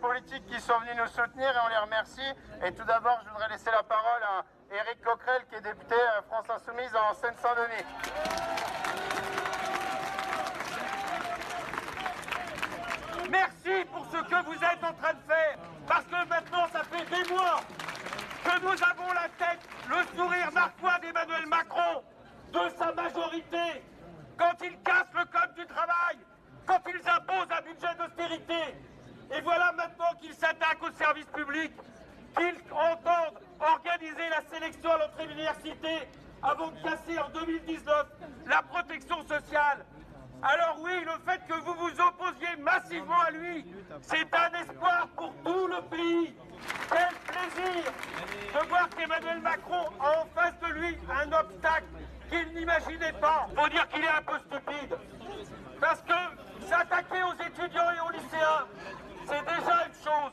Politiques 0.00 0.46
qui 0.46 0.60
sont 0.60 0.78
venus 0.80 0.96
nous 0.96 1.06
soutenir 1.06 1.48
et 1.48 1.58
on 1.64 1.68
les 1.68 1.78
remercie. 1.78 2.34
Et 2.64 2.72
tout 2.72 2.84
d'abord, 2.84 3.18
je 3.24 3.30
voudrais 3.30 3.48
laisser 3.48 3.70
la 3.70 3.82
parole 3.82 4.22
à 4.22 4.44
Éric 4.74 5.02
Coquerel, 5.02 5.42
qui 5.48 5.56
est 5.56 5.60
député 5.60 5.94
euh, 5.94 6.22
France 6.28 6.46
Insoumise 6.50 6.94
en 6.94 7.14
Seine-Saint-Denis. 7.14 7.84
Merci 13.30 13.84
pour 13.92 14.06
ce 14.06 14.22
que 14.22 14.44
vous 14.44 14.64
êtes 14.64 14.84
en 14.84 14.94
train 14.94 15.12
de 15.12 15.32
faire, 15.32 15.58
parce 15.86 16.04
que 16.04 16.28
maintenant, 16.28 16.66
ça 16.72 16.82
fait 16.84 17.04
des 17.04 17.28
mois 17.32 17.60
que 18.44 18.60
nous 18.60 18.82
avons 18.82 19.12
la 19.12 19.28
tête, 19.36 19.60
le 19.88 20.16
sourire 20.16 20.52
narquois 20.52 20.98
d'Emmanuel 21.00 21.46
Macron, 21.46 22.02
de 22.52 22.60
sa 22.78 22.92
majorité, 22.92 23.82
quand 24.38 24.54
il 24.62 24.80
casse 24.80 25.12
le 25.14 25.24
code 25.26 25.54
du 25.54 25.66
travail, 25.66 26.18
quand 26.66 26.80
ils 26.86 27.08
imposent 27.08 27.50
un 27.50 27.62
budget 27.62 27.94
d'austérité, 27.98 28.74
et 29.36 29.40
voilà 29.42 29.72
maintenant 29.72 30.14
qu'ils 30.20 30.34
s'attaquent 30.34 30.82
aux 30.82 30.92
services 30.92 31.26
publics, 31.26 31.72
qu'ils 32.36 32.72
entendent 32.72 33.38
organiser 33.60 34.28
la 34.30 34.42
sélection 34.50 34.90
à 34.90 34.98
notre 34.98 35.20
université 35.22 36.08
avant 36.42 36.68
de 36.68 36.82
casser 36.82 37.18
en 37.18 37.28
2019 37.30 38.06
la 38.46 38.62
protection 38.62 39.22
sociale. 39.22 39.84
Alors 40.42 40.78
oui, 40.80 40.92
le 41.04 41.30
fait 41.30 41.40
que 41.48 41.54
vous 41.54 41.74
vous 41.74 42.00
opposiez 42.00 42.56
massivement 42.58 43.20
à 43.26 43.30
lui, 43.32 43.66
c'est 44.02 44.28
un 44.34 44.60
espoir 44.60 45.08
pour 45.16 45.34
tout 45.44 45.66
le 45.66 45.82
pays. 45.88 46.34
Quel 46.88 47.14
plaisir 47.26 47.92
de 48.54 48.68
voir 48.68 48.88
qu'Emmanuel 48.90 49.40
Macron 49.40 49.86
a 50.00 50.20
en 50.20 50.26
face 50.34 50.54
de 50.60 50.74
lui 50.74 50.96
un 51.10 51.32
obstacle 51.32 51.86
qu'il 52.30 52.54
n'imaginait 52.54 53.12
pas. 53.14 53.48
Faut 53.56 53.68
dire 53.68 53.88
qu'il 53.88 54.04
est 54.04 54.08
un 54.08 54.22
peu 54.22 54.38
stupide. 54.38 54.96
Parce 55.80 56.02
que 56.02 56.66
s'attaquer 56.66 57.22
aux 57.22 57.34
étudiants 57.34 57.90
et 57.90 58.00
aux 58.08 58.10
lycéens, 58.10 58.66
c'est 59.28 59.42
déjà 59.42 59.86
une 59.86 59.94
chose. 60.04 60.32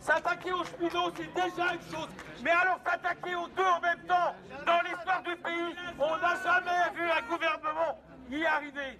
S'attaquer 0.00 0.52
aux 0.52 0.64
cheminots, 0.64 1.12
c'est 1.16 1.34
déjà 1.34 1.74
une 1.74 1.92
chose. 1.92 2.08
Mais 2.42 2.50
alors 2.50 2.78
s'attaquer 2.84 3.34
aux 3.34 3.48
deux 3.48 3.64
en 3.64 3.80
même 3.80 4.04
temps, 4.06 4.34
dans 4.66 4.80
l'histoire 4.82 5.22
du 5.22 5.36
pays, 5.36 5.76
on 5.98 6.16
n'a 6.16 6.34
jamais 6.42 6.90
vu 6.94 7.02
un 7.02 7.22
gouvernement 7.28 7.98
y 8.30 8.44
arriver. 8.44 8.98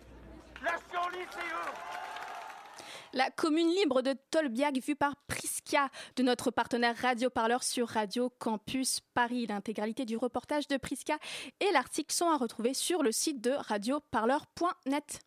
C'est. 0.65 0.93
La 3.15 3.31
commune 3.31 3.69
libre 3.69 4.01
de 4.01 4.15
Tolbiac, 4.31 4.79
vue 4.79 4.97
par 4.97 5.17
Prisca, 5.27 5.89
de 6.17 6.23
notre 6.23 6.51
partenaire 6.51 6.97
Radio 6.97 7.29
Parleur 7.31 7.63
sur 7.63 7.89
Radio 7.89 8.31
Campus 8.39 9.01
Paris. 9.13 9.47
L'intégralité 9.47 10.05
du 10.05 10.17
reportage 10.17 10.69
de 10.69 10.77
Prisca 10.77 11.19
et 11.61 11.71
l'article 11.73 12.15
sont 12.15 12.31
à 12.31 12.37
retrouver 12.37 12.75
sur 12.75 13.03
le 13.03 13.13
site 13.13 13.41
de 13.41 13.51
radioparleur.net. 13.51 15.21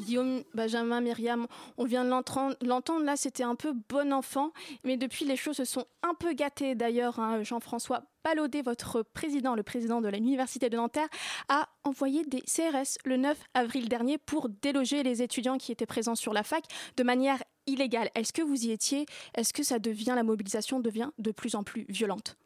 Guillaume, 0.00 0.42
Benjamin, 0.54 1.00
Myriam, 1.00 1.46
on 1.76 1.84
vient 1.84 2.04
de 2.04 2.10
l'entendre, 2.10 3.04
là 3.04 3.16
c'était 3.16 3.42
un 3.42 3.54
peu 3.54 3.72
bon 3.88 4.12
enfant, 4.12 4.52
mais 4.84 4.96
depuis 4.96 5.24
les 5.24 5.36
choses 5.36 5.56
se 5.56 5.64
sont 5.64 5.86
un 6.02 6.14
peu 6.14 6.32
gâtées 6.32 6.74
d'ailleurs. 6.74 7.20
Hein. 7.20 7.42
Jean-François 7.42 8.02
Palaudet, 8.22 8.62
votre 8.62 9.02
président, 9.02 9.54
le 9.54 9.62
président 9.62 10.00
de 10.00 10.08
l'Université 10.08 10.68
de 10.68 10.76
Nanterre, 10.76 11.08
a 11.48 11.68
envoyé 11.84 12.24
des 12.24 12.42
CRS 12.42 12.98
le 13.04 13.16
9 13.16 13.38
avril 13.54 13.88
dernier 13.88 14.18
pour 14.18 14.48
déloger 14.48 15.02
les 15.02 15.22
étudiants 15.22 15.58
qui 15.58 15.72
étaient 15.72 15.86
présents 15.86 16.14
sur 16.14 16.32
la 16.32 16.42
fac 16.42 16.64
de 16.96 17.02
manière 17.02 17.42
illégale. 17.66 18.10
Est-ce 18.14 18.32
que 18.32 18.42
vous 18.42 18.66
y 18.66 18.70
étiez? 18.72 19.06
Est-ce 19.34 19.52
que 19.52 19.62
ça 19.62 19.78
devient, 19.78 20.12
la 20.14 20.22
mobilisation 20.22 20.80
devient 20.80 21.10
de 21.18 21.30
plus 21.30 21.54
en 21.54 21.62
plus 21.62 21.86
violente? 21.88 22.36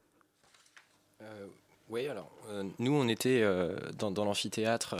Euh, 1.22 1.46
Oui, 1.90 2.06
alors 2.06 2.30
euh, 2.50 2.64
nous 2.78 2.92
on 2.92 3.08
était 3.08 3.40
euh, 3.42 3.76
dans, 3.98 4.24
l'amphithéâtre 4.24 4.96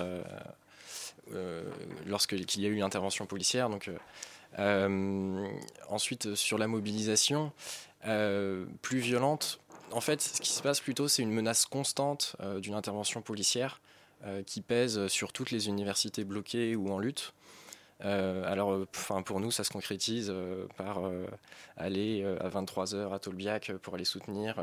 lorsqu'il 2.07 2.61
y 2.61 2.67
a 2.67 2.69
eu 2.69 2.75
une 2.75 2.83
intervention 2.83 3.27
policière. 3.27 3.69
Donc, 3.71 3.89
euh, 3.89 3.97
euh, 4.59 5.49
ensuite, 5.89 6.35
sur 6.35 6.59
la 6.59 6.67
mobilisation, 6.67 7.53
plus 8.83 8.99
violente, 8.99 9.61
en 9.91 10.01
fait, 10.01 10.21
ce 10.21 10.41
qui 10.41 10.51
se 10.51 10.63
passe 10.63 10.81
plutôt, 10.81 11.09
c'est 11.09 11.23
une 11.23 11.33
menace 11.33 11.65
constante 11.67 12.37
d'une 12.59 12.75
intervention 12.75 13.23
policière 13.23 13.81
qui 14.47 14.61
pèse 14.61 15.07
sur 15.07 15.33
toutes 15.33 15.51
les 15.51 15.69
universités 15.69 16.25
bloquées 16.25 16.77
ou 16.77 16.91
en 16.91 16.99
lutte. 16.99 17.33
Euh, 18.03 18.51
alors, 18.51 18.85
enfin, 18.95 19.23
pour 19.23 19.41
nous, 19.41 19.51
ça 19.51 19.65
se 19.65 19.71
concrétise 19.71 20.29
euh, 20.31 20.67
par 20.77 21.07
euh, 21.07 21.27
aller 21.77 22.25
à 22.41 22.49
23h 22.49 23.13
à 23.13 23.19
Tolbiac 23.19 23.73
pour 23.83 23.95
aller 23.95 24.05
soutenir. 24.05 24.57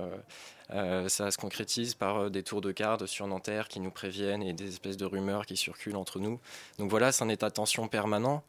ça 0.70 1.32
se 1.32 1.38
concrétise 1.38 1.96
par 1.96 2.30
des 2.32 2.44
tours 2.44 2.62
de 2.62 2.72
garde 2.72 3.06
sur 3.06 3.28
Nanterre 3.28 3.68
qui 3.68 3.80
nous 3.80 3.92
préviennent 3.92 4.44
et 4.44 4.54
des 4.54 4.70
espèces 4.70 4.98
de 4.98 5.06
rumeurs 5.06 5.46
qui 5.46 5.58
circulent 5.58 5.98
entre 5.98 6.20
nous. 6.20 6.40
Donc 6.80 6.90
voilà, 6.90 7.12
c'est 7.12 7.24
un 7.24 7.30
état 7.30 7.50
de 7.50 7.54
tension 7.54 7.88
permanent. 7.88 8.44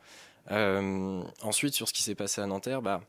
ensuite, 0.50 1.74
sur 1.74 1.88
ce 1.88 1.92
qui 1.92 2.02
s'est 2.02 2.14
passé 2.14 2.40
à 2.40 2.46
Nanterre, 2.46 2.82
bah, 2.82 3.00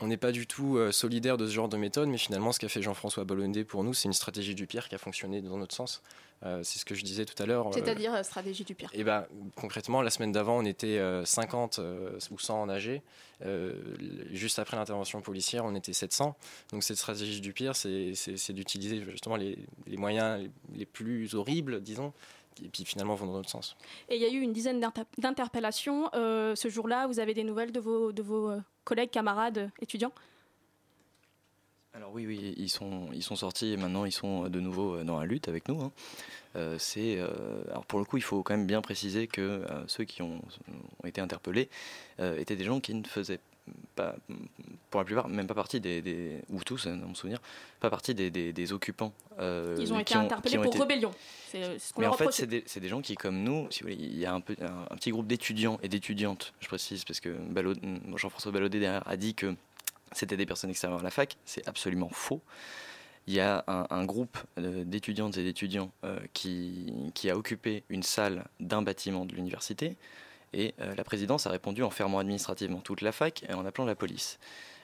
on 0.00 0.06
n'est 0.06 0.16
pas 0.16 0.32
du 0.32 0.46
tout 0.46 0.78
solidaire 0.92 1.36
de 1.36 1.46
ce 1.46 1.52
genre 1.52 1.68
de 1.68 1.76
méthode, 1.76 2.08
mais 2.08 2.18
finalement, 2.18 2.52
ce 2.52 2.60
qu'a 2.60 2.68
fait 2.68 2.82
Jean-François 2.82 3.24
Bollondé 3.24 3.64
pour 3.64 3.84
nous, 3.84 3.94
c'est 3.94 4.08
une 4.08 4.12
stratégie 4.12 4.54
du 4.54 4.66
pire 4.66 4.88
qui 4.88 4.94
a 4.94 4.98
fonctionné 4.98 5.40
dans 5.42 5.58
notre 5.58 5.74
sens. 5.74 6.02
Euh, 6.46 6.60
c'est 6.62 6.78
ce 6.78 6.86
que 6.86 6.94
je 6.94 7.04
disais 7.04 7.26
tout 7.26 7.40
à 7.42 7.46
l'heure. 7.46 7.66
Euh, 7.66 7.72
C'est-à-dire 7.74 8.14
euh, 8.14 8.22
stratégie 8.22 8.64
du 8.64 8.74
pire 8.74 8.88
et 8.94 9.00
eh 9.00 9.04
ben, 9.04 9.26
Concrètement, 9.56 10.00
la 10.00 10.08
semaine 10.08 10.32
d'avant, 10.32 10.58
on 10.58 10.64
était 10.64 11.00
50 11.24 11.80
ou 12.30 12.38
100 12.38 12.62
en 12.62 12.68
AG. 12.68 13.02
juste 14.32 14.58
après 14.58 14.76
l'intervention 14.76 15.20
policière, 15.20 15.64
on 15.64 15.74
était 15.74 15.92
700. 15.92 16.36
Donc 16.72 16.82
cette 16.82 16.96
stratégie 16.96 17.40
du 17.40 17.52
pire, 17.52 17.76
c'est 17.76 18.52
d'utiliser 18.52 19.04
justement 19.10 19.36
les, 19.36 19.58
moyens 19.86 20.48
les 20.74 20.86
plus 20.86 21.34
horribles, 21.34 21.82
disons, 21.82 22.12
et 22.64 22.68
puis 22.68 22.84
finalement 22.84 23.14
vont 23.14 23.26
dans 23.26 23.34
notre 23.34 23.50
sens. 23.50 23.76
Et 24.08 24.16
il 24.16 24.22
y 24.22 24.24
a 24.24 24.28
eu 24.28 24.40
une 24.40 24.52
dizaine 24.52 24.80
d'interpellations. 25.18 26.10
ce 26.12 26.68
jour-là, 26.68 27.06
vous 27.06 27.20
avez 27.20 27.34
des 27.34 27.44
nouvelles 27.44 27.72
de 27.72 27.80
vos, 27.80 28.12
de 28.12 28.22
vos 28.22 28.52
collègues, 28.84 29.10
camarades, 29.10 29.70
étudiants? 29.80 30.12
Alors 31.92 32.12
oui, 32.12 32.24
oui, 32.24 32.54
ils 32.56 32.68
sont, 32.68 33.08
ils 33.12 33.22
sont 33.22 33.34
sortis 33.34 33.72
et 33.72 33.76
maintenant 33.76 34.04
ils 34.04 34.12
sont 34.12 34.48
de 34.48 34.60
nouveau 34.60 35.02
dans 35.02 35.18
la 35.18 35.26
lutte 35.26 35.48
avec 35.48 35.68
nous. 35.68 35.80
hein. 35.82 35.90
Euh, 36.54 36.76
c'est, 36.78 37.18
euh, 37.18 37.62
alors 37.68 37.84
pour 37.84 37.98
le 37.98 38.04
coup, 38.04 38.16
il 38.16 38.22
faut 38.22 38.44
quand 38.44 38.56
même 38.56 38.66
bien 38.66 38.80
préciser 38.80 39.26
que 39.26 39.40
euh, 39.40 39.86
ceux 39.88 40.04
qui 40.04 40.22
ont, 40.22 40.40
ont 41.02 41.06
été 41.06 41.20
interpellés 41.20 41.68
euh, 42.20 42.38
étaient 42.38 42.56
des 42.56 42.64
gens 42.64 42.80
qui 42.80 42.94
ne 42.94 43.04
faisaient 43.04 43.40
pas, 43.96 44.16
pour 44.90 45.00
la 45.00 45.04
plupart, 45.04 45.28
même 45.28 45.46
pas 45.46 45.54
partie 45.54 45.80
des, 45.80 46.02
des- 46.02 46.40
ou 46.48 46.62
tous, 46.64 46.86
hein, 46.86 46.96
dans 46.96 47.06
mon 47.08 47.14
souvenir, 47.14 47.40
pas 47.80 47.90
partie 47.90 48.14
des, 48.14 48.30
des- 48.30 48.52
des 48.52 48.72
occupants. 48.72 49.12
euh, 49.38 49.76
Ils 49.78 49.92
ont 49.92 49.98
été 49.98 50.14
interpellés 50.14 50.58
ont 50.58 50.62
pour 50.62 50.72
été- 50.74 50.82
rébellion. 50.82 51.10
C'est 51.48 51.78
ce 51.78 51.92
qu'on 51.92 52.00
mais 52.02 52.06
en 52.06 52.12
fait, 52.12 52.24
reproche. 52.24 52.36
c'est 52.36 52.46
des, 52.46 52.62
c'est 52.66 52.80
des 52.80 52.88
gens 52.88 53.00
qui, 53.00 53.14
comme 53.14 53.42
nous, 53.42 53.66
si 53.70 53.80
vous 53.82 53.88
voulez, 53.90 54.00
il 54.02 54.18
y 54.18 54.26
a 54.26 54.32
un, 54.34 54.40
peu, 54.40 54.56
un, 54.60 54.86
un 54.90 54.96
petit 54.96 55.10
groupe 55.10 55.26
d'étudiants 55.26 55.78
et 55.82 55.88
d'étudiantes, 55.88 56.52
je 56.60 56.68
précise, 56.68 57.04
parce 57.04 57.20
que 57.20 57.36
Jean-François 58.16 58.52
Ballaudet 58.52 58.80
derrière 58.80 59.06
a 59.08 59.16
dit 59.16 59.34
que 59.34 59.54
c'était 60.12 60.36
des 60.36 60.46
personnes 60.46 60.70
extérieures 60.70 61.00
à 61.00 61.04
la 61.04 61.10
fac. 61.10 61.36
C'est 61.44 61.66
absolument 61.68 62.08
faux. 62.10 62.40
Il 63.26 63.34
y 63.34 63.40
a 63.40 63.62
un, 63.68 63.86
un 63.90 64.04
groupe 64.06 64.38
euh, 64.58 64.82
d'étudiantes 64.84 65.36
et 65.36 65.44
d'étudiants 65.44 65.92
euh, 66.04 66.18
qui, 66.32 66.92
qui 67.14 67.30
a 67.30 67.36
occupé 67.36 67.84
une 67.88 68.02
salle 68.02 68.44
d'un 68.58 68.82
bâtiment 68.82 69.24
de 69.24 69.34
l'université 69.34 69.96
et 70.52 70.74
euh, 70.80 70.94
la 70.94 71.04
présidence 71.04 71.46
a 71.46 71.50
répondu 71.50 71.82
en 71.82 71.90
fermant 71.90 72.18
administrativement 72.18 72.80
toute 72.80 73.00
la 73.00 73.12
fac 73.12 73.44
et 73.48 73.52
en 73.52 73.64
appelant 73.64 73.84
la 73.84 73.94
police. 73.94 74.38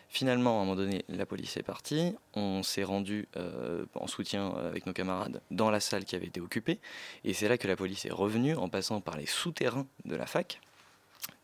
Finalement, 0.09 0.61
à 0.61 0.63
un 0.63 0.65
moment 0.65 0.77
donné, 0.77 1.05
la 1.09 1.27
police 1.27 1.57
est 1.57 1.65
partie. 1.65 2.15
On 2.35 2.63
s'est 2.63 2.85
rendu 2.85 3.29
euh, 3.37 3.85
en 3.95 4.07
soutien 4.07 4.51
avec 4.51 4.87
nos 4.87 4.93
camarades 4.93 5.41
dans 5.51 5.71
la 5.71 5.81
salle 5.81 6.05
qui 6.05 6.15
avait 6.15 6.27
été 6.27 6.41
occupée. 6.41 6.79
Et 7.25 7.35
c'est 7.35 7.49
là 7.49 7.59
que 7.59 7.67
la 7.67 7.77
police 7.77 8.05
est 8.05 8.13
revenue 8.13 8.55
en 8.55 8.69
passant 8.69 9.01
par 9.01 9.17
les 9.17 9.27
souterrains 9.27 9.87
de 10.05 10.15
la 10.15 10.27
fac. 10.27 10.61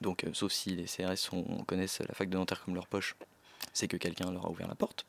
Donc, 0.00 0.24
euh, 0.24 0.30
sauf 0.32 0.52
si 0.52 0.70
les 0.70 0.84
CRS 0.84 1.30
connaissent 1.66 2.00
la 2.00 2.14
fac 2.14 2.28
de 2.28 2.36
Nanterre 2.36 2.62
comme 2.64 2.74
leur 2.74 2.86
poche, 2.86 3.16
c'est 3.72 3.88
que 3.88 3.96
quelqu'un 3.96 4.30
leur 4.30 4.46
a 4.46 4.50
ouvert 4.50 4.68
la 4.68 4.76
porte. 4.76 5.06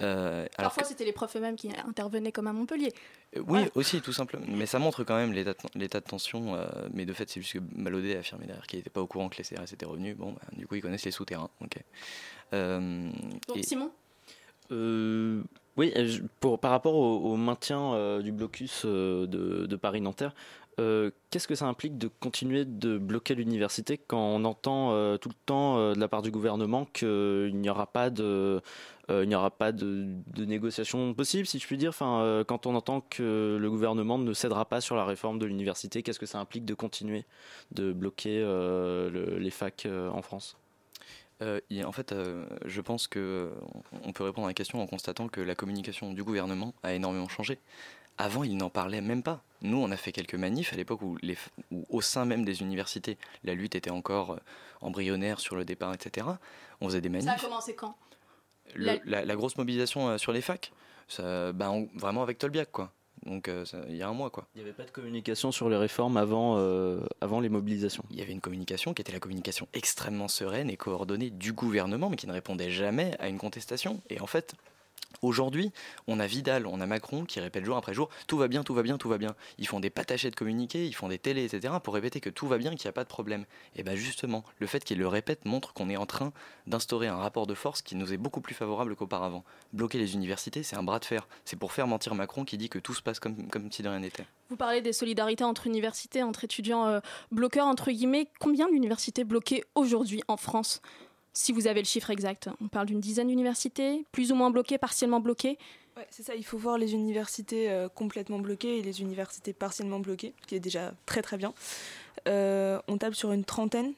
Euh, 0.00 0.46
alors 0.56 0.70
Parfois, 0.72 0.84
c'était 0.84 1.04
les 1.04 1.12
profs 1.12 1.34
eux-mêmes 1.36 1.56
qui 1.56 1.70
intervenaient 1.86 2.30
comme 2.32 2.46
à 2.46 2.52
Montpellier. 2.52 2.92
euh, 3.36 3.42
Oui, 3.46 3.62
aussi, 3.74 4.00
tout 4.00 4.12
simplement. 4.12 4.44
Mais 4.48 4.66
ça 4.66 4.78
montre 4.78 5.02
quand 5.04 5.16
même 5.16 5.32
l'état 5.32 5.54
de, 6.00 6.06
tension. 6.06 6.54
euh, 6.54 6.66
mais 6.92 7.04
de 7.04 7.12
fait, 7.12 7.28
c'est 7.28 7.40
juste 7.40 7.54
que 7.54 7.58
Malaudet 7.74 8.16
a 8.16 8.20
affirmé 8.20 8.46
derrière 8.46 8.66
qu'il 8.66 8.78
n'était 8.78 8.90
pas 8.90 9.00
au 9.00 9.06
courant 9.06 9.28
que 9.28 9.36
les 9.38 9.44
CRS 9.44 9.72
étaient 9.72 9.86
revenus. 9.86 10.16
Bon, 10.16 10.32
bah, 10.32 10.42
du 10.56 10.66
coup, 10.66 10.76
ils 10.76 10.82
connaissent 10.82 11.04
les 11.04 11.10
souterrains. 11.10 11.50
Euh, 12.52 13.10
Donc, 13.48 13.56
et- 13.56 13.62
Simon? 13.62 13.90
Euh, 14.70 15.42
oui, 15.76 15.92
pour, 16.40 16.58
par 16.58 16.70
rapport 16.70 16.94
au, 16.94 17.32
au 17.32 17.36
maintien 17.36 17.94
euh, 17.94 18.20
du 18.22 18.32
blocus 18.32 18.82
euh, 18.84 19.26
de, 19.26 19.66
de 19.66 19.76
Paris-Nanterre, 19.76 20.34
euh, 20.78 21.10
qu'est-ce 21.30 21.48
que 21.48 21.54
ça 21.54 21.66
implique 21.66 21.98
de 21.98 22.08
continuer 22.20 22.64
de 22.64 22.98
bloquer 22.98 23.34
l'université 23.34 23.98
quand 23.98 24.20
on 24.20 24.44
entend 24.44 24.92
euh, 24.92 25.16
tout 25.16 25.28
le 25.28 25.34
temps 25.46 25.78
euh, 25.78 25.94
de 25.94 25.98
la 26.00 26.06
part 26.08 26.22
du 26.22 26.30
gouvernement 26.30 26.84
qu'il 26.84 27.50
n'y 27.56 27.68
aura 27.70 27.86
pas 27.86 28.10
de, 28.10 28.22
euh, 28.22 28.60
il 29.10 29.28
n'y 29.28 29.34
aura 29.34 29.50
pas 29.50 29.72
de, 29.72 30.06
de 30.34 30.44
négociation 30.44 31.14
possible, 31.14 31.46
si 31.46 31.58
je 31.58 31.66
puis 31.66 31.76
dire. 31.78 31.90
Enfin, 31.90 32.20
euh, 32.22 32.44
quand 32.44 32.66
on 32.66 32.74
entend 32.74 33.00
que 33.00 33.56
le 33.60 33.70
gouvernement 33.70 34.18
ne 34.18 34.32
cédera 34.34 34.64
pas 34.66 34.80
sur 34.80 34.96
la 34.96 35.04
réforme 35.04 35.38
de 35.38 35.46
l'université, 35.46 36.02
qu'est-ce 36.02 36.18
que 36.18 36.26
ça 36.26 36.38
implique 36.38 36.64
de 36.64 36.74
continuer 36.74 37.24
de 37.72 37.92
bloquer 37.92 38.40
euh, 38.44 39.08
le- 39.10 39.38
les 39.38 39.50
facs 39.50 39.86
euh, 39.86 40.10
en 40.10 40.22
France? 40.22 40.56
Euh, 41.40 41.60
en 41.86 41.92
fait, 41.92 42.12
euh, 42.12 42.46
je 42.64 42.80
pense 42.80 43.06
que 43.06 43.18
euh, 43.20 43.50
on 44.04 44.12
peut 44.12 44.24
répondre 44.24 44.46
à 44.46 44.50
la 44.50 44.54
question 44.54 44.82
en 44.82 44.86
constatant 44.86 45.28
que 45.28 45.40
la 45.40 45.54
communication 45.54 46.12
du 46.12 46.24
gouvernement 46.24 46.74
a 46.82 46.94
énormément 46.94 47.28
changé. 47.28 47.58
Avant, 48.20 48.42
il 48.42 48.56
n'en 48.56 48.68
parlait 48.70 49.00
même 49.00 49.22
pas. 49.22 49.40
Nous, 49.62 49.76
on 49.76 49.92
a 49.92 49.96
fait 49.96 50.10
quelques 50.10 50.34
manifs 50.34 50.72
à 50.72 50.76
l'époque 50.76 51.00
où, 51.02 51.16
où 51.70 51.84
au 51.90 52.00
sein 52.00 52.24
même 52.24 52.44
des 52.44 52.60
universités, 52.62 53.16
la 53.44 53.54
lutte 53.54 53.76
était 53.76 53.90
encore 53.92 54.32
euh, 54.32 54.36
embryonnaire 54.80 55.38
sur 55.38 55.54
le 55.54 55.64
départ, 55.64 55.94
etc. 55.94 56.26
On 56.80 56.86
faisait 56.86 57.00
des 57.00 57.08
Ça 57.08 57.14
a 57.18 57.22
manifs. 57.26 57.42
commencé 57.44 57.74
quand? 57.76 57.94
Le- 58.74 58.84
la- 58.86 58.98
la... 59.04 59.24
la 59.24 59.36
grosse 59.36 59.56
mobilisation 59.56 60.08
euh, 60.08 60.18
sur 60.18 60.32
les 60.32 60.40
facs, 60.40 60.72
ça, 61.08 61.52
bah, 61.52 61.70
on- 61.70 61.88
vraiment 61.94 62.22
avec 62.22 62.38
Tolbiac, 62.38 62.70
quoi. 62.70 62.92
Donc, 63.26 63.48
euh, 63.48 63.64
ça- 63.64 63.78
il 63.88 63.96
y 63.96 64.02
a 64.02 64.08
un 64.08 64.12
mois, 64.12 64.30
quoi. 64.30 64.46
Il 64.54 64.58
n'y 64.58 64.64
avait 64.68 64.72
pas 64.76 64.84
de 64.84 64.90
communication 64.90 65.50
sur 65.52 65.68
les 65.68 65.76
réformes 65.76 66.16
avant, 66.16 66.56
euh, 66.58 67.00
avant 67.20 67.40
les 67.40 67.48
mobilisations. 67.48 68.04
Il 68.10 68.16
y 68.18 68.22
avait 68.22 68.32
une 68.32 68.40
communication 68.40 68.94
qui 68.94 69.02
était 69.02 69.12
la 69.12 69.18
communication 69.20 69.66
extrêmement 69.74 70.28
sereine 70.28 70.70
et 70.70 70.76
coordonnée 70.76 71.30
du 71.30 71.52
gouvernement, 71.52 72.10
mais 72.10 72.16
qui 72.16 72.26
ne 72.28 72.32
répondait 72.32 72.70
jamais 72.70 73.16
à 73.18 73.28
une 73.28 73.38
contestation. 73.38 74.00
Et 74.08 74.20
en 74.20 74.26
fait, 74.26 74.54
aujourd'hui, 75.22 75.72
on 76.06 76.20
a 76.20 76.26
Vidal, 76.26 76.66
on 76.66 76.80
a 76.80 76.86
Macron 76.86 77.24
qui 77.24 77.40
répète 77.40 77.64
jour 77.64 77.76
après 77.76 77.94
jour 77.94 78.08
tout 78.26 78.38
va 78.38 78.48
bien, 78.48 78.62
tout 78.62 78.74
va 78.74 78.82
bien, 78.82 78.98
tout 78.98 79.08
va 79.08 79.18
bien. 79.18 79.34
Ils 79.58 79.66
font 79.66 79.80
des 79.80 79.90
patachés 79.90 80.30
de 80.30 80.36
communiqués, 80.36 80.86
ils 80.86 80.94
font 80.94 81.08
des 81.08 81.18
télés, 81.18 81.44
etc. 81.44 81.74
pour 81.82 81.94
répéter 81.94 82.20
que 82.20 82.30
tout 82.30 82.46
va 82.46 82.58
bien, 82.58 82.74
qu'il 82.74 82.86
n'y 82.86 82.90
a 82.90 82.92
pas 82.92 83.04
de 83.04 83.08
problème. 83.08 83.44
Et 83.76 83.82
bien 83.82 83.94
justement, 83.94 84.44
le 84.58 84.66
fait 84.66 84.84
qu'ils 84.84 84.98
le 84.98 85.08
répètent 85.08 85.44
montre 85.44 85.72
qu'on 85.72 85.88
est 85.88 85.96
en 85.96 86.06
train 86.06 86.32
d'instaurer 86.66 87.08
un 87.08 87.16
rapport 87.16 87.46
de 87.46 87.54
force 87.54 87.82
qui 87.82 87.96
nous 87.96 88.12
est 88.12 88.16
beaucoup 88.16 88.40
plus 88.40 88.54
favorable 88.54 88.96
qu'auparavant. 88.96 89.44
Bloquer 89.72 89.98
les 89.98 90.14
universités, 90.14 90.62
c'est 90.62 90.76
un 90.76 90.82
bras 90.82 90.98
de 90.98 91.04
fer. 91.04 91.28
C'est 91.44 91.56
pour 91.56 91.72
faire 91.72 91.86
mentir 91.86 92.14
Macron 92.14 92.44
qui 92.44 92.58
dit 92.58 92.68
que 92.68 92.78
tout 92.78 92.94
se 92.94 93.02
passe 93.02 93.20
comme, 93.20 93.48
comme 93.48 93.70
si 93.72 93.82
de 93.82 93.88
rien 93.88 94.00
n'était. 94.00 94.26
Vous 94.50 94.56
parlez 94.56 94.80
des 94.80 94.92
solidarités 94.92 95.44
entre 95.44 95.66
universités, 95.66 96.22
entre 96.22 96.44
étudiants 96.44 96.86
euh, 96.86 97.00
bloqueurs, 97.30 97.66
entre 97.66 97.90
guillemets. 97.90 98.28
Combien 98.40 98.68
d'universités 98.68 99.24
bloquées 99.24 99.64
aujourd'hui 99.74 100.22
en 100.26 100.36
France? 100.36 100.80
Si 101.40 101.52
vous 101.52 101.68
avez 101.68 101.80
le 101.80 101.86
chiffre 101.86 102.10
exact. 102.10 102.48
On 102.60 102.66
parle 102.66 102.86
d'une 102.86 102.98
dizaine 102.98 103.28
d'universités, 103.28 104.04
plus 104.10 104.32
ou 104.32 104.34
moins 104.34 104.50
bloquées, 104.50 104.76
partiellement 104.76 105.20
bloquées. 105.20 105.56
C'est 106.10 106.24
ça, 106.24 106.34
il 106.34 106.44
faut 106.44 106.58
voir 106.58 106.78
les 106.78 106.94
universités 106.94 107.70
euh, 107.70 107.88
complètement 107.88 108.40
bloquées 108.40 108.78
et 108.78 108.82
les 108.82 109.00
universités 109.02 109.52
partiellement 109.52 110.00
bloquées, 110.00 110.34
qui 110.48 110.56
est 110.56 110.60
déjà 110.60 110.92
très 111.06 111.22
très 111.22 111.36
bien. 111.36 111.54
Euh, 112.26 112.80
on 112.88 112.98
tape 112.98 113.14
sur 113.14 113.30
une 113.30 113.44
trentaine. 113.44 113.92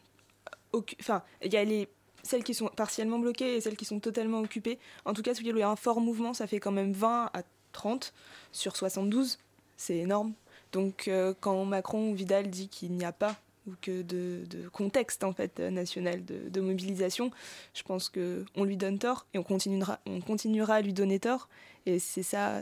Occu- 0.75 0.97
Enfin, 1.01 1.23
il 1.43 1.51
y 1.51 1.57
a 1.57 1.65
les 1.65 1.89
celles 2.23 2.45
qui 2.45 2.53
sont 2.53 2.69
partiellement 2.69 3.19
bloquées 3.19 3.57
et 3.57 3.61
celles 3.63 3.77
qui 3.79 3.87
sont 3.87 4.01
totalement 4.01 4.41
occupées. 4.41 4.79
En 5.07 5.15
tout 5.15 5.23
cas, 5.23 5.33
celui 5.35 5.51
où 5.51 5.57
il 5.57 5.61
y 5.61 5.63
a 5.63 5.71
un 5.71 5.77
fort 5.77 6.03
mouvement, 6.03 6.35
ça 6.35 6.47
fait 6.47 6.61
quand 6.61 6.73
même 6.73 6.93
20 6.93 7.31
à 7.33 7.43
30 7.73 8.13
sur 8.53 8.77
72. 8.77 9.39
C'est 9.79 9.97
énorme. 9.97 10.35
Donc, 10.73 11.09
euh, 11.09 11.33
quand 11.41 11.65
Macron 11.65 12.11
ou 12.11 12.15
Vidal 12.15 12.51
dit 12.51 12.69
qu'il 12.69 12.93
n'y 12.93 13.05
a 13.07 13.13
pas 13.13 13.35
que 13.81 14.03
de, 14.03 14.69
contexte 14.73 15.25
en 15.25 15.33
fait 15.33 15.59
national 15.59 16.25
de, 16.25 16.61
mobilisation, 16.61 17.31
je 17.75 17.83
pense 17.83 18.09
que 18.09 18.45
on 18.57 18.65
lui 18.65 18.77
donne 18.77 18.99
tort 18.99 19.27
et 19.35 19.39
on 19.39 19.43
continuera, 19.43 19.99
on 20.07 20.21
continuera 20.21 20.75
à 20.75 20.81
lui 20.81 20.93
donner 20.93 21.19
tort. 21.19 21.49
Et 21.87 21.99
c'est 21.99 22.23
ça, 22.23 22.61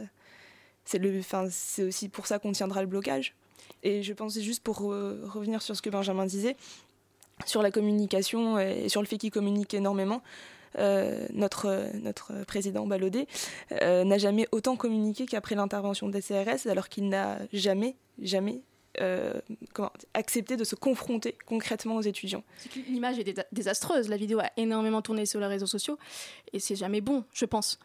c'est 0.84 0.98
le, 0.98 1.18
enfin, 1.18 1.48
c'est 1.50 1.84
aussi 1.84 2.08
pour 2.08 2.26
ça 2.26 2.38
qu'on 2.38 2.52
tiendra 2.52 2.80
le 2.80 2.88
blocage. 2.88 3.34
Et 3.82 4.02
je 4.02 4.12
pensais 4.12 4.40
juste 4.40 4.62
pour 4.62 4.78
revenir 4.78 5.62
sur 5.62 5.76
ce 5.76 5.82
que 5.82 5.90
Benjamin 5.90 6.26
disait, 6.26 6.56
sur 7.46 7.62
la 7.62 7.70
communication 7.70 8.58
et 8.58 8.88
sur 8.88 9.02
le 9.02 9.06
fait 9.06 9.18
qu'il 9.18 9.30
communique 9.30 9.74
énormément. 9.74 10.22
euh, 10.78 11.26
notre, 11.32 11.90
notre 12.02 12.44
président 12.44 12.86
Ballaudet 12.86 13.26
euh, 13.82 14.04
n'a 14.04 14.18
jamais 14.18 14.46
autant 14.52 14.76
communiqué 14.76 15.26
qu'après 15.26 15.54
l'intervention 15.54 16.08
des 16.08 16.20
CRS, 16.20 16.68
alors 16.68 16.88
qu'il 16.88 17.08
n'a 17.08 17.38
jamais, 17.52 17.96
jamais 18.20 18.60
comment, 19.72 19.92
accepté 20.14 20.56
de 20.56 20.64
se 20.64 20.74
confronter 20.74 21.36
concrètement 21.46 21.96
aux 21.96 22.02
étudiants. 22.02 22.42
L'image 22.88 23.18
est 23.18 23.24
désa- 23.24 23.46
désastreuse. 23.52 24.08
La 24.08 24.16
vidéo 24.16 24.38
a 24.40 24.50
énormément 24.56 25.02
tourné 25.02 25.26
sur 25.26 25.40
les 25.40 25.46
réseaux 25.46 25.66
sociaux 25.66 25.98
et 26.52 26.58
c'est 26.60 26.76
jamais 26.76 27.00
bon, 27.00 27.24
je 27.32 27.44
pense, 27.44 27.78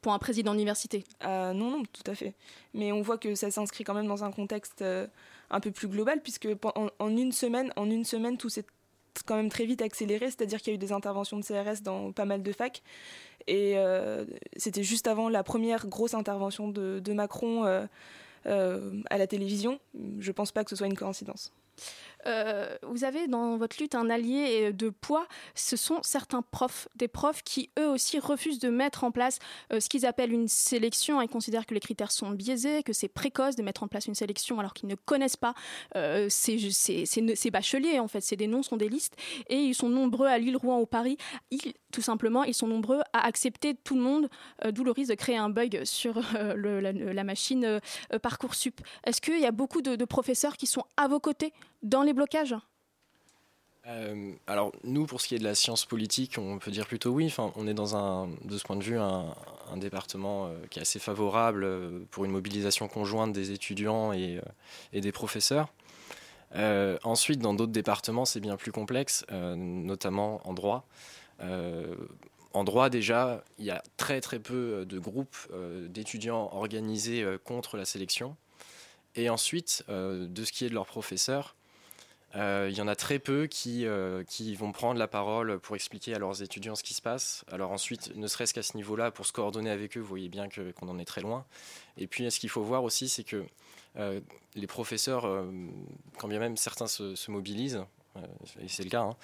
pour 0.00 0.12
un 0.12 0.18
président 0.18 0.52
d'université. 0.52 1.04
Ah, 1.20 1.52
non, 1.54 1.70
non, 1.70 1.82
tout 1.92 2.10
à 2.10 2.14
fait. 2.14 2.34
Mais 2.74 2.92
on 2.92 3.02
voit 3.02 3.18
que 3.18 3.34
ça 3.34 3.50
s'inscrit 3.50 3.84
quand 3.84 3.94
même 3.94 4.08
dans 4.08 4.24
un 4.24 4.32
contexte 4.32 4.82
euh, 4.82 5.06
un 5.50 5.60
peu 5.60 5.70
plus 5.70 5.88
global, 5.88 6.20
puisque 6.22 6.48
en, 6.74 6.88
en 6.98 7.16
une 7.16 7.32
semaine, 7.32 7.72
en 7.76 7.88
une 7.88 8.04
semaine, 8.04 8.36
tout 8.36 8.48
s'est 8.48 8.64
quand 9.26 9.36
même 9.36 9.50
très 9.50 9.66
vite 9.66 9.82
accéléré, 9.82 10.26
c'est-à-dire 10.26 10.58
qu'il 10.60 10.68
y 10.72 10.74
a 10.74 10.76
eu 10.76 10.78
des 10.78 10.90
interventions 10.92 11.38
de 11.38 11.44
CRS 11.44 11.82
dans 11.82 12.12
pas 12.12 12.24
mal 12.24 12.42
de 12.42 12.50
facs. 12.52 12.82
Et 13.46 13.74
euh, 13.76 14.24
c'était 14.56 14.82
juste 14.82 15.06
avant 15.06 15.28
la 15.28 15.42
première 15.42 15.86
grosse 15.86 16.14
intervention 16.14 16.68
de, 16.68 16.98
de 17.00 17.12
Macron 17.12 17.64
euh, 17.66 17.68
euh, 17.68 17.86
à 18.44 19.18
la 19.18 19.26
télévision. 19.26 19.80
Je 20.18 20.32
pense 20.32 20.52
pas 20.52 20.64
que 20.64 20.70
ce 20.70 20.76
soit 20.76 20.86
une 20.86 20.96
coïncidence. 20.96 21.52
Euh, 22.26 22.76
vous 22.82 23.04
avez 23.04 23.26
dans 23.26 23.56
votre 23.56 23.76
lutte 23.80 23.94
un 23.94 24.10
allié 24.10 24.68
euh, 24.68 24.72
de 24.72 24.90
poids, 24.90 25.26
ce 25.54 25.76
sont 25.76 26.00
certains 26.02 26.42
profs, 26.42 26.88
des 26.94 27.08
profs 27.08 27.42
qui 27.42 27.70
eux 27.78 27.88
aussi 27.88 28.18
refusent 28.18 28.58
de 28.58 28.68
mettre 28.68 29.04
en 29.04 29.10
place 29.10 29.38
euh, 29.72 29.80
ce 29.80 29.88
qu'ils 29.88 30.06
appellent 30.06 30.32
une 30.32 30.48
sélection. 30.48 31.20
Ils 31.20 31.28
considèrent 31.28 31.66
que 31.66 31.74
les 31.74 31.80
critères 31.80 32.12
sont 32.12 32.30
biaisés, 32.30 32.82
que 32.82 32.92
c'est 32.92 33.08
précoce 33.08 33.56
de 33.56 33.62
mettre 33.62 33.82
en 33.82 33.88
place 33.88 34.06
une 34.06 34.14
sélection 34.14 34.58
alors 34.60 34.74
qu'ils 34.74 34.88
ne 34.88 34.94
connaissent 34.94 35.36
pas 35.36 35.54
ces, 36.28 36.70
ces, 36.70 37.06
ces- 37.06 37.36
ces 37.36 37.50
bacheliers. 37.50 37.98
En 37.98 38.08
fait, 38.08 38.20
c'est 38.20 38.36
des 38.36 38.46
noms, 38.46 38.62
sont 38.62 38.76
des 38.76 38.88
listes, 38.88 39.16
et 39.48 39.56
ils 39.56 39.74
sont 39.74 39.88
nombreux 39.88 40.26
à 40.26 40.38
Lille, 40.38 40.56
Rouen 40.56 40.80
ou 40.80 40.86
Paris. 40.86 41.16
Tout 41.92 42.02
simplement, 42.02 42.44
ils 42.44 42.54
sont 42.54 42.66
nombreux 42.66 43.00
à 43.12 43.26
accepter 43.26 43.74
tout 43.74 43.94
le 43.94 44.00
monde, 44.00 44.28
d'où 44.70 44.84
le 44.84 44.90
risque 44.90 45.10
de 45.10 45.14
créer 45.16 45.36
un 45.36 45.50
bug 45.50 45.84
sur 45.84 46.20
la, 46.34 47.24
machine 47.24 47.80
parcoursup. 48.22 48.80
Est-ce 49.04 49.20
qu'il 49.20 49.40
y 49.40 49.46
a 49.46 49.52
beaucoup 49.52 49.82
de 49.82 50.04
professeurs 50.04 50.56
qui 50.56 50.66
sont 50.66 50.84
à 50.96 51.08
vos 51.08 51.20
côtés 51.20 51.52
dans 51.82 52.02
les 52.02 52.12
blocages 52.12 52.56
Euh, 53.86 54.32
alors 54.46 54.72
nous, 54.84 55.06
pour 55.06 55.20
ce 55.20 55.26
qui 55.26 55.34
est 55.34 55.40
de 55.40 55.44
la 55.44 55.56
science 55.56 55.84
politique, 55.84 56.36
on 56.38 56.58
peut 56.58 56.70
dire 56.70 56.86
plutôt 56.86 57.10
oui. 57.10 57.34
On 57.56 57.66
est 57.66 57.74
dans 57.74 57.96
un, 57.96 58.28
de 58.44 58.56
ce 58.56 58.62
point 58.62 58.76
de 58.76 58.82
vue, 58.82 58.98
un, 58.98 59.34
département 59.76 60.46
euh, 60.46 60.66
qui 60.70 60.78
est 60.78 60.82
assez 60.82 60.98
favorable 60.98 61.64
euh, 61.64 62.04
pour 62.10 62.24
une 62.24 62.30
mobilisation 62.30 62.86
conjointe 62.88 63.32
des 63.32 63.50
étudiants 63.50 64.12
et, 64.12 64.40
et 64.92 65.00
des 65.00 65.12
professeurs. 65.12 65.72
Ensuite, 67.02 67.40
dans 67.40 67.54
d'autres 67.54 67.72
départements, 67.72 68.26
c'est 68.26 68.40
bien 68.40 68.56
plus 68.56 68.72
complexe, 68.72 69.24
notamment 69.30 70.46
en 70.46 70.52
droit. 70.52 70.86
En 71.40 72.64
droit 72.64 72.90
déjà, 72.90 73.42
il 73.58 73.64
y 73.64 73.70
a 73.70 73.82
très 73.96 74.20
très 74.20 74.38
peu 74.38 74.84
de 74.84 74.98
groupes 74.98 75.48
d'étudiants 75.88 76.50
organisés 76.52 77.24
contre 77.44 77.78
la 77.78 77.86
sélection. 77.86 78.36
Et 79.14 79.30
ensuite, 79.30 79.82
de 79.88 80.44
ce 80.44 80.52
qui 80.52 80.66
est 80.66 80.68
de 80.68 80.74
leurs 80.74 80.84
professeurs, 80.84 81.56
il 82.34 82.76
y 82.76 82.80
en 82.80 82.88
a 82.88 82.96
très 82.96 83.18
peu 83.18 83.46
qui, 83.46 83.86
euh, 83.86 84.24
qui 84.24 84.54
vont 84.54 84.72
prendre 84.72 84.98
la 84.98 85.08
parole 85.08 85.58
pour 85.58 85.76
expliquer 85.76 86.14
à 86.14 86.18
leurs 86.18 86.42
étudiants 86.42 86.74
ce 86.74 86.82
qui 86.82 86.94
se 86.94 87.02
passe. 87.02 87.44
Alors 87.50 87.72
ensuite, 87.72 88.16
ne 88.16 88.26
serait-ce 88.26 88.54
qu'à 88.54 88.62
ce 88.62 88.76
niveau-là, 88.76 89.10
pour 89.10 89.26
se 89.26 89.32
coordonner 89.32 89.70
avec 89.70 89.96
eux, 89.96 90.00
vous 90.00 90.06
voyez 90.06 90.28
bien 90.28 90.48
qu'on 90.48 90.88
en 90.88 90.98
est 90.98 91.04
très 91.04 91.20
loin. 91.20 91.44
Et 91.98 92.06
puis, 92.06 92.30
ce 92.30 92.40
qu'il 92.40 92.48
faut 92.48 92.62
voir 92.62 92.84
aussi, 92.84 93.08
c'est 93.08 93.24
que 93.24 93.44
euh, 93.98 94.20
les 94.54 94.66
professeurs, 94.66 95.26
quand 96.18 96.28
bien 96.28 96.38
même 96.38 96.56
certains 96.56 96.86
se, 96.86 97.30
mobilisent, 97.30 97.84
et 98.60 98.68
c'est 98.68 98.84
le 98.84 98.90
cas, 98.90 99.02
hein, 99.02 99.16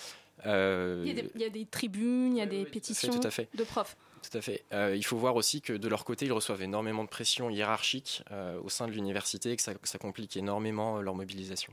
il, 0.45 1.31
y 1.37 1.45
a 1.45 1.51
des, 1.51 1.65
tribunes, 1.67 2.37
il 2.37 2.39
y 2.39 2.43
a 2.43 2.47
des 2.47 2.65
pétitions 2.65 3.13
de 3.19 3.65
profs. 3.65 3.97
Tout 4.23 4.37
à 4.37 4.41
fait. 4.43 4.65
il 4.73 5.05
faut 5.05 5.17
voir 5.17 5.37
aussi 5.37 5.63
que 5.63 5.73
de 5.73 5.89
leur 5.89 6.05
côté, 6.05 6.27
ils 6.27 6.33
reçoivent 6.33 6.63
énormément 6.63 7.05
de 7.05 7.09
pression 7.09 7.49
hiérarchique 7.49 8.23
au 8.63 8.69
sein 8.69 8.87
de 8.87 8.93
l'université 8.93 9.53
et 9.53 9.57
que 9.57 9.63
ça, 9.63 9.99
complique 9.99 10.37
énormément 10.37 11.01
leur 11.01 11.15
mobilisation. 11.15 11.73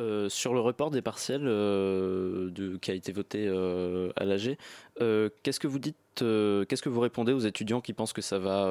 Euh, 0.00 0.28
sur 0.28 0.54
le 0.54 0.60
report 0.60 0.90
des 0.90 1.02
partiels 1.02 1.46
euh, 1.46 2.50
qui 2.82 2.90
a 2.90 2.94
été 2.94 3.12
voté 3.12 3.46
euh, 3.46 4.10
à 4.16 4.24
l'AG, 4.24 4.56
qu'est-ce 4.98 5.60
que 5.60 5.68
vous 5.68 5.78
dites, 5.78 5.96
qu'est-ce 6.16 6.82
que 6.82 6.88
vous 6.88 7.00
répondez 7.00 7.32
aux 7.32 7.40
étudiants 7.40 7.80
qui 7.80 7.92
pensent 7.92 8.12
que 8.12 8.22
ça 8.22 8.38
va 8.38 8.68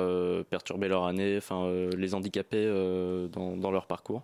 perturber 0.50 0.90
leur 0.90 1.06
année, 1.06 1.38
enfin 1.38 1.72
les 1.96 2.14
handicaper 2.14 2.68
dans, 3.32 3.72
leur 3.72 3.88
parcours? 3.88 4.24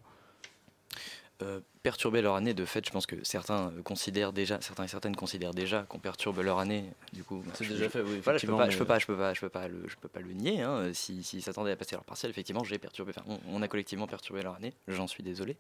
Perturber 1.84 2.22
leur 2.22 2.36
année. 2.36 2.54
De 2.54 2.66
fait, 2.66 2.86
je 2.86 2.92
pense 2.92 3.06
que 3.06 3.16
certains 3.24 3.72
considèrent 3.84 4.34
déjà, 4.34 4.60
certains 4.62 4.84
et 4.84 4.88
certaines 4.88 5.16
considèrent 5.16 5.54
déjà 5.54 5.84
qu'on 5.84 6.00
perturbe 6.00 6.40
leur 6.40 6.60
année. 6.60 6.86
Du 7.14 7.24
coup, 7.24 7.44
c'est 7.54 7.68
déjà 7.68 7.90
fait. 7.90 8.02
Oui, 8.02 8.22
je 8.24 8.46
peux 8.46 8.56
pas, 8.56 8.70
je 8.70 8.78
peux 8.78 8.86
pas, 8.86 9.00
je 9.00 9.06
peux 9.06 9.18
pas, 9.18 9.34
je 9.34 9.40
peux 9.40 9.50
pas 9.50 9.68
le, 9.68 9.88
je 9.88 9.96
peux 9.96 10.08
pas 10.08 10.20
le 10.20 10.34
nier. 10.34 10.62
Hein. 10.62 10.92
S'ils 10.94 11.24
si, 11.24 11.42
s'attendaient 11.42 11.72
à 11.72 11.76
passer 11.76 11.96
leur 11.96 12.04
partiel, 12.04 12.30
effectivement, 12.30 12.64
j'ai 12.64 12.78
perturbé. 12.78 13.14
Enfin, 13.16 13.40
on, 13.48 13.62
a 13.62 13.68
collectivement 13.68 14.08
perturbé 14.08 14.44
leur 14.44 14.56
année. 14.56 14.74
J'en 14.88 15.08
suis 15.08 15.24
désolé. 15.24 15.58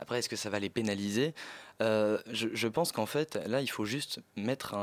Après, 0.00 0.18
est-ce 0.18 0.28
que 0.28 0.36
ça 0.36 0.50
va 0.50 0.58
les 0.58 0.70
pénaliser? 0.70 1.34
Euh, 1.82 2.18
je, 2.30 2.68
pense 2.68 2.92
qu'en 2.92 3.06
fait, 3.06 3.36
là, 3.46 3.60
il 3.60 3.68
faut 3.68 3.84
juste 3.84 4.20
mettre 4.36 4.74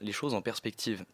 les 0.00 0.12
choses 0.12 0.34
en 0.34 0.42
perspective. 0.42 1.04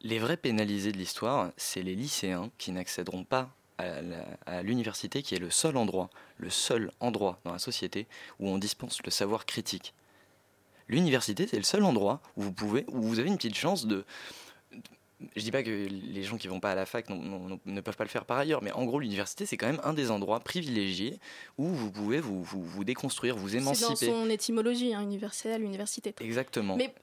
Les 0.00 0.18
vrais 0.18 0.36
pénalisés 0.36 0.92
de 0.92 0.98
l'histoire, 0.98 1.52
c'est 1.56 1.82
les 1.82 1.94
lycéens 1.94 2.50
qui 2.58 2.72
n'accéderont 2.72 3.24
pas 3.24 3.54
à 3.78 4.62
l'université 4.62 5.22
qui 5.22 5.34
est 5.34 5.38
le 5.38 5.50
seul 5.50 5.76
endroit, 5.76 6.10
le 6.38 6.50
seul 6.50 6.92
endroit 7.00 7.40
dans 7.44 7.52
la 7.52 7.58
société 7.58 8.06
où 8.38 8.48
on 8.48 8.58
dispense 8.58 9.02
le 9.04 9.10
savoir 9.10 9.46
critique. 9.46 9.94
L'université, 10.88 11.46
c'est 11.46 11.56
le 11.56 11.62
seul 11.62 11.82
endroit 11.84 12.20
où 12.36 12.42
vous 12.42 12.52
pouvez, 12.52 12.84
où 12.88 13.02
vous 13.02 13.18
avez 13.18 13.28
une 13.28 13.36
petite 13.36 13.56
chance 13.56 13.86
de. 13.86 14.04
Je 15.34 15.42
dis 15.42 15.50
pas 15.50 15.62
que 15.62 15.70
les 15.70 16.22
gens 16.22 16.36
qui 16.36 16.48
vont 16.48 16.60
pas 16.60 16.72
à 16.72 16.74
la 16.74 16.84
fac 16.84 17.08
ne 17.08 17.80
peuvent 17.80 17.96
pas 17.96 18.04
le 18.04 18.10
faire 18.10 18.26
par 18.26 18.36
ailleurs, 18.36 18.62
mais 18.62 18.72
en 18.72 18.84
gros, 18.84 19.00
l'université, 19.00 19.46
c'est 19.46 19.56
quand 19.56 19.66
même 19.66 19.80
un 19.82 19.94
des 19.94 20.10
endroits 20.10 20.40
privilégiés 20.40 21.18
où 21.56 21.68
vous 21.68 21.90
pouvez 21.90 22.20
vous, 22.20 22.42
vous, 22.42 22.84
déconstruire, 22.84 23.34
vous 23.36 23.56
émanciper. 23.56 23.96
C'est 23.96 24.06
dans 24.08 24.24
son 24.24 24.30
étymologie, 24.30 24.92
hein, 24.92 25.00
universelle, 25.00 25.62
université. 25.62 26.14
Exactement. 26.20 26.76
Mais 26.76 26.94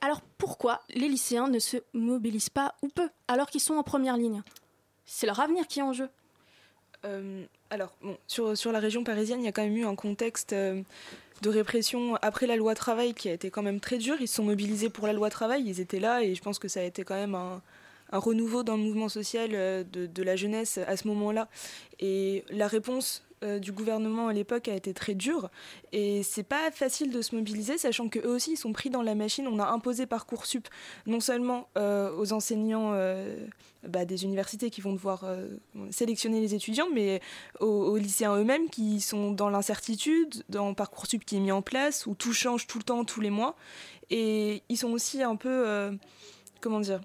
alors 0.00 0.20
pourquoi 0.38 0.82
les 0.90 1.08
lycéens 1.08 1.48
ne 1.48 1.58
se 1.58 1.78
mobilisent 1.92 2.50
pas 2.50 2.76
ou 2.82 2.88
peu 2.88 3.08
alors 3.26 3.48
qu'ils 3.48 3.60
sont 3.60 3.74
en 3.74 3.82
première 3.82 4.16
ligne? 4.16 4.42
C'est 5.04 5.26
leur 5.26 5.40
avenir 5.40 5.66
qui 5.66 5.80
est 5.80 5.82
en 5.82 5.92
jeu. 5.92 6.08
Euh, 7.04 7.44
alors, 7.70 7.94
bon, 8.02 8.16
sur, 8.26 8.56
sur 8.56 8.72
la 8.72 8.78
région 8.78 9.04
parisienne, 9.04 9.40
il 9.40 9.44
y 9.44 9.48
a 9.48 9.52
quand 9.52 9.62
même 9.62 9.76
eu 9.76 9.84
un 9.84 9.94
contexte 9.94 10.52
euh, 10.52 10.82
de 11.42 11.50
répression 11.50 12.16
après 12.22 12.46
la 12.46 12.56
loi 12.56 12.74
travail 12.74 13.14
qui 13.14 13.28
a 13.28 13.32
été 13.32 13.50
quand 13.50 13.62
même 13.62 13.80
très 13.80 13.98
dur. 13.98 14.16
Ils 14.20 14.28
se 14.28 14.36
sont 14.36 14.44
mobilisés 14.44 14.90
pour 14.90 15.06
la 15.06 15.12
loi 15.12 15.30
travail, 15.30 15.64
ils 15.66 15.80
étaient 15.80 16.00
là 16.00 16.22
et 16.22 16.34
je 16.34 16.42
pense 16.42 16.58
que 16.58 16.68
ça 16.68 16.80
a 16.80 16.84
été 16.84 17.04
quand 17.04 17.14
même 17.14 17.34
un, 17.34 17.60
renouveau 18.12 18.62
dans 18.62 18.76
le 18.76 18.82
mouvement 18.82 19.08
social 19.08 19.50
euh, 19.54 19.82
de 19.82 20.22
la 20.22 20.36
jeunesse 20.36 20.78
à 20.86 20.96
ce 20.96 21.08
moment-là. 21.08 21.48
Et 22.00 22.44
la 22.50 22.68
réponse 22.68 23.24
euh, 23.44 23.58
du 23.58 23.72
gouvernement 23.72 24.28
à 24.28 24.32
l'époque 24.32 24.68
a 24.68 24.74
été 24.74 24.94
très 24.94 25.14
dur. 25.14 25.50
Et 25.92 26.22
c'est 26.22 26.42
pas 26.42 26.70
facile 26.70 27.12
de 27.12 27.20
se 27.22 27.34
mobiliser 27.34 27.78
sachant 27.78 28.08
que 28.08 28.18
eux 28.18 28.34
aussi 28.34 28.52
ils 28.52 28.56
sont 28.56 28.72
pris 28.72 28.90
dans 28.90 29.02
la 29.02 29.14
machine. 29.14 29.46
On 29.46 29.58
a 29.58 29.66
imposé 29.66 30.06
parcoursup 30.06 30.66
non 31.06 31.20
seulement 31.20 31.68
euh, 31.76 32.16
aux 32.16 32.32
enseignants 32.32 32.92
euh, 32.94 33.46
bah, 33.86 34.04
des 34.04 34.24
universités 34.24 34.70
qui 34.70 34.80
vont 34.80 34.92
devoir 34.92 35.26
sélectionner 35.90 36.40
les 36.40 36.54
étudiants 36.54 36.88
mais 36.92 37.20
aux, 37.60 37.96
lycéens 37.96 38.36
eux-mêmes 38.36 38.70
qui 38.70 39.00
sont 39.00 39.30
dans 39.30 39.50
l'incertitude 39.50 40.42
dans 40.48 40.72
parcoursup 40.74 41.24
qui 41.24 41.36
est 41.36 41.40
mis 41.40 41.52
en 41.52 41.62
place 41.62 42.06
où 42.06 42.14
tout 42.14 42.32
change 42.32 42.66
tout 42.66 42.78
le 42.78 42.84
temps 42.84 43.04
tous 43.04 43.20
les 43.20 43.30
mois. 43.30 43.56
Et 44.10 44.62
ils 44.68 44.76
sont 44.76 44.90
aussi 44.90 45.22
un 45.22 45.36
peu 45.36 45.90
comment 46.60 46.80
dire 46.80 47.00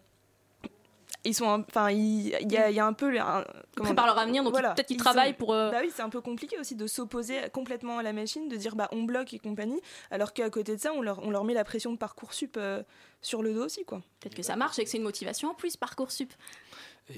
ils 1.25 1.33
sont 1.33 1.45
enfin 1.45 1.89
il 1.91 2.27
y, 2.29 2.57
a 2.57 2.85
un 2.85 2.93
peu 2.93 3.19
un, 3.19 3.43
préparent 3.75 4.05
leur 4.05 4.17
avenir 4.17 4.43
donc 4.43 4.53
peut-être 4.53 4.87
qu'ils 4.87 4.97
travaillent 4.97 5.33
pour 5.33 5.53
euh, 5.53 5.69
bah 5.69 5.79
oui 5.81 5.91
c'est 5.93 6.01
un 6.01 6.09
peu 6.09 6.21
compliqué 6.21 6.57
aussi 6.57 6.75
de 6.75 6.87
s'opposer 6.87 7.37
complètement 7.51 7.97
à 7.97 8.03
la 8.03 8.13
machine 8.13 8.47
de 8.47 8.55
dire 8.55 8.75
bah 8.75 8.87
on 8.91 9.03
bloque 9.03 9.33
et 9.33 9.39
compagnie 9.39 9.81
alors 10.11 10.33
qu'à 10.33 10.49
côté 10.49 10.75
de 10.75 10.81
ça 10.81 10.93
on 10.93 11.01
leur, 11.01 11.19
on 11.23 11.29
leur 11.29 11.43
met 11.43 11.53
la 11.53 11.65
pression 11.65 11.91
de 11.91 11.97
parcoursup 11.97 12.55
euh, 12.57 12.83
sur 13.21 13.43
le 13.43 13.53
dos 13.53 13.65
aussi 13.65 13.83
quoi. 13.83 14.01
Peut-être 14.21 14.35
que 14.35 14.43
ça 14.43 14.55
marche 14.55 14.79
et 14.79 14.83
que 14.83 14.89
c'est 14.89 14.97
une 14.97 15.03
motivation 15.03 15.49
en 15.49 15.53
plus 15.53 15.75
parcoursup 15.75 16.31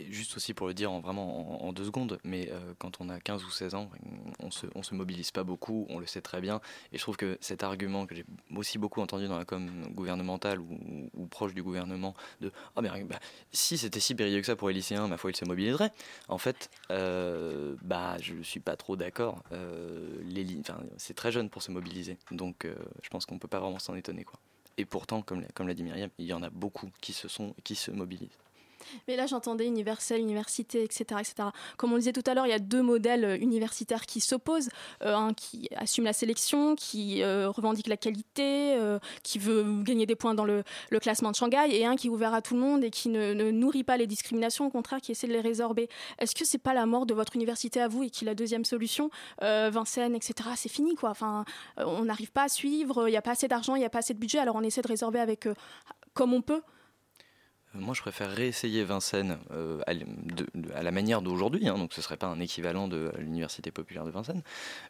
juste 0.10 0.38
aussi 0.38 0.54
pour 0.54 0.68
le 0.68 0.74
dire 0.74 0.92
en, 0.92 1.00
vraiment 1.00 1.66
en, 1.66 1.74
deux 1.74 1.86
secondes, 1.86 2.20
mais 2.24 2.50
euh, 2.52 2.74
quand 2.80 3.02
on 3.02 3.10
a 3.10 3.20
15 3.20 3.44
ou 3.44 3.50
16 3.50 3.76
ans, 3.76 3.90
on 4.40 4.52
se, 4.52 4.68
on 4.76 4.84
se 4.84 4.96
mobilise 4.96 5.32
pas 5.32 5.44
beaucoup, 5.44 5.86
on 5.90 6.00
le 6.00 6.06
sait 6.06 6.22
très 6.22 6.42
bien. 6.42 6.62
Et 6.92 6.98
je 6.98 7.02
trouve 7.02 7.18
que 7.18 7.38
cet 7.42 7.64
argument 7.64 8.06
que 8.06 8.16
j'ai 8.16 8.26
aussi 8.56 8.78
beaucoup 8.78 9.02
entendu 9.02 9.28
dans 9.28 9.38
la 9.38 9.46
com 9.46 9.70
gouvernementale 9.92 10.60
ou, 10.60 11.28
proche 11.28 11.54
du 11.54 11.64
gouvernement, 11.64 12.16
de 12.42 12.52
oh, 12.76 12.82
mais, 12.82 12.90
bah, 13.04 13.20
si 13.52 13.78
c'était 13.78 14.00
si 14.00 14.16
périlleux 14.16 14.42
que 14.42 14.48
ça 14.48 14.56
pour 14.56 14.68
les 14.68 14.74
lycéens, 14.74 15.08
ma 15.08 15.18
foi, 15.18 15.32
ils 15.32 15.36
se 15.36 15.46
mobiliseraient. 15.46 15.92
En 16.28 16.38
fait, 16.38 16.70
euh, 16.90 17.76
bah, 17.82 18.18
je 18.22 18.34
ne 18.34 18.44
suis 18.44 18.60
pas 18.60 18.76
trop 18.76 18.96
d'accord. 18.96 19.44
Euh, 19.52 20.08
c'est 20.98 21.14
très 21.14 21.32
jeune 21.32 21.50
pour 21.50 21.62
se 21.62 21.72
mobiliser. 21.72 22.18
Donc 22.32 22.68
je 23.02 23.10
pense 23.10 23.26
qu'on 23.26 23.40
peut 23.40 23.48
pas 23.48 23.60
vraiment 23.60 23.80
s'en 23.80 23.96
étonner. 23.96 24.24
Quoi. 24.24 24.40
Et 24.78 24.86
pourtant, 24.86 25.22
comme 25.22 25.42
l'a, 25.42 25.48
comme 25.54 25.68
l'a 25.68 25.74
dit 25.74 25.84
Myriam, 25.84 26.10
il 26.18 26.26
y 26.26 26.34
en 26.34 26.44
a 26.44 26.50
beaucoup 26.50 26.90
qui 27.02 27.14
se, 27.14 27.28
sont, 27.28 27.54
qui 27.64 27.76
se 27.76 27.92
mobilisent. 27.92 28.38
Mais 29.08 29.16
là, 29.16 29.26
j'entendais 29.26 29.66
universel, 29.66 30.22
université, 30.22 30.84
etc., 30.84 31.04
etc. 31.20 31.50
Comme 31.78 31.92
on 31.92 31.96
le 31.96 32.02
disait 32.02 32.14
tout 32.14 32.24
à 32.26 32.34
l'heure, 32.34 32.46
il 32.46 32.50
y 32.50 32.54
a 32.54 32.60
deux 32.60 32.82
modèles 32.82 33.26
euh, 33.26 33.38
universitaires 33.38 34.06
qui 34.06 34.20
s'opposent. 34.20 34.70
Euh, 35.04 35.16
un 35.16 35.34
qui 35.34 35.70
assume 35.76 36.06
la 36.06 36.14
sélection, 36.14 36.76
qui 36.76 37.22
euh, 37.24 37.50
revendique 37.50 37.88
la 37.88 37.98
qualité, 37.98 38.78
qui 39.24 39.40
veut 39.40 39.84
gagner 39.84 40.06
des 40.06 40.16
points 40.16 40.34
dans 40.34 40.46
le, 40.46 40.64
classement 41.00 41.32
de 41.32 41.36
Shanghai, 41.36 41.68
et 41.70 41.86
un 41.86 41.96
qui 41.96 42.08
est 42.08 42.10
ouvert 42.10 42.34
à 42.34 42.42
tout 42.42 42.54
le 42.54 42.60
monde 42.60 42.84
et 42.84 42.90
qui 42.90 43.10
ne, 43.10 43.34
nourrit 43.52 43.84
pas 43.84 43.98
les 43.98 44.08
discriminations, 44.08 44.68
au 44.68 44.70
contraire, 44.70 45.02
qui 45.02 45.12
essaie 45.12 45.28
de 45.28 45.34
les 45.34 45.42
résorber. 45.42 45.90
Est-ce 46.20 46.36
que 46.36 46.46
c'est 46.46 46.58
pas 46.58 46.74
la 46.74 46.86
mort 46.86 47.06
de 47.06 47.14
votre 47.14 47.36
université 47.36 47.82
à 47.82 47.88
vous 47.88 48.04
et 48.04 48.10
qui 48.10 48.26
la 48.26 48.36
deuxième 48.36 48.66
solution? 48.66 49.10
Vincennes, 49.42 50.16
etc., 50.16 50.50
c'est 50.56 50.70
fini, 50.70 50.96
quoi. 50.96 51.10
Enfin, 51.10 51.46
on 51.78 52.06
n'arrive 52.06 52.32
pas 52.32 52.44
à 52.44 52.50
suivre, 52.50 53.08
il 53.08 53.12
n'y 53.12 53.18
a 53.18 53.22
pas 53.22 53.32
assez 53.32 53.48
d'argent, 53.48 53.76
il 53.76 53.80
n'y 53.80 53.86
a 53.86 53.90
pas 53.90 54.00
assez 54.00 54.14
de 54.14 54.20
budget, 54.20 54.40
alors 54.40 54.56
on 54.56 54.64
essaie 54.64 54.82
de 54.82 54.88
résorber 54.88 55.20
avec 55.20 55.48
comme 56.14 56.34
on 56.34 56.42
peut. 56.42 56.62
Moi, 57.74 57.94
je 57.94 58.02
préfère 58.02 58.30
réessayer 58.30 58.84
Vincennes 58.84 59.38
euh, 59.52 59.82
à, 59.88 60.84
la 60.84 60.92
manière 60.92 61.22
d'aujourd'hui, 61.22 61.70
hein, 61.70 61.78
donc 61.78 61.94
ce 61.94 62.00
ne 62.00 62.04
serait 62.04 62.18
pas 62.18 62.28
un 62.28 62.40
équivalent 62.42 62.90
de 62.90 63.14
l'Université 63.18 63.72
populaire 63.72 64.04
de 64.04 64.12
Vincennes, 64.12 64.42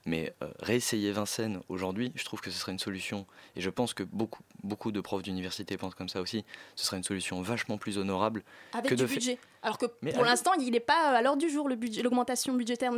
mais 0.05 0.33
euh, 0.41 0.47
réessayer 0.59 1.11
Vincennes 1.11 1.61
aujourd'hui, 1.69 2.11
je 2.15 2.25
trouve 2.25 2.41
que 2.41 2.49
ce 2.49 2.57
serait 2.57 2.71
une 2.71 2.79
solution, 2.79 3.27
et 3.55 3.61
je 3.61 3.69
pense 3.69 3.93
que 3.93 4.01
beaucoup, 4.01 4.41
beaucoup 4.63 4.91
de 4.91 4.99
profs 4.99 5.21
d'université 5.21 5.77
pensent 5.77 5.93
comme 5.93 6.09
ça 6.09 6.21
aussi, 6.21 6.43
ce 6.75 6.85
serait 6.85 6.97
une 6.97 7.03
solution 7.03 7.39
vachement 7.43 7.77
plus 7.77 7.99
honorable. 7.99 8.43
Avec 8.73 8.89
que 8.89 8.95
du 8.95 9.05
budget. 9.05 9.37
Alors 9.63 9.77
que 9.77 9.85
pour 9.85 10.23
l'instant, 10.23 10.53
il 10.53 10.71
n'est 10.71 10.79
pas 10.79 11.09
à 11.09 11.21
l'heure 11.21 11.37
du 11.37 11.49
jour, 11.49 11.69
l'augmentation 11.69 12.53
budgétaire. 12.53 12.91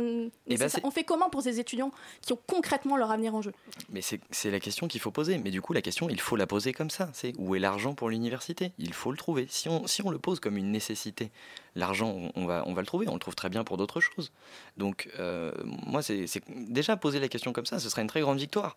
Eh 0.46 0.56
ben, 0.56 0.70
on 0.82 0.90
fait 0.90 1.04
comment 1.04 1.28
pour 1.28 1.42
ces 1.42 1.60
étudiants 1.60 1.90
qui 2.22 2.32
ont 2.32 2.38
concrètement 2.46 2.96
leur 2.96 3.10
avenir 3.10 3.34
en 3.34 3.42
jeu? 3.42 3.52
Mais 3.90 4.00
c'est 4.02 4.50
la 4.50 4.60
question 4.60 4.88
qu'il 4.88 5.00
faut 5.00 5.10
poser. 5.10 5.36
Mais 5.38 5.50
du 5.50 5.60
coup, 5.60 5.74
la 5.74 5.82
question, 5.82 6.08
il 6.08 6.20
faut 6.20 6.36
la 6.36 6.46
poser 6.46 6.72
comme 6.72 6.90
ça. 6.90 7.10
C'est 7.12 7.34
où 7.36 7.54
est 7.54 7.58
l'argent 7.58 7.94
pour 7.94 8.08
l'université? 8.08 8.72
Il 8.78 8.94
faut 8.94 9.10
le 9.10 9.18
trouver. 9.18 9.46
Si 9.50 9.68
on, 9.68 9.86
si 9.86 10.02
on 10.02 10.10
le 10.10 10.18
pose 10.18 10.40
comme 10.40 10.56
une 10.56 10.70
nécessité, 10.70 11.30
l'argent, 11.74 12.30
on 12.34 12.46
va, 12.46 12.62
on 12.66 12.72
va 12.72 12.80
le 12.80 12.86
trouver. 12.86 13.08
On 13.08 13.14
le 13.14 13.20
trouve 13.20 13.34
très 13.34 13.50
bien 13.50 13.62
pour 13.62 13.76
d'autres 13.76 14.00
choses. 14.00 14.32
Donc, 14.78 15.10
euh, 15.18 15.52
moi, 15.64 16.02
c'est 16.02 16.26
déjà 16.48 16.96
poser 16.96 17.20
la 17.20 17.28
question 17.28 17.52
comme 17.52 17.66
ça, 17.66 17.78
ce 17.78 17.90
serait 17.90 18.02
une 18.02 18.08
très 18.08 18.22
grande 18.22 18.38
victoire. 18.38 18.76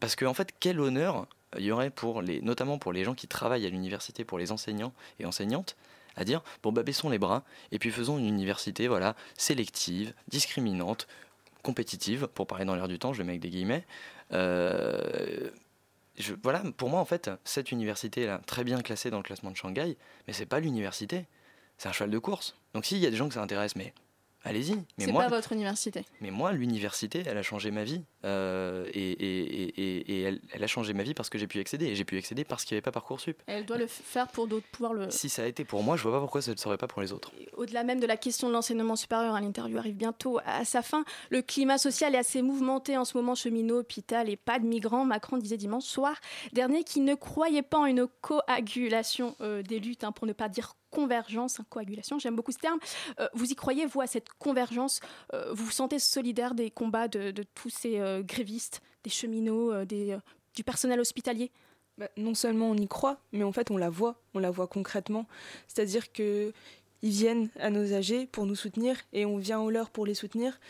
Parce 0.00 0.16
qu'en 0.16 0.28
en 0.28 0.34
fait, 0.34 0.54
quel 0.58 0.80
honneur 0.80 1.26
il 1.58 1.64
y 1.64 1.72
aurait 1.72 1.90
pour 1.90 2.22
les, 2.22 2.40
notamment 2.40 2.78
pour 2.78 2.92
les 2.92 3.04
gens 3.04 3.14
qui 3.14 3.28
travaillent 3.28 3.66
à 3.66 3.70
l'université, 3.70 4.24
pour 4.24 4.38
les 4.38 4.52
enseignants 4.52 4.92
et 5.18 5.26
enseignantes, 5.26 5.76
à 6.16 6.24
dire 6.24 6.42
bon 6.62 6.72
bah 6.72 6.82
baissons 6.82 7.08
les 7.08 7.18
bras 7.18 7.44
et 7.72 7.78
puis 7.78 7.90
faisons 7.90 8.18
une 8.18 8.26
université 8.26 8.88
voilà 8.88 9.16
sélective, 9.36 10.12
discriminante, 10.28 11.06
compétitive 11.62 12.28
pour 12.34 12.46
parler 12.46 12.64
dans 12.64 12.74
l'air 12.74 12.88
du 12.88 12.98
temps, 12.98 13.12
je 13.12 13.18
le 13.18 13.24
mets 13.24 13.32
avec 13.32 13.42
des 13.42 13.50
guillemets. 13.50 13.84
Euh, 14.32 15.50
je, 16.18 16.34
voilà, 16.42 16.62
pour 16.76 16.90
moi 16.90 17.00
en 17.00 17.04
fait, 17.04 17.30
cette 17.44 17.72
université 17.72 18.26
là, 18.26 18.40
très 18.46 18.64
bien 18.64 18.80
classée 18.82 19.10
dans 19.10 19.16
le 19.16 19.22
classement 19.22 19.50
de 19.50 19.56
Shanghai, 19.56 19.96
mais 20.26 20.32
c'est 20.32 20.46
pas 20.46 20.60
l'université, 20.60 21.26
c'est 21.78 21.88
un 21.88 21.92
cheval 21.92 22.10
de 22.10 22.18
course. 22.18 22.56
Donc 22.74 22.84
s'il 22.84 22.98
y 22.98 23.06
a 23.06 23.10
des 23.10 23.16
gens 23.16 23.28
que 23.28 23.34
ça 23.34 23.42
intéresse, 23.42 23.76
mais 23.76 23.94
allez-y. 24.44 24.76
Mais 24.98 25.06
c'est 25.06 25.12
pas 25.12 25.28
votre 25.28 25.52
université. 25.52 26.04
Mais 26.20 26.30
moi, 26.30 26.52
l'université, 26.52 27.22
elle 27.26 27.38
a 27.38 27.42
changé 27.42 27.70
ma 27.70 27.84
vie. 27.84 28.02
Euh, 28.24 28.86
et, 28.92 29.10
et, 29.12 29.80
et, 29.80 30.12
et 30.12 30.22
elle, 30.22 30.40
elle, 30.52 30.62
a 30.62 30.66
changé 30.66 30.92
ma 30.92 31.02
vie 31.02 31.14
parce 31.14 31.30
que 31.30 31.38
j'ai 31.38 31.46
pu 31.46 31.58
accéder. 31.58 31.86
Et 31.86 31.94
j'ai 31.94 32.04
pu 32.04 32.18
accéder 32.18 32.44
parce 32.44 32.64
qu'il 32.64 32.74
n'y 32.74 32.78
avait 32.78 32.82
pas 32.82 32.92
Parcoursup. 32.92 33.42
Elle 33.46 33.64
doit 33.64 33.78
le 33.78 33.86
faire 33.86 34.28
pour 34.28 34.46
d'autres, 34.46 34.66
pouvoir 34.72 34.92
le. 34.92 35.10
Si 35.10 35.28
ça 35.28 35.42
a 35.42 35.46
été 35.46 35.64
pour 35.64 35.82
moi, 35.82 35.96
je 35.96 36.02
vois 36.02 36.12
pas 36.12 36.20
pourquoi 36.20 36.42
ça 36.42 36.52
ne 36.52 36.56
serait 36.56 36.76
pas 36.76 36.86
pour 36.86 37.00
les 37.00 37.12
autres. 37.12 37.32
Au-delà 37.56 37.84
même 37.84 38.00
de 38.00 38.06
la 38.06 38.16
question 38.16 38.48
de 38.48 38.52
l'enseignement 38.52 38.96
supérieur, 38.96 39.34
hein, 39.34 39.40
l'interview 39.40 39.78
arrive 39.78 39.96
bientôt 39.96 40.38
à 40.44 40.64
sa 40.64 40.82
fin. 40.82 41.04
Le 41.30 41.42
climat 41.42 41.78
social 41.78 42.14
est 42.14 42.18
assez 42.18 42.42
mouvementé 42.42 42.96
en 42.96 43.04
ce 43.04 43.16
moment, 43.16 43.34
cheminot, 43.34 43.80
hôpital 43.80 44.28
et 44.28 44.36
pas 44.36 44.58
de 44.58 44.66
migrants. 44.66 45.04
Macron 45.04 45.38
disait 45.38 45.56
dimanche 45.56 45.84
soir 45.84 46.16
dernier 46.52 46.84
qu'il 46.84 47.04
ne 47.04 47.14
croyait 47.14 47.62
pas 47.62 47.78
en 47.78 47.86
une 47.86 48.06
coagulation 48.20 49.36
euh, 49.40 49.62
des 49.62 49.80
luttes, 49.80 50.04
hein, 50.04 50.12
pour 50.12 50.26
ne 50.26 50.32
pas 50.32 50.48
dire 50.48 50.74
convergence, 50.90 51.60
hein, 51.60 51.64
coagulation, 51.70 52.18
j'aime 52.18 52.34
beaucoup 52.34 52.50
ce 52.50 52.58
terme. 52.58 52.80
Euh, 53.20 53.28
vous 53.32 53.46
y 53.50 53.54
croyez, 53.54 53.86
vous, 53.86 54.00
à 54.00 54.08
cette 54.08 54.28
convergence? 54.38 55.00
Vous 55.52 55.64
vous 55.64 55.70
sentez 55.70 55.98
solidaire 56.00 56.54
des 56.54 56.70
combats 56.70 57.06
de, 57.06 57.30
de 57.30 57.44
tous 57.54 57.70
ces 57.70 58.00
euh, 58.18 58.22
grévistes, 58.22 58.82
des 59.04 59.10
cheminots, 59.10 59.72
euh, 59.72 59.84
des, 59.84 60.16
du 60.54 60.64
personnel 60.64 61.00
hospitalier 61.00 61.50
bah, 61.98 62.08
Non 62.16 62.34
seulement 62.34 62.70
on 62.70 62.76
y 62.76 62.88
croit, 62.88 63.20
mais 63.32 63.44
en 63.44 63.52
fait 63.52 63.70
on 63.70 63.76
la 63.76 63.90
voit, 63.90 64.20
on 64.34 64.38
la 64.38 64.50
voit 64.50 64.66
concrètement. 64.66 65.26
C'est-à-dire 65.68 66.12
que 66.12 66.52
ils 67.02 67.10
viennent 67.10 67.48
à 67.58 67.70
nos 67.70 67.94
âgés 67.94 68.26
pour 68.26 68.44
nous 68.44 68.54
soutenir 68.54 68.96
et 69.12 69.24
on 69.24 69.38
vient 69.38 69.60
au 69.60 69.70
leur 69.70 69.90
pour 69.90 70.04
les 70.04 70.14
soutenir. 70.14 70.60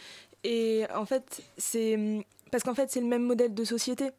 Et 0.45 0.85
en 0.95 1.05
fait, 1.05 1.43
c'est 1.59 2.25
parce 2.53 2.63
qu'en 2.63 2.75
fait 2.75 2.91
c'est 2.91 3.01
le 3.01 3.07
même 3.07 3.25
modèle 3.25 3.55
de 3.55 3.65
société. 3.65 4.11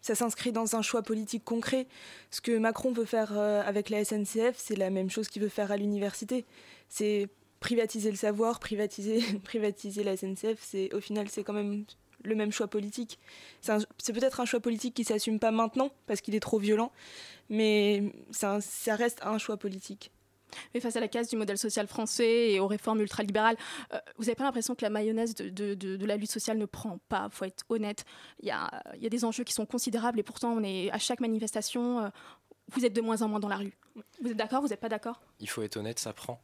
Ça 0.00 0.14
s'inscrit 0.14 0.52
dans 0.52 0.76
un 0.76 0.82
choix 0.82 1.02
politique 1.02 1.44
concret. 1.44 1.86
Ce 2.30 2.40
que 2.40 2.56
Macron 2.56 2.92
veut 2.92 3.04
faire 3.04 3.36
euh, 3.36 3.62
avec 3.64 3.90
la 3.90 4.04
SNCF, 4.04 4.54
c'est 4.56 4.76
la 4.76 4.90
même 4.90 5.10
chose 5.10 5.28
qu'il 5.28 5.42
veut 5.42 5.48
faire 5.48 5.72
à 5.72 5.76
l'université. 5.76 6.44
C'est 6.88 7.28
privatiser 7.60 8.10
le 8.10 8.16
savoir, 8.16 8.60
privatiser, 8.60 9.20
privatiser 9.44 10.04
la 10.04 10.16
SNCF. 10.16 10.58
C'est 10.60 10.94
au 10.94 11.00
final, 11.00 11.28
c'est 11.28 11.42
quand 11.42 11.52
même 11.52 11.84
le 12.24 12.34
même 12.34 12.52
choix 12.52 12.68
politique. 12.68 13.18
C'est 13.60 14.12
peut-être 14.12 14.40
un 14.40 14.44
choix 14.44 14.60
politique 14.60 14.94
qui 14.94 15.04
s'assume 15.04 15.38
pas 15.38 15.50
maintenant 15.50 15.90
parce 16.06 16.20
qu'il 16.20 16.34
est 16.34 16.40
trop 16.40 16.58
violent, 16.58 16.92
mais 17.48 18.12
ça 18.30 18.60
reste 18.88 19.20
un 19.22 19.38
choix 19.38 19.56
politique. 19.56 20.10
Mais 20.72 20.80
face 20.80 20.96
à 20.96 21.00
la 21.00 21.08
casse 21.08 21.28
du 21.28 21.36
modèle 21.36 21.58
social 21.58 21.86
français 21.86 22.52
et 22.52 22.60
aux 22.60 22.66
réformes 22.66 23.00
ultralibérales, 23.00 23.56
euh, 23.92 23.98
vous 24.16 24.24
n'avez 24.24 24.34
pas 24.34 24.44
l'impression 24.44 24.74
que 24.74 24.82
la 24.82 24.90
mayonnaise 24.90 25.34
de, 25.34 26.06
la 26.06 26.16
lutte 26.16 26.30
sociale 26.30 26.58
ne 26.58 26.66
prend 26.66 26.98
pas 27.08 27.28
Il 27.30 27.36
faut 27.36 27.44
être 27.44 27.64
honnête. 27.68 28.04
Il 28.40 28.48
y 28.48 28.50
a, 28.50 28.70
y 28.98 29.06
a, 29.06 29.10
des 29.10 29.24
enjeux 29.24 29.44
qui 29.44 29.52
sont 29.52 29.66
considérables 29.66 30.18
et 30.18 30.22
pourtant, 30.22 30.52
on 30.52 30.62
est 30.62 30.90
à 30.90 30.98
chaque 30.98 31.20
manifestation, 31.20 32.00
euh, 32.00 32.08
vous 32.72 32.84
êtes 32.84 32.92
de 32.92 33.00
moins 33.00 33.22
en 33.22 33.28
moins 33.28 33.40
dans 33.40 33.48
la 33.48 33.56
rue. 33.56 33.72
Vous 34.22 34.30
êtes 34.30 34.36
d'accord 34.36 34.60
Vous 34.60 34.68
n'êtes 34.68 34.80
pas 34.80 34.88
d'accord? 34.88 35.20
Il 35.40 35.48
faut 35.48 35.62
être 35.62 35.76
honnête, 35.76 35.98
ça 35.98 36.12
prend. 36.12 36.40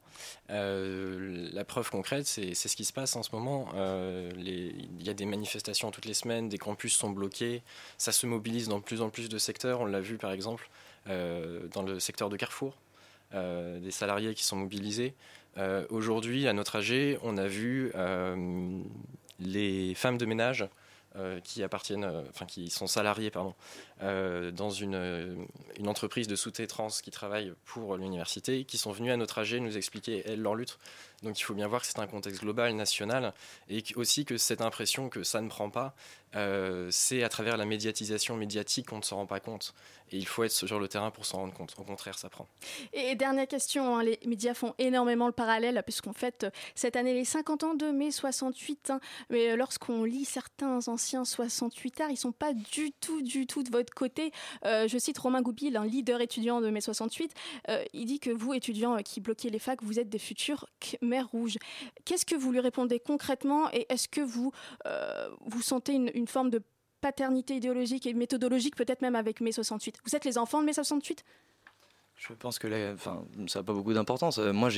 Euh, 0.50 1.50
la 1.52 1.64
preuve 1.64 1.90
concrète, 1.90 2.26
c'est 2.26 2.54
ce 2.54 2.76
qui 2.76 2.84
se 2.84 2.92
passe 2.92 3.14
en 3.16 3.22
ce 3.22 3.30
moment. 3.32 3.68
Euh, 3.74 4.30
il 4.36 5.02
y 5.02 5.10
a 5.10 5.14
des 5.14 5.26
manifestations 5.26 5.90
toutes 5.90 6.06
les 6.06 6.14
semaines, 6.14 6.48
des 6.48 6.58
campus 6.58 6.96
sont 6.96 7.10
bloqués, 7.10 7.62
ça 7.98 8.12
se 8.12 8.26
mobilise 8.26 8.68
dans 8.68 8.78
de 8.78 8.84
plus 8.84 9.02
en 9.02 9.10
plus 9.10 9.28
de 9.28 9.38
secteurs. 9.38 9.80
On 9.80 9.86
l'a 9.86 10.00
vu 10.00 10.16
par 10.16 10.32
exemple 10.32 10.70
euh, 11.08 11.66
dans 11.72 11.82
le 11.82 12.00
secteur 12.00 12.28
de 12.28 12.36
Carrefour. 12.36 12.76
Des 13.32 13.90
salariés 13.90 14.32
qui 14.34 14.44
sont 14.44 14.54
mobilisés. 14.54 15.12
Aujourd'hui, 15.90 16.46
à 16.46 16.52
notre 16.52 16.76
âge, 16.76 16.94
on 17.24 17.36
a 17.36 17.48
vu 17.48 17.92
les 19.40 19.94
femmes 19.96 20.18
de 20.18 20.24
ménage 20.24 20.68
qui 21.44 21.62
appartiennent, 21.62 22.04
enfin 22.30 22.44
qui 22.44 22.70
sont 22.70 22.86
salariées, 22.86 23.30
pardon, 23.30 23.54
dans 24.00 24.70
une, 24.70 25.46
entreprise 25.86 26.26
de 26.26 26.36
sous-traitance 26.36 27.02
qui 27.02 27.10
travaille 27.10 27.52
pour 27.64 27.96
l'université, 27.96 28.64
qui 28.64 28.78
sont 28.78 28.92
venues 28.92 29.12
à 29.12 29.16
notre 29.16 29.38
âge 29.38 29.54
nous 29.54 29.76
expliquer 29.76 30.22
elles, 30.26 30.40
leur 30.40 30.54
lutte. 30.54 30.78
Donc 31.24 31.40
il 31.40 31.42
faut 31.42 31.54
bien 31.54 31.66
voir 31.66 31.80
que 31.80 31.86
c'est 31.86 31.98
un 31.98 32.06
contexte 32.06 32.40
global, 32.40 32.74
national, 32.74 33.34
et 33.68 33.82
aussi 33.96 34.24
que 34.24 34.36
cette 34.36 34.60
impression 34.60 35.08
que 35.08 35.24
ça 35.24 35.40
ne 35.40 35.48
prend 35.48 35.70
pas, 35.70 35.94
euh, 36.36 36.88
c'est 36.90 37.22
à 37.22 37.28
travers 37.28 37.56
la 37.56 37.64
médiatisation 37.64 38.36
médiatique 38.36 38.88
qu'on 38.88 38.98
ne 38.98 39.02
s'en 39.02 39.16
rend 39.16 39.26
pas 39.26 39.40
compte. 39.40 39.74
Et 40.10 40.18
il 40.18 40.26
faut 40.26 40.44
être 40.44 40.52
sur 40.52 40.78
le 40.78 40.88
terrain 40.88 41.10
pour 41.10 41.24
s'en 41.24 41.38
rendre 41.38 41.54
compte. 41.54 41.74
Au 41.78 41.82
contraire, 41.82 42.18
ça 42.18 42.28
prend. 42.28 42.46
Et 42.92 43.14
dernière 43.14 43.48
question, 43.48 43.96
hein, 43.96 44.02
les 44.02 44.18
médias 44.26 44.54
font 44.54 44.74
énormément 44.78 45.26
le 45.26 45.32
parallèle, 45.32 45.82
puisqu'on 45.84 46.12
fête 46.12 46.46
cette 46.74 46.96
année 46.96 47.14
les 47.14 47.24
50 47.24 47.64
ans 47.64 47.74
de 47.74 47.90
mai 47.90 48.10
68. 48.10 48.90
Hein, 48.90 49.00
mais 49.30 49.56
lorsqu'on 49.56 50.04
lit 50.04 50.24
certains 50.24 50.86
anciens 50.88 51.24
68 51.24 52.00
arts, 52.00 52.10
ils 52.10 52.14
ne 52.14 52.18
sont 52.18 52.32
pas 52.32 52.52
du 52.52 52.92
tout, 52.92 53.22
du 53.22 53.46
tout 53.46 53.62
de 53.62 53.70
votre 53.70 53.94
côté. 53.94 54.32
Euh, 54.64 54.86
je 54.88 54.98
cite 54.98 55.18
Romain 55.18 55.40
Goupil, 55.40 55.76
un 55.76 55.86
leader 55.86 56.20
étudiant 56.20 56.60
de 56.60 56.68
mai 56.68 56.80
68. 56.80 57.32
Euh, 57.70 57.82
il 57.92 58.06
dit 58.06 58.20
que 58.20 58.30
vous, 58.30 58.52
étudiants 58.54 58.96
qui 59.02 59.20
bloquez 59.20 59.50
les 59.50 59.58
facs, 59.58 59.82
vous 59.82 59.98
êtes 59.98 60.08
des 60.08 60.18
futurs 60.18 60.66
Rouges. 61.22 61.56
Qu'est-ce 62.04 62.26
que 62.26 62.34
vous 62.34 62.52
lui 62.52 62.60
répondez 62.60 63.00
concrètement 63.00 63.70
et 63.72 63.86
est-ce 63.88 64.08
que 64.08 64.20
vous, 64.20 64.52
euh, 64.86 65.28
vous 65.46 65.62
sentez 65.62 65.92
une, 65.92 66.10
une 66.14 66.26
forme 66.26 66.50
de 66.50 66.62
paternité 67.00 67.56
idéologique 67.56 68.06
et 68.06 68.14
méthodologique, 68.14 68.76
peut-être 68.76 69.02
même 69.02 69.14
avec 69.14 69.42
mai 69.42 69.52
68. 69.52 69.98
Vous 70.06 70.16
êtes 70.16 70.24
les 70.24 70.38
enfants 70.38 70.60
de 70.60 70.64
mai 70.64 70.72
68 70.72 71.22
je 72.16 72.32
pense 72.32 72.58
que 72.58 72.66
là, 72.66 72.92
enfin, 72.94 73.24
ça 73.48 73.58
n'a 73.58 73.64
pas 73.64 73.72
beaucoup 73.72 73.92
d'importance. 73.92 74.38
Euh, 74.38 74.52
moi, 74.52 74.70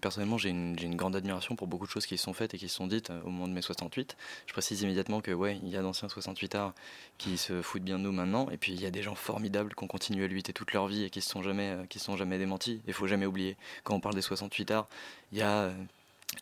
personnellement, 0.00 0.38
j'ai 0.38 0.50
une, 0.50 0.96
grande 0.96 1.16
admiration 1.16 1.56
pour 1.56 1.66
beaucoup 1.66 1.86
de 1.86 1.90
choses 1.90 2.06
qui 2.06 2.16
sont 2.16 2.32
faites 2.32 2.54
et 2.54 2.58
qui 2.58 2.68
sont 2.68 2.86
dites 2.86 3.10
euh, 3.10 3.20
au 3.22 3.30
moment 3.30 3.48
de 3.48 3.52
mai 3.52 3.62
68. 3.62 4.16
Je 4.46 4.52
précise 4.52 4.82
immédiatement 4.82 5.20
que, 5.20 5.32
ouais, 5.32 5.58
il 5.62 5.68
y 5.68 5.76
a 5.76 5.82
d'anciens 5.82 6.08
68 6.08 6.54
arts 6.54 6.74
qui 7.18 7.36
se 7.36 7.62
foutent 7.62 7.82
bien 7.82 7.98
de 7.98 8.04
nous 8.04 8.12
maintenant. 8.12 8.48
Et 8.50 8.56
puis, 8.56 8.72
il 8.72 8.80
y 8.80 8.86
a 8.86 8.90
des 8.90 9.02
gens 9.02 9.14
formidables 9.14 9.74
qui 9.74 9.84
ont 9.84 9.88
continué 9.88 10.24
à 10.24 10.28
lutter 10.28 10.52
toute 10.52 10.72
leur 10.72 10.86
vie 10.86 11.04
et 11.04 11.10
qui 11.10 11.18
ne 11.18 11.24
sont 11.24 11.42
jamais, 11.42 11.70
euh, 11.70 11.84
sont 11.96 12.16
jamais 12.16 12.38
démentis. 12.38 12.80
Il 12.86 12.94
faut 12.94 13.06
jamais 13.06 13.26
oublier. 13.26 13.56
Quand 13.82 13.94
on 13.94 14.00
parle 14.00 14.14
des 14.14 14.22
68 14.22 14.70
arts, 14.70 14.88
il 15.32 15.38
y 15.38 15.42
a 15.42 15.72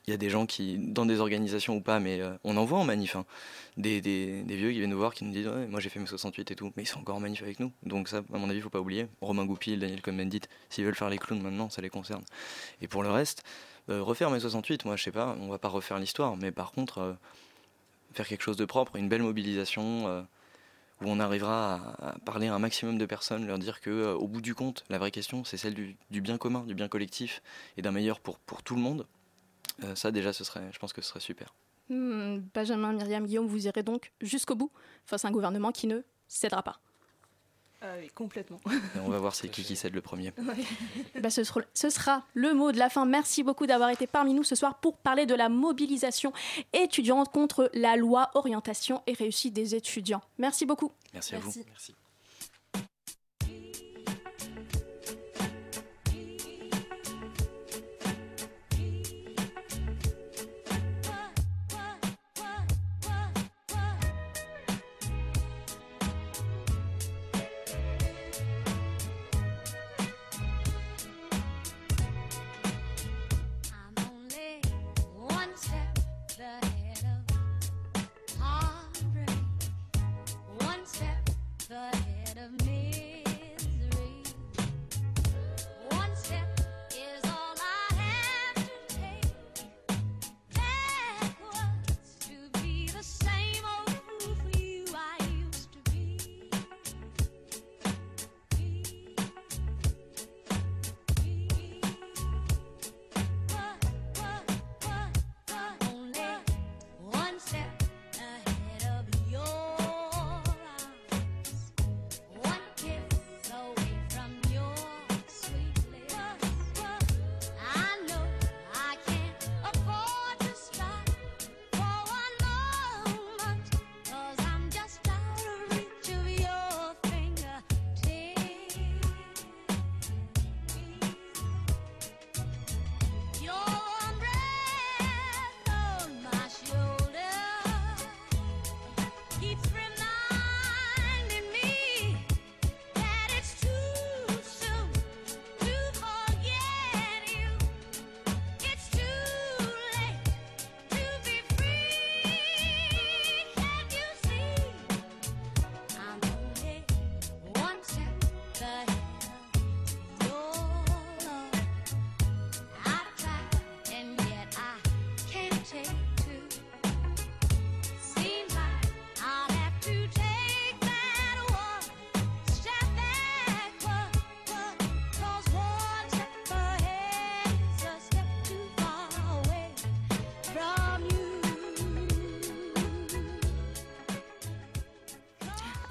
il 0.06 0.10
y 0.10 0.14
a 0.14 0.16
des 0.16 0.30
gens 0.30 0.46
qui, 0.46 0.78
dans 0.78 1.06
des 1.06 1.20
organisations 1.20 1.76
ou 1.76 1.80
pas, 1.80 2.00
mais 2.00 2.20
euh, 2.20 2.34
on 2.44 2.56
en 2.56 2.64
voit 2.64 2.78
en 2.78 2.84
manif, 2.84 3.16
hein, 3.16 3.24
des, 3.76 4.00
vieux 4.00 4.70
qui 4.70 4.78
viennent 4.78 4.90
nous 4.90 4.98
voir, 4.98 5.14
qui 5.14 5.24
nous 5.24 5.32
disent 5.32 5.46
ouais, 5.46 5.66
Moi 5.66 5.80
j'ai 5.80 5.88
fait 5.88 6.00
mes 6.00 6.06
68 6.06 6.50
et 6.50 6.56
tout, 6.56 6.72
mais 6.76 6.82
ils 6.82 6.86
sont 6.86 7.00
encore 7.00 7.16
en 7.16 7.20
manif 7.20 7.42
avec 7.42 7.60
nous. 7.60 7.72
Donc, 7.84 8.08
ça, 8.08 8.18
à 8.32 8.38
mon 8.38 8.48
avis, 8.48 8.58
il 8.58 8.62
faut 8.62 8.70
pas 8.70 8.80
oublier. 8.80 9.06
Romain 9.20 9.44
Goupil, 9.44 9.78
Daniel 9.78 10.02
Cohn-Bendit, 10.02 10.42
s'ils 10.70 10.84
veulent 10.84 10.94
faire 10.94 11.10
les 11.10 11.18
clowns 11.18 11.40
maintenant, 11.40 11.70
ça 11.70 11.82
les 11.82 11.90
concerne. 11.90 12.22
Et 12.80 12.88
pour 12.88 13.02
le 13.02 13.10
reste, 13.10 13.42
euh, 13.88 14.02
refaire 14.02 14.30
mes 14.30 14.40
68, 14.40 14.84
moi 14.84 14.96
je 14.96 15.04
sais 15.04 15.12
pas, 15.12 15.36
on 15.40 15.48
va 15.48 15.58
pas 15.58 15.68
refaire 15.68 15.98
l'histoire, 15.98 16.36
mais 16.36 16.52
par 16.52 16.72
contre, 16.72 16.98
euh, 16.98 17.12
faire 18.12 18.26
quelque 18.26 18.42
chose 18.42 18.56
de 18.56 18.64
propre, 18.64 18.96
une 18.96 19.08
belle 19.08 19.22
mobilisation 19.22 20.26
où 21.00 21.06
on 21.06 21.18
arrivera 21.18 21.94
à, 21.98 22.18
parler 22.20 22.48
à 22.48 22.54
un 22.54 22.58
maximum 22.58 22.98
de 22.98 23.06
personnes, 23.06 23.46
leur 23.46 23.58
dire 23.58 23.80
que 23.80 24.12
au 24.12 24.28
bout 24.28 24.40
du 24.40 24.54
compte, 24.54 24.84
la 24.90 24.98
vraie 24.98 25.10
question, 25.10 25.44
c'est 25.44 25.56
celle 25.56 25.74
du, 25.74 25.96
bien 26.20 26.38
commun, 26.38 26.64
du 26.66 26.74
bien 26.74 26.88
collectif 26.88 27.42
et 27.76 27.82
d'un 27.82 27.90
meilleur 27.90 28.20
pour 28.20 28.38
tout 28.62 28.74
le 28.74 28.82
monde. 28.82 29.06
Euh, 29.84 29.94
ça 29.94 30.10
déjà 30.10 30.32
ce 30.32 30.44
serait 30.44 30.70
je 30.72 30.78
pense 30.78 30.92
que 30.92 31.02
ce 31.02 31.08
serait 31.08 31.20
super 31.20 31.54
mmh, 31.88 32.38
Benjamin 32.54 32.92
Myriam 32.92 33.26
Guillaume 33.26 33.46
vous 33.46 33.66
irez 33.66 33.82
donc 33.82 34.12
jusqu'au 34.20 34.54
bout 34.54 34.70
face 35.06 35.24
à 35.24 35.28
un 35.28 35.32
gouvernement 35.32 35.72
qui 35.72 35.86
ne 35.86 36.00
cédera 36.28 36.62
pas 36.62 36.80
ah 37.84 37.94
oui, 38.00 38.08
complètement. 38.14 38.60
Et 38.94 39.00
on 39.00 39.08
va 39.08 39.18
voir 39.18 39.34
c'est 39.34 39.48
qui 39.48 39.64
qui 39.64 39.74
cède 39.74 39.92
le 39.92 40.00
premier. 40.00 40.32
bah, 41.20 41.30
ce, 41.30 41.42
sera, 41.42 41.62
ce, 41.74 41.90
sera, 41.90 42.24
le 42.32 42.54
mot 42.54 42.70
de 42.70 42.78
la 42.78 42.88
fin. 42.88 43.04
Merci 43.06 43.42
beaucoup 43.42 43.66
d'avoir 43.66 43.90
été 43.90 44.06
parmi 44.06 44.34
nous 44.34 44.44
ce 44.44 44.54
soir 44.54 44.78
pour 44.78 44.98
parler 44.98 45.26
de 45.26 45.34
la 45.34 45.48
mobilisation 45.48 46.32
étudiante 46.72 47.32
contre 47.32 47.70
la 47.74 47.96
loi 47.96 48.30
orientation 48.34 49.02
et 49.08 49.14
réussite 49.14 49.52
des 49.52 49.74
étudiants. 49.74 50.22
Merci 50.38 50.64
beaucoup. 50.64 50.92
Merci 51.12 51.34
à 51.34 51.38
Merci. 51.38 51.58
vous. 51.58 51.64
Merci. 51.70 51.94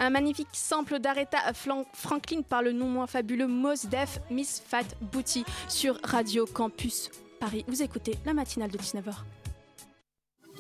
Un 0.04 0.10
magnifique 0.10 0.48
sample 0.54 0.98
d'Aretha 0.98 1.38
Franklin 1.94 2.42
par 2.42 2.64
le 2.64 2.72
non 2.72 2.88
moins 2.88 3.06
fabuleux 3.06 3.46
Mos 3.46 3.86
Def 3.86 4.20
Miss 4.32 4.60
Fat 4.66 4.86
Booty 5.00 5.46
sur 5.70 6.00
Radio 6.04 6.48
Campus 6.48 7.12
Paris. 7.40 7.64
Vous 7.68 7.84
écoutez 7.84 8.18
la 8.26 8.34
matinale 8.34 8.72
de 8.72 8.80
19h. 8.80 9.14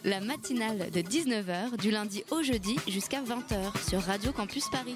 La 0.03 0.19
matinale 0.19 0.91
de 0.91 1.01
19h 1.01 1.75
du 1.77 1.89
lundi 1.89 2.23
au 2.29 2.43
jeudi 2.43 2.75
jusqu'à 2.87 3.23
20h 3.23 3.89
sur 3.89 4.01
Radio 4.01 4.31
Campus 4.31 4.69
Paris. 4.69 4.95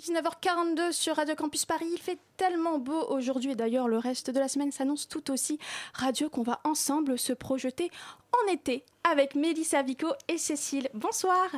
19h42 0.00 0.92
sur 0.92 1.16
Radio 1.16 1.34
Campus 1.34 1.64
Paris. 1.64 1.88
Il 1.90 1.98
fait 1.98 2.18
tellement 2.36 2.78
beau 2.78 3.08
aujourd'hui 3.08 3.50
et 3.50 3.56
d'ailleurs 3.56 3.88
le 3.88 3.98
reste 3.98 4.30
de 4.30 4.38
la 4.38 4.46
semaine 4.46 4.70
s'annonce 4.70 5.08
tout 5.08 5.32
aussi 5.32 5.58
radio 5.94 6.28
qu'on 6.28 6.44
va 6.44 6.60
ensemble 6.62 7.18
se 7.18 7.32
projeter 7.32 7.90
en 8.32 8.52
été 8.52 8.84
avec 9.02 9.34
Mélissa 9.34 9.82
Vico 9.82 10.06
et 10.28 10.38
Cécile. 10.38 10.88
Bonsoir. 10.94 11.48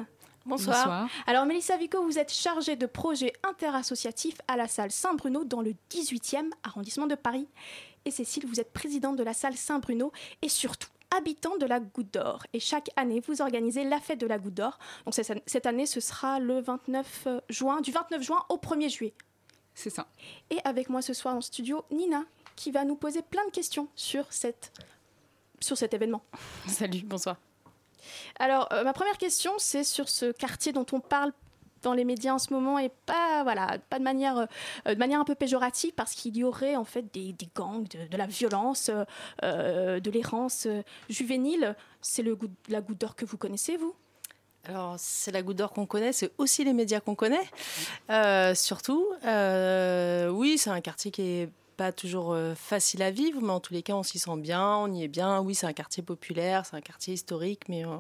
Bonsoir. 0.47 1.09
Alors 1.27 1.45
Mélissa 1.45 1.77
Vico, 1.77 2.03
vous 2.05 2.21
êtes 2.21 2.33
chargée 2.33 2.77
de 2.77 2.87
projet 2.87 3.33
interassociatif 3.43 4.37
à 4.47 4.57
la 4.57 4.69
salle 4.69 4.93
Saint-Bruno 4.93 5.45
dans 5.45 5.61
le 5.61 5.75
18e 5.91 6.51
arrondissement 6.63 7.09
de 7.09 7.17
Paris. 7.17 7.49
Et 8.05 8.13
Cécile, 8.13 8.47
vous 8.47 8.61
êtes 8.61 8.73
présidente 8.73 9.17
de 9.17 9.25
la 9.25 9.35
salle 9.35 9.57
Saint-Bruno 9.57 10.13
et 10.43 10.49
surtout 10.49 10.89
habitant 11.17 11.57
de 11.57 11.67
la 11.67 11.81
Goutte 11.81 12.15
d'Or. 12.15 12.45
Et 12.53 12.61
chaque 12.61 12.91
année, 12.95 13.21
vous 13.27 13.43
organisez 13.43 13.83
la 13.83 13.99
fête 13.99 14.21
de 14.21 14.27
la 14.27 14.39
Goutte 14.39 14.55
d'Or. 14.55 14.79
Donc 15.05 15.15
cette 15.15 15.67
année, 15.67 15.87
ce 15.87 15.99
sera 15.99 16.39
le 16.39 16.61
29 16.61 17.25
euh, 17.27 17.41
juin, 17.49 17.81
du 17.81 17.91
29 17.91 18.23
juin 18.23 18.45
au 18.49 18.57
1er 18.57 18.89
juillet. 18.89 19.15
C'est 19.75 19.91
ça. 19.91 20.07
Et 20.51 20.59
avec 20.65 20.89
moi 20.89 21.03
ce 21.03 21.13
soir 21.13 21.35
en 21.35 21.41
studio, 21.41 21.85
Nina, 21.91 22.23
qui 22.55 22.71
va 22.71 22.85
nous 22.85 22.97
poser 22.97 23.23
plein 23.23 23.45
de 23.47 23.51
questions 23.51 23.89
sur, 23.97 24.33
cette, 24.33 24.73
sur 25.61 25.77
cet 25.77 25.93
événement. 25.93 26.23
Salut, 26.67 27.03
bonsoir. 27.05 27.37
Alors, 28.39 28.69
euh, 28.73 28.85
ma 28.85 28.93
première 28.93 29.19
question, 29.19 29.53
c'est 29.59 29.85
sur 29.85 30.09
ce 30.09 30.33
quartier 30.33 30.73
dont 30.73 30.87
on 30.93 31.01
parle 31.01 31.33
dans 31.83 31.93
les 31.93 32.05
médias 32.05 32.33
en 32.33 32.39
ce 32.39 32.53
moment 32.53 32.79
et 32.79 32.91
pas 33.05 33.45
voilà 33.45 33.77
pas 33.91 33.99
de 33.99 34.03
manière 34.03 34.39
euh, 34.87 34.95
de 34.95 34.99
manière 34.99 35.21
un 35.21 35.25
peu 35.25 35.37
péjorative 35.37 35.93
parce 35.93 36.15
qu'il 36.15 36.37
y 36.37 36.43
aurait 36.43 36.75
en 36.75 36.85
fait 36.85 37.13
des, 37.13 37.37
gangs 37.55 37.87
de, 37.87 38.17
la 38.17 38.27
violence 38.27 38.91
euh, 39.45 40.01
de 40.01 40.11
l'errance 40.11 40.67
juvénile 41.09 41.77
c'est 42.01 42.25
goût, 42.25 42.49
la 42.69 42.81
goutte 42.81 43.01
d'or 43.01 43.15
que 43.15 43.25
vous 43.25 43.37
connaissez 43.37 43.77
vous? 43.77 43.95
Alors, 44.65 44.97
c'est 44.99 45.31
la 45.31 45.43
goutte 45.43 45.59
d'or 45.59 45.73
qu'on 45.73 45.87
connaît, 45.87 46.13
c'est 46.13 46.33
aussi 46.39 46.65
les 46.65 46.73
médias 46.73 46.99
qu'on 46.99 47.15
connaît, 47.15 47.47
surtout. 48.57 49.07
oui, 49.23 50.59
c'est 50.59 50.71
un 50.71 50.81
quartier 50.81 51.13
qui 51.13 51.23
est 51.23 51.49
pas 51.77 51.93
toujours 51.93 52.33
euh, 52.33 52.55
facile 52.55 53.03
à 53.03 53.11
vivre, 53.11 53.41
mais 53.43 53.51
en 53.51 53.61
tous 53.61 53.75
les 53.75 53.83
cas, 53.83 53.95
on 53.95 54.03
s'y 54.03 54.19
sent 54.19 54.37
bien, 54.39 54.77
on 54.77 54.93
y 54.93 55.05
est 55.05 55.09
bien. 55.09 55.41
Oui, 55.41 55.55
c'est 55.55 55.67
un 55.67 55.73
quartier 55.73 56.03
populaire, 56.03 56.67
c'est 56.67 56.77
un 56.77 56.81
quartier 56.81 57.15
historique, 57.15 57.69
mais 57.69 57.85
euh, 57.85 57.97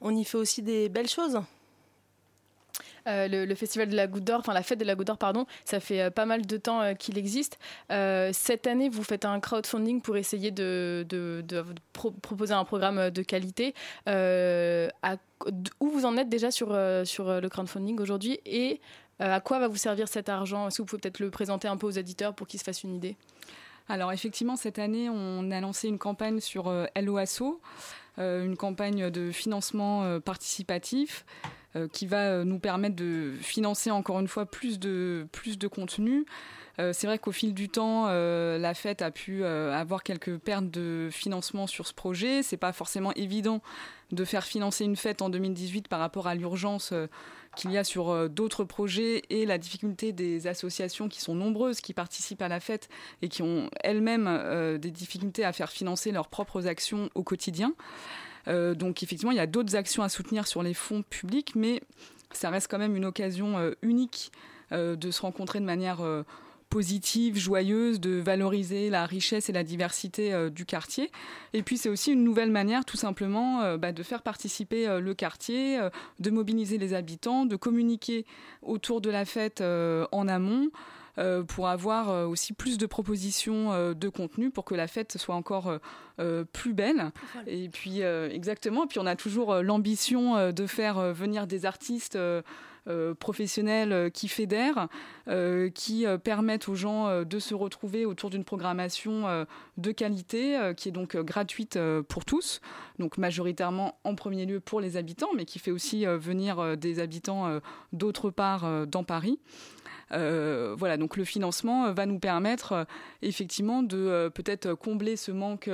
on 0.00 0.14
y 0.14 0.24
fait 0.24 0.36
aussi 0.36 0.62
des 0.62 0.88
belles 0.88 1.08
choses. 1.08 1.40
Euh, 3.08 3.28
le, 3.28 3.54
festival 3.54 3.88
de 3.88 3.96
la 3.96 4.06
Goutte 4.06 4.24
d'Or, 4.24 4.40
enfin 4.40 4.52
la 4.52 4.62
fête 4.62 4.78
de 4.78 4.84
la 4.84 4.94
Goutte 4.94 5.06
d'Or, 5.06 5.16
pardon, 5.16 5.46
ça 5.64 5.80
fait 5.80 6.10
pas 6.10 6.26
mal 6.26 6.44
de 6.44 6.56
temps 6.58 6.94
qu'il 6.94 7.16
existe. 7.16 7.58
cette 7.88 8.66
année, 8.66 8.90
vous 8.90 9.02
faites 9.02 9.24
un 9.24 9.40
crowdfunding 9.40 10.02
pour 10.02 10.18
essayer 10.18 10.50
de, 10.50 11.06
proposer 11.92 12.52
un 12.52 12.64
programme 12.64 13.10
de 13.10 13.22
qualité. 13.22 13.74
où 14.06 15.88
vous 15.88 16.04
en 16.04 16.16
êtes 16.18 16.28
déjà 16.28 16.50
sur, 16.50 16.78
sur 17.04 17.40
le 17.40 17.48
crowdfunding 17.48 17.98
aujourd'hui 18.00 18.38
et 18.44 18.80
euh, 19.20 19.34
à 19.34 19.40
quoi 19.40 19.58
va 19.58 19.68
vous 19.68 19.76
servir 19.76 20.08
cet 20.08 20.28
argent? 20.28 20.68
Est-ce 20.68 20.78
que 20.78 20.82
vous 20.82 20.86
pouvez 20.86 21.00
peut-être 21.00 21.20
le 21.20 21.30
présenter 21.30 21.68
un 21.68 21.76
peu 21.76 21.86
aux 21.86 21.90
éditeurs 21.90 22.34
pour 22.34 22.46
qu'ils 22.46 22.60
se 22.60 22.64
fassent 22.64 22.82
une 22.82 22.94
idée? 22.94 23.16
Alors 23.88 24.12
effectivement, 24.12 24.56
cette 24.56 24.78
année, 24.78 25.08
on 25.10 25.50
a 25.50 25.60
lancé 25.60 25.88
une 25.88 25.98
campagne 25.98 26.40
sur 26.40 26.68
euh, 26.68 26.86
LOASO, 26.96 27.60
euh, 28.18 28.44
une 28.44 28.56
campagne 28.56 29.10
de 29.10 29.30
financement 29.30 30.20
participatif 30.20 31.24
qui 31.92 32.06
va 32.06 32.44
nous 32.44 32.58
permettre 32.58 32.96
de 32.96 33.34
financer 33.40 33.92
encore 33.92 34.18
une 34.18 34.26
fois 34.26 34.44
plus 34.44 34.80
de, 34.80 35.28
contenu. 35.70 36.26
c'est 36.78 37.06
vrai 37.06 37.20
qu'au 37.20 37.30
fil 37.30 37.54
du 37.54 37.68
temps, 37.68 38.08
la 38.08 38.74
fête 38.74 39.02
a 39.02 39.12
pu 39.12 39.44
avoir 39.44 40.02
quelques 40.02 40.36
pertes 40.38 40.68
de 40.68 41.10
financement 41.12 41.68
sur 41.68 41.86
ce 41.86 41.94
projet. 41.94 42.42
C'est 42.42 42.56
pas 42.56 42.72
forcément 42.72 43.12
évident 43.14 43.62
de 44.10 44.24
faire 44.24 44.42
financer 44.42 44.84
une 44.84 44.96
fête 44.96 45.22
en 45.22 45.30
2018 45.30 45.86
par 45.86 46.00
rapport 46.00 46.26
à 46.26 46.34
l'urgence 46.34 46.92
qu'il 47.56 47.72
y 47.72 47.78
a 47.78 47.84
sur 47.84 48.10
euh, 48.10 48.28
d'autres 48.28 48.64
projets 48.64 49.22
et 49.30 49.46
la 49.46 49.58
difficulté 49.58 50.12
des 50.12 50.46
associations 50.46 51.08
qui 51.08 51.20
sont 51.20 51.34
nombreuses, 51.34 51.80
qui 51.80 51.94
participent 51.94 52.42
à 52.42 52.48
la 52.48 52.60
fête 52.60 52.88
et 53.22 53.28
qui 53.28 53.42
ont 53.42 53.70
elles-mêmes 53.82 54.26
euh, 54.28 54.78
des 54.78 54.90
difficultés 54.90 55.44
à 55.44 55.52
faire 55.52 55.70
financer 55.70 56.12
leurs 56.12 56.28
propres 56.28 56.66
actions 56.66 57.10
au 57.14 57.22
quotidien. 57.22 57.74
Euh, 58.48 58.74
donc 58.74 59.02
effectivement, 59.02 59.32
il 59.32 59.36
y 59.36 59.40
a 59.40 59.46
d'autres 59.46 59.76
actions 59.76 60.02
à 60.02 60.08
soutenir 60.08 60.46
sur 60.46 60.62
les 60.62 60.74
fonds 60.74 61.02
publics, 61.02 61.54
mais 61.54 61.82
ça 62.32 62.50
reste 62.50 62.70
quand 62.70 62.78
même 62.78 62.96
une 62.96 63.04
occasion 63.04 63.74
unique 63.82 64.30
de 64.70 65.10
se 65.10 65.22
rencontrer 65.22 65.58
de 65.58 65.64
manière 65.64 65.98
positive, 66.70 67.36
joyeuse, 67.36 68.00
de 68.00 68.12
valoriser 68.20 68.88
la 68.88 69.04
richesse 69.04 69.50
et 69.50 69.52
la 69.52 69.64
diversité 69.64 70.32
euh, 70.32 70.48
du 70.48 70.64
quartier. 70.64 71.10
Et 71.52 71.62
puis 71.62 71.76
c'est 71.76 71.88
aussi 71.88 72.12
une 72.12 72.24
nouvelle 72.24 72.50
manière 72.50 72.84
tout 72.84 72.96
simplement 72.96 73.60
euh, 73.60 73.76
bah, 73.76 73.92
de 73.92 74.02
faire 74.02 74.22
participer 74.22 74.88
euh, 74.88 75.00
le 75.00 75.12
quartier, 75.12 75.80
de 76.20 76.30
mobiliser 76.30 76.78
les 76.78 76.94
habitants, 76.94 77.44
de 77.44 77.56
communiquer 77.56 78.24
autour 78.62 79.00
de 79.00 79.10
la 79.10 79.24
fête 79.24 79.60
en 79.60 80.28
amont. 80.28 80.70
pour 81.48 81.68
avoir 81.68 82.28
aussi 82.28 82.52
plus 82.52 82.78
de 82.78 82.86
propositions 82.86 83.92
de 83.94 84.08
contenu 84.08 84.50
pour 84.50 84.64
que 84.64 84.74
la 84.74 84.86
fête 84.86 85.18
soit 85.18 85.34
encore 85.34 85.78
plus 86.52 86.72
belle. 86.72 87.10
Et 87.46 87.68
puis 87.68 88.00
exactement, 88.00 88.84
et 88.84 88.86
puis 88.86 89.00
on 89.00 89.06
a 89.06 89.16
toujours 89.16 89.56
l'ambition 89.62 90.52
de 90.52 90.66
faire 90.66 91.12
venir 91.12 91.46
des 91.46 91.66
artistes 91.66 92.16
professionnels 93.18 93.92
euh, 93.92 94.10
qui 94.10 94.28
fédèrent, 94.28 94.88
euh, 95.28 95.70
qui 95.70 96.04
permettent 96.22 96.68
aux 96.68 96.74
gens 96.74 97.24
de 97.24 97.38
se 97.38 97.54
retrouver 97.54 98.06
autour 98.06 98.30
d'une 98.30 98.44
programmation 98.44 99.46
de 99.76 99.92
qualité 99.92 100.72
qui 100.76 100.88
est 100.88 100.92
donc 100.92 101.16
gratuite 101.16 101.78
pour 102.08 102.24
tous, 102.24 102.60
donc 102.98 103.18
majoritairement 103.18 103.98
en 104.04 104.14
premier 104.14 104.46
lieu 104.46 104.60
pour 104.60 104.80
les 104.80 104.96
habitants, 104.96 105.30
mais 105.36 105.44
qui 105.44 105.58
fait 105.58 105.70
aussi 105.70 106.04
venir 106.04 106.76
des 106.76 107.00
habitants 107.00 107.60
d'autre 107.92 108.30
part 108.30 108.86
dans 108.86 109.04
Paris. 109.04 109.38
voilà, 110.10 110.96
donc 110.96 111.16
le 111.16 111.24
financement 111.24 111.92
va 111.92 112.06
nous 112.06 112.18
permettre 112.18 112.86
effectivement 113.22 113.82
de 113.82 114.30
peut-être 114.34 114.74
combler 114.74 115.16
ce 115.16 115.32
manque 115.32 115.70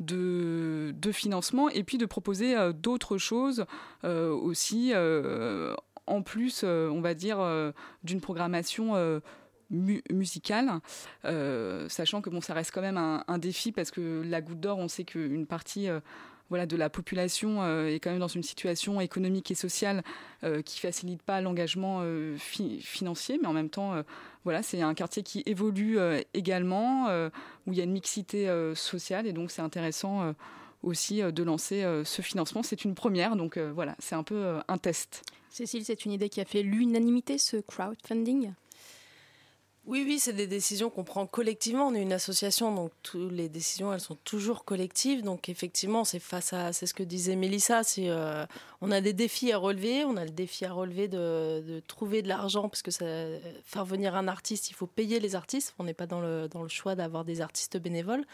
de, 0.00 0.94
de, 0.96 1.12
financement 1.12 1.68
et 1.68 1.84
puis 1.84 1.98
de 1.98 2.06
proposer 2.06 2.54
d'autres 2.74 3.18
choses 3.18 3.66
aussi 4.02 4.92
en 6.06 6.22
plus, 6.22 6.62
euh, 6.64 6.88
on 6.88 7.00
va 7.00 7.14
dire, 7.14 7.40
euh, 7.40 7.72
d'une 8.04 8.20
programmation 8.20 8.96
euh, 8.96 9.20
musicale, 9.70 10.80
sachant 11.88 12.22
que 12.22 12.30
bon, 12.30 12.40
ça 12.40 12.54
reste 12.54 12.70
quand 12.72 12.82
même 12.82 12.98
un, 12.98 13.38
défi 13.38 13.72
parce 13.72 13.90
que 13.90 14.22
la 14.24 14.40
Goutte 14.40 14.60
d'Or, 14.60 14.78
on 14.78 14.86
sait 14.86 15.02
qu'une 15.02 15.44
partie 15.44 15.88
voilà, 16.50 16.66
de 16.66 16.76
la 16.76 16.88
population 16.88 17.66
est 17.88 17.98
quand 17.98 18.10
même 18.10 18.20
dans 18.20 18.28
une 18.28 18.44
situation 18.44 19.00
économique 19.00 19.50
et 19.50 19.56
sociale 19.56 20.04
qui 20.64 20.78
facilite 20.78 21.20
pas 21.20 21.40
l'engagement 21.40 22.04
financier, 22.38 23.40
mais 23.42 23.48
en 23.48 23.52
même 23.52 23.68
temps, 23.68 23.94
voilà, 24.44 24.62
c'est 24.62 24.82
un 24.82 24.94
quartier 24.94 25.24
qui 25.24 25.42
évolue 25.46 25.98
également, 26.32 27.08
où 27.66 27.72
il 27.72 27.76
y 27.76 27.80
a 27.80 27.84
une 27.84 27.90
mixité 27.90 28.48
sociale, 28.76 29.26
et 29.26 29.32
donc 29.32 29.50
c'est 29.50 29.62
intéressant 29.62 30.32
aussi 30.84 31.22
de 31.22 31.42
lancer 31.42 31.84
ce 32.04 32.22
financement. 32.22 32.62
C'est 32.62 32.84
une 32.84 32.94
première, 32.94 33.34
donc 33.34 33.58
voilà, 33.58 33.96
c'est 33.98 34.14
un 34.14 34.22
peu 34.22 34.60
un 34.68 34.78
test. 34.78 35.24
Cécile, 35.56 35.86
c'est 35.86 36.04
une 36.04 36.12
idée 36.12 36.28
qui 36.28 36.42
a 36.42 36.44
fait 36.44 36.62
l'unanimité, 36.62 37.38
ce 37.38 37.56
crowdfunding? 37.56 38.52
Oui, 39.86 40.04
oui, 40.06 40.18
c'est 40.18 40.34
des 40.34 40.46
décisions 40.46 40.90
qu'on 40.90 41.02
prend 41.02 41.26
collectivement. 41.26 41.86
On 41.86 41.94
est 41.94 42.02
une 42.02 42.12
association, 42.12 42.74
donc 42.74 42.92
toutes 43.02 43.32
les 43.32 43.48
décisions, 43.48 43.90
elles 43.90 44.00
sont 44.00 44.18
toujours 44.22 44.66
collectives. 44.66 45.22
Donc 45.22 45.48
effectivement, 45.48 46.04
c'est 46.04 46.18
face 46.18 46.52
à, 46.52 46.74
c'est 46.74 46.84
ce 46.84 46.92
que 46.92 47.02
disait 47.02 47.36
Mélissa, 47.36 47.80
euh, 48.00 48.44
on 48.82 48.90
a 48.90 49.00
des 49.00 49.14
défis 49.14 49.50
à 49.50 49.56
relever. 49.56 50.04
On 50.04 50.18
a 50.18 50.26
le 50.26 50.30
défi 50.30 50.66
à 50.66 50.74
relever 50.74 51.08
de, 51.08 51.80
trouver 51.86 52.20
de 52.20 52.28
l'argent, 52.28 52.68
parce 52.68 52.82
que 52.82 52.90
faire 53.64 53.86
venir 53.86 54.14
un 54.14 54.28
artiste, 54.28 54.68
il 54.68 54.74
faut 54.74 54.86
payer 54.86 55.20
les 55.20 55.36
artistes. 55.36 55.74
On 55.78 55.84
n'est 55.84 55.94
pas 55.94 56.06
dans 56.06 56.20
le, 56.20 56.48
dans 56.48 56.64
le 56.64 56.68
choix 56.68 56.96
d'avoir 56.96 57.24
des 57.24 57.40
artistes 57.40 57.78
bénévoles. 57.78 58.26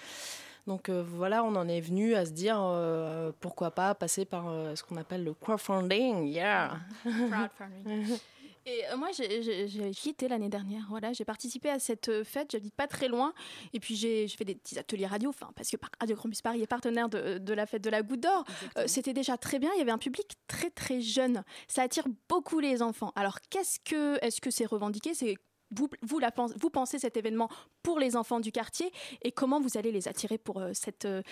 Donc 0.67 0.89
euh, 0.89 1.03
voilà, 1.07 1.45
on 1.45 1.55
en 1.57 1.69
est 1.69 1.81
venu 1.81 2.15
à 2.15 2.25
se 2.25 2.31
dire 2.31 2.59
euh, 2.61 3.33
pourquoi 3.41 3.73
pas 3.73 3.95
passer 3.95 4.25
par 4.25 4.49
euh, 4.49 4.75
ce 4.77 4.83
qu'on 4.85 4.97
appelle 4.97 5.25
le 5.25 5.35
crowdfunding. 5.35 6.25
Yeah. 6.27 6.79
Crowdfunding. 7.03 8.19
Et 8.65 8.85
moi, 8.97 9.09
j'ai 9.11 9.91
quitté 9.91 10.29
l'année 10.29 10.49
dernière. 10.49 10.87
Voilà, 10.89 11.13
j'ai 11.13 11.25
participé 11.25 11.69
à 11.69 11.81
cette 11.81 12.23
fête. 12.23 12.53
J'habite 12.53 12.77
pas 12.77 12.87
très 12.87 13.09
loin. 13.09 13.35
Et 13.73 13.81
puis, 13.81 13.97
j'ai 13.97 14.29
fait 14.29 14.45
des 14.45 14.55
petits 14.55 14.79
ateliers 14.79 15.09
radio. 15.09 15.31
Enfin, 15.31 15.51
parce 15.57 15.69
que 15.69 15.77
Radio 15.99 16.15
Campus 16.15 16.43
Paris 16.43 16.63
est 16.63 16.69
partenaire 16.69 17.09
de, 17.09 17.39
de 17.39 17.55
la 17.55 17.67
fête 17.67 17.83
de 17.83 17.91
la 17.91 18.03
Goutte 18.05 18.21
d'Or. 18.21 18.45
C'était 18.87 19.15
déjà 19.15 19.37
très 19.37 19.59
bien. 19.59 19.69
Il 19.75 19.79
y 19.79 19.83
avait 19.83 19.91
un 19.91 19.99
public 19.99 20.37
très 20.47 20.71
très 20.71 21.01
jeune. 21.01 21.43
Ça 21.67 21.83
attire 21.83 22.05
beaucoup 22.29 22.61
les 22.61 22.83
enfants. 22.83 23.11
Alors, 23.17 23.41
qu'est-ce 23.51 23.81
que, 23.81 24.25
est-ce 24.25 24.41
que 24.41 24.53
c'est 24.53 24.67
revendiqué? 24.67 25.13
C'est 25.13 25.39
vous, 25.75 25.89
vous, 26.03 26.71
pensez 26.71 26.99
cet 26.99 27.17
événement 27.17 27.49
pour 27.83 27.99
les 27.99 28.17
enfants 28.17 28.41
du 28.41 28.53
quartier 28.53 28.91
et 29.23 29.33
comment 29.33 29.61
vous 29.61 29.77
allez 29.77 29.93
les 29.93 30.09
attirer 30.09 30.39
pour, 30.39 30.61
euh, 30.61 30.71
cette, 30.73 31.05
euh, 31.05 31.23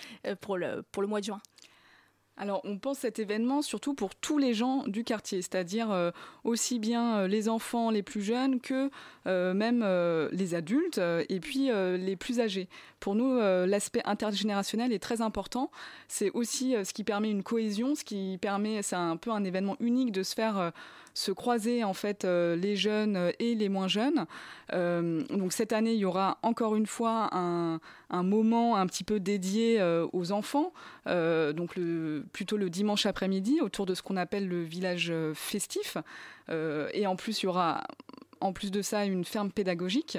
pour, 0.41 0.57
le, 0.57 0.83
pour 0.91 1.01
le 1.01 1.07
mois 1.07 1.19
de 1.19 1.25
juin? 1.25 1.41
Alors, 2.41 2.61
on 2.63 2.79
pense 2.79 2.97
cet 2.99 3.19
événement 3.19 3.61
surtout 3.61 3.93
pour 3.93 4.15
tous 4.15 4.39
les 4.39 4.55
gens 4.55 4.87
du 4.87 5.03
quartier, 5.03 5.43
c'est-à-dire 5.43 5.91
euh, 5.91 6.09
aussi 6.43 6.79
bien 6.79 7.19
euh, 7.19 7.27
les 7.27 7.49
enfants 7.49 7.91
les 7.91 8.01
plus 8.01 8.23
jeunes 8.23 8.59
que 8.59 8.89
euh, 9.27 9.53
même 9.53 9.85
les 10.31 10.55
adultes 10.55 10.99
et 11.29 11.39
puis 11.39 11.69
les 11.69 12.15
plus 12.15 12.39
âgés. 12.39 12.67
Pour 13.01 13.15
nous, 13.15 13.37
l'aspect 13.39 14.01
intergénérationnel 14.05 14.93
est 14.93 14.99
très 14.99 15.21
important. 15.21 15.71
C'est 16.07 16.31
aussi 16.31 16.75
ce 16.85 16.93
qui 16.93 17.03
permet 17.03 17.29
une 17.29 17.43
cohésion, 17.43 17.95
ce 17.95 18.05
qui 18.05 18.37
permet, 18.39 18.81
c'est 18.81 18.95
un 18.95 19.17
peu 19.17 19.31
un 19.31 19.43
événement 19.43 19.75
unique 19.81 20.13
de 20.13 20.23
se 20.23 20.33
faire 20.33 20.71
se 21.13 21.31
croiser 21.31 21.83
en 21.83 21.93
fait 21.93 22.25
euh, 22.25 22.55
les 22.55 22.75
jeunes 22.75 23.31
et 23.39 23.55
les 23.55 23.69
moins 23.69 23.87
jeunes. 23.87 24.25
Euh, 24.73 25.23
donc 25.29 25.53
cette 25.53 25.73
année, 25.73 25.93
il 25.93 25.99
y 25.99 26.05
aura 26.05 26.37
encore 26.41 26.75
une 26.75 26.85
fois 26.85 27.29
un, 27.33 27.79
moment 28.23 28.77
un 28.77 28.85
petit 28.87 29.03
peu 29.03 29.19
dédié 29.19 29.79
euh, 29.79 30.07
aux 30.13 30.31
enfants, 30.31 30.73
donc 31.05 31.75
plutôt 32.31 32.57
le 32.57 32.69
dimanche 32.69 33.05
après-midi 33.05 33.59
autour 33.61 33.85
de 33.85 33.93
ce 33.93 34.01
qu'on 34.01 34.17
appelle 34.17 34.47
le 34.47 34.63
village 34.63 35.13
festif. 35.33 35.97
et 36.49 37.07
en 37.07 37.15
plus, 37.15 37.41
il 37.41 37.45
y 37.45 37.49
aura 37.49 37.83
en 38.39 38.53
plus 38.53 38.71
de 38.71 38.81
ça 38.81 39.05
une 39.05 39.25
ferme 39.25 39.51
pédagogique. 39.51 40.17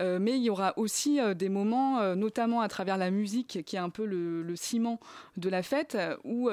Euh, 0.00 0.18
mais 0.20 0.36
il 0.36 0.42
y 0.42 0.50
aura 0.50 0.74
aussi 0.76 1.20
euh, 1.20 1.34
des 1.34 1.48
moments, 1.48 2.00
euh, 2.00 2.14
notamment 2.14 2.60
à 2.60 2.68
travers 2.68 2.98
la 2.98 3.10
musique, 3.10 3.62
qui 3.64 3.76
est 3.76 3.80
un 3.80 3.90
peu 3.90 4.04
le, 4.04 4.54
ciment 4.56 5.00
de 5.36 5.48
la 5.48 5.62
fête, 5.62 5.98
où 6.24 6.48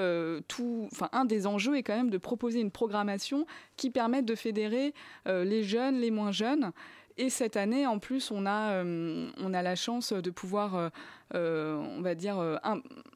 tout, 0.47 0.89
enfin, 0.91 1.09
un 1.13 1.25
des 1.25 1.47
enjeux 1.47 1.77
est 1.77 1.83
quand 1.83 1.95
même 1.95 2.09
de 2.09 2.17
proposer 2.17 2.59
une 2.59 2.71
programmation 2.71 3.45
qui 3.77 3.89
permette 3.89 4.25
de 4.25 4.35
fédérer 4.35 4.93
les 5.25 5.63
jeunes, 5.63 5.95
les 5.95 6.11
moins 6.11 6.31
jeunes. 6.31 6.71
Et 7.17 7.29
cette 7.29 7.55
année, 7.55 7.87
en 7.87 7.99
plus, 7.99 8.29
on 8.31 8.45
a, 8.45 8.83
on 8.83 9.53
a 9.53 9.61
la 9.61 9.75
chance 9.75 10.11
de 10.11 10.29
pouvoir, 10.31 10.91
on 11.33 12.01
va 12.01 12.15
dire, 12.15 12.59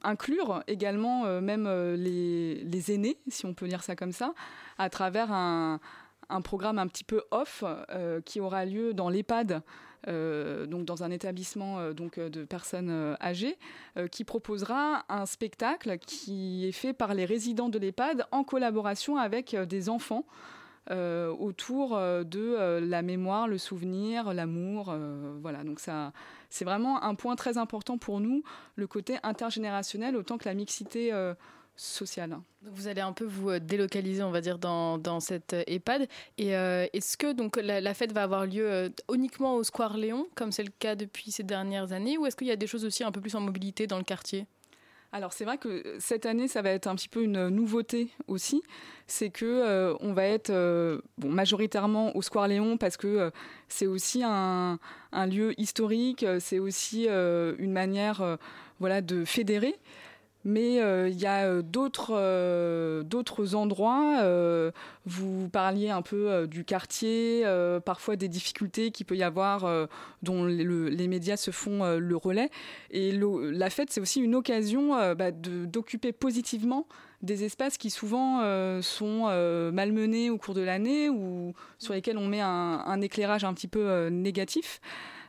inclure 0.03 0.63
également 0.67 1.25
même 1.41 1.67
les, 1.95 2.63
les, 2.63 2.91
aînés, 2.93 3.17
si 3.27 3.45
on 3.45 3.53
peut 3.53 3.67
dire 3.67 3.83
ça 3.83 3.95
comme 3.95 4.13
ça, 4.13 4.33
à 4.77 4.89
travers 4.89 5.31
un, 5.33 5.79
un 6.29 6.41
programme 6.41 6.79
un 6.79 6.87
petit 6.87 7.03
peu 7.03 7.23
off 7.31 7.65
qui 8.23 8.39
aura 8.39 8.65
lieu 8.65 8.93
dans 8.93 9.09
l'EHPAD 9.09 9.61
donc 10.05 10.85
dans 10.85 11.03
un 11.03 11.11
établissement 11.11 11.79
euh, 11.79 11.93
donc 11.93 12.17
euh, 12.17 12.29
de 12.29 12.43
personnes 12.43 13.15
âgées, 13.21 13.57
qui 14.11 14.23
proposera 14.23 15.05
un 15.09 15.25
spectacle 15.25 15.97
qui 15.97 16.67
est 16.67 16.71
fait 16.71 16.93
par 16.93 17.13
les 17.13 17.25
résidents 17.25 17.69
de 17.69 17.79
l'EHPAD 17.79 18.25
en 18.31 18.43
collaboration 18.43 19.17
avec 19.17 19.55
des 19.55 19.89
enfants. 19.89 20.25
autour 20.89 21.97
de 21.97 22.79
la 22.79 23.01
mémoire, 23.01 23.47
le 23.47 23.57
souvenir, 23.57 24.33
l'amour. 24.33 24.95
voilà, 25.41 25.63
donc 25.63 25.79
ça, 25.79 26.13
c'est 26.49 26.63
vraiment 26.63 27.03
un 27.03 27.15
point 27.15 27.35
très 27.35 27.57
important 27.57 27.97
pour 27.97 28.19
nous, 28.19 28.43
le 28.75 28.87
côté 28.87 29.17
intergénérationnel, 29.23 30.15
autant 30.15 30.37
que 30.37 30.45
la 30.45 30.53
mixité 30.53 31.11
sociale. 31.77 32.37
vous 32.63 32.87
allez 32.87 33.01
un 33.01 33.13
peu 33.13 33.23
vous 33.23 33.51
euh, 33.51 33.59
délocaliser, 33.59 34.23
on 34.23 34.31
va 34.31 34.41
dire, 34.41 34.57
dans, 34.57 34.97
dans 34.97 35.19
cette 35.19 35.53
euh, 35.53 35.63
EHPAD. 35.67 36.07
Et 36.37 36.55
euh, 36.55 36.87
est-ce 36.91 37.15
que 37.17 37.31
donc 37.31 37.57
la, 37.57 37.93
fête 37.93 38.11
va 38.11 38.23
avoir 38.23 38.45
lieu 38.45 38.91
uniquement 39.13 39.55
au 39.55 39.63
Square 39.63 39.95
Léon, 39.95 40.27
comme 40.35 40.51
c'est 40.51 40.63
le 40.63 40.71
cas 40.79 40.95
depuis 40.95 41.31
ces 41.31 41.43
dernières 41.43 41.93
années, 41.93 42.17
ou 42.17 42.25
est-ce 42.25 42.35
qu'il 42.35 42.47
y 42.47 42.51
a 42.51 42.55
des 42.55 42.67
choses 42.67 42.83
aussi 42.83 43.03
un 43.03 43.11
peu 43.11 43.21
plus 43.21 43.35
en 43.35 43.41
mobilité 43.41 43.87
dans 43.87 43.97
le 43.97 44.03
quartier? 44.03 44.47
Alors 45.13 45.31
c'est 45.31 45.45
vrai 45.45 45.57
que 45.57 45.95
cette 45.99 46.25
année, 46.25 46.49
ça 46.49 46.61
va 46.61 46.71
être 46.71 46.87
un 46.87 46.95
petit 46.95 47.07
peu 47.07 47.23
une 47.23 47.47
nouveauté 47.47 48.09
aussi, 48.27 48.61
c'est 49.07 49.29
que 49.29 49.95
on 50.01 50.11
va 50.11 50.25
être 50.25 50.51
bon, 51.17 51.29
majoritairement 51.29 52.13
au 52.17 52.21
Square 52.21 52.49
Léon 52.49 52.77
parce 52.77 52.97
que 52.97 53.31
c'est 53.69 53.87
aussi 53.87 54.21
un, 54.25 54.77
un, 55.13 55.25
lieu 55.25 55.59
historique, 55.59 56.25
c'est 56.39 56.59
aussi 56.59 57.07
une 57.07 57.71
manière 57.71 58.37
voilà 58.79 59.01
de 59.01 59.23
fédérer 59.23 59.75
mais 60.43 60.81
euh, 60.81 61.09
il 61.09 61.19
y 61.19 61.25
a 61.25 61.45
euh, 61.45 61.61
d'autres 61.61 62.13
euh, 62.15 63.03
d'autres 63.03 63.53
endroits. 63.53 64.23
vous 65.05 65.49
parliez 65.49 65.89
un 65.89 66.01
peu 66.01 66.47
du 66.47 66.63
quartier, 66.65 67.43
parfois 67.85 68.15
des 68.15 68.27
difficultés 68.27 68.91
qu'il 68.91 69.05
peut 69.05 69.15
y 69.15 69.23
avoir, 69.23 69.87
dont 70.21 70.45
les 70.45 71.07
médias 71.07 71.37
se 71.37 71.51
font 71.51 71.97
le 71.97 72.15
relais. 72.15 72.49
Et 72.91 73.11
la 73.11 73.69
fête, 73.69 73.91
c'est 73.91 74.01
aussi 74.01 74.19
une 74.19 74.35
occasion 74.35 74.89
bah, 75.15 75.31
d'occuper 75.31 76.11
positivement 76.11 76.87
des 77.21 77.45
espaces 77.45 77.77
qui 77.77 77.89
souvent 77.89 78.41
sont 78.81 79.25
malmenés 79.71 80.29
au 80.29 80.37
cours 80.37 80.53
de 80.53 80.61
l'année 80.61 81.09
ou 81.09 81.53
sur 81.79 81.93
lesquels 81.93 82.17
on 82.17 82.27
met 82.27 82.41
un, 82.41 82.83
un 82.85 83.01
éclairage 83.01 83.45
un 83.45 83.53
petit 83.53 83.69
peu 83.69 84.07
négatif. 84.09 84.81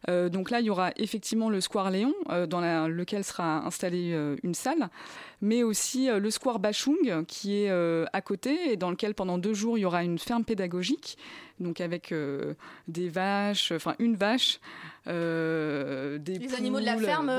Euh, 0.09 0.28
donc 0.28 0.51
là, 0.51 0.61
il 0.61 0.66
y 0.66 0.70
aura 0.70 0.92
effectivement 0.96 1.51
le 1.51 1.61
Square 1.61 1.90
Léon, 1.90 2.14
euh, 2.30 2.46
dans 2.46 2.61
lequel 2.88 3.24
sera 3.24 3.66
installée 3.66 4.12
euh, 4.12 4.36
une 4.42 4.55
salle, 4.55 4.88
mais 5.40 5.62
aussi 5.62 6.09
le 6.09 6.30
Square 6.30 6.59
Bachung, 6.59 7.24
qui 7.26 7.62
est 7.62 7.70
à 7.70 8.20
côté, 8.20 8.72
et 8.72 8.76
dans 8.76 8.90
lequel 8.90 9.14
pendant 9.14 9.38
deux 9.38 9.55
jours, 9.55 9.78
il 9.78 9.82
y 9.82 9.84
aura 9.84 10.03
une 10.05 10.18
ferme 10.18 10.44
pédagogique, 10.44 11.18
donc 11.61 11.80
avec 11.80 12.12
des 12.88 13.09
vaches, 13.09 13.72
enfin 13.72 13.94
une 13.99 14.16
vache, 14.16 14.61
des 15.07 16.18
Les 16.26 16.55
animaux 16.55 16.80
de 16.80 16.84
la 16.84 16.99
ferme 16.99 17.32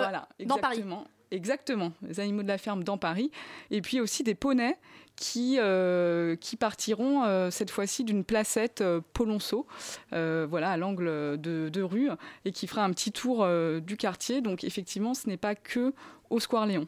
dans 0.45 0.57
Paris. 0.57 0.83
Exactement, 1.31 1.91
les 2.01 2.19
animaux 2.19 2.41
de 2.41 2.47
la 2.47 2.57
ferme 2.57 2.83
dans 2.83 2.97
Paris. 2.97 3.29
Et 3.69 3.81
puis 3.81 3.99
aussi 3.99 4.23
des 4.23 4.33
poneys 4.33 4.75
qui, 5.19 5.57
euh, 5.59 6.37
qui 6.37 6.55
partiront 6.55 7.25
euh, 7.25 7.51
cette 7.51 7.71
fois-ci 7.71 8.05
d'une 8.05 8.23
placette 8.23 8.79
euh, 8.79 9.01
Polonceau, 9.13 9.67
voilà, 10.11 10.71
à 10.71 10.77
l'angle 10.77 11.39
de, 11.39 11.69
de, 11.69 11.81
rue, 11.81 12.09
et 12.45 12.51
qui 12.51 12.67
fera 12.67 12.85
un 12.85 12.91
petit 12.91 13.11
tour 13.11 13.45
du 13.81 13.97
quartier. 13.97 14.41
Donc 14.41 14.63
effectivement, 14.63 15.13
ce 15.13 15.27
n'est 15.27 15.37
pas 15.37 15.55
que 15.55 15.93
au 16.29 16.39
Square 16.39 16.65
Léon 16.67 16.87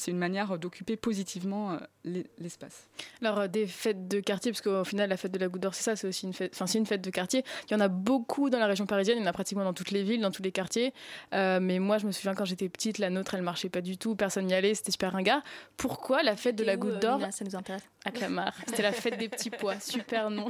c'est 0.00 0.10
une 0.10 0.18
manière 0.18 0.58
d'occuper 0.58 0.96
positivement 0.96 1.72
euh, 1.72 2.22
l'espace. 2.38 2.88
Alors, 3.20 3.40
euh, 3.40 3.48
des 3.48 3.66
fêtes 3.66 4.08
de 4.08 4.20
quartier, 4.20 4.50
parce 4.50 4.62
qu'au 4.62 4.84
final, 4.84 5.10
la 5.10 5.16
fête 5.16 5.32
de 5.32 5.38
la 5.38 5.48
Goutte 5.48 5.62
d'Or, 5.62 5.74
c'est 5.74 5.82
ça, 5.82 5.96
c'est 5.96 6.08
aussi 6.08 6.26
une 6.26 6.32
fête, 6.32 6.52
enfin, 6.54 6.66
c'est 6.66 6.78
une 6.78 6.86
fête 6.86 7.02
de 7.02 7.10
quartier. 7.10 7.44
Il 7.68 7.72
y 7.72 7.76
en 7.76 7.80
a 7.80 7.88
beaucoup 7.88 8.48
dans 8.50 8.58
la 8.58 8.66
région 8.66 8.86
parisienne, 8.86 9.18
il 9.18 9.20
y 9.20 9.24
en 9.24 9.28
a 9.28 9.32
pratiquement 9.32 9.64
dans 9.64 9.74
toutes 9.74 9.90
les 9.90 10.02
villes, 10.02 10.20
dans 10.20 10.30
tous 10.30 10.42
les 10.42 10.52
quartiers. 10.52 10.94
Euh, 11.34 11.60
mais 11.60 11.78
moi, 11.78 11.98
je 11.98 12.06
me 12.06 12.12
souviens 12.12 12.34
quand 12.34 12.46
j'étais 12.46 12.68
petite, 12.68 12.98
la 12.98 13.10
nôtre, 13.10 13.34
elle 13.34 13.42
marchait 13.42 13.68
pas 13.68 13.82
du 13.82 13.98
tout, 13.98 14.16
personne 14.16 14.46
n'y 14.46 14.54
allait, 14.54 14.74
c'était 14.74 14.92
super 14.92 15.12
ringard. 15.12 15.42
Pourquoi 15.76 16.22
la 16.22 16.36
fête 16.36 16.56
de 16.56 16.64
la 16.64 16.76
Goutte 16.76 17.00
d'Or 17.00 17.20
Ça 17.30 17.44
nous 17.44 17.54
intéresse. 17.54 17.82
À 18.06 18.10
Clamart. 18.10 18.54
C'était 18.66 18.82
la 18.82 18.92
fête 18.92 19.18
des 19.18 19.28
petits 19.28 19.50
pois, 19.50 19.78
super 19.78 20.30
nom. 20.30 20.48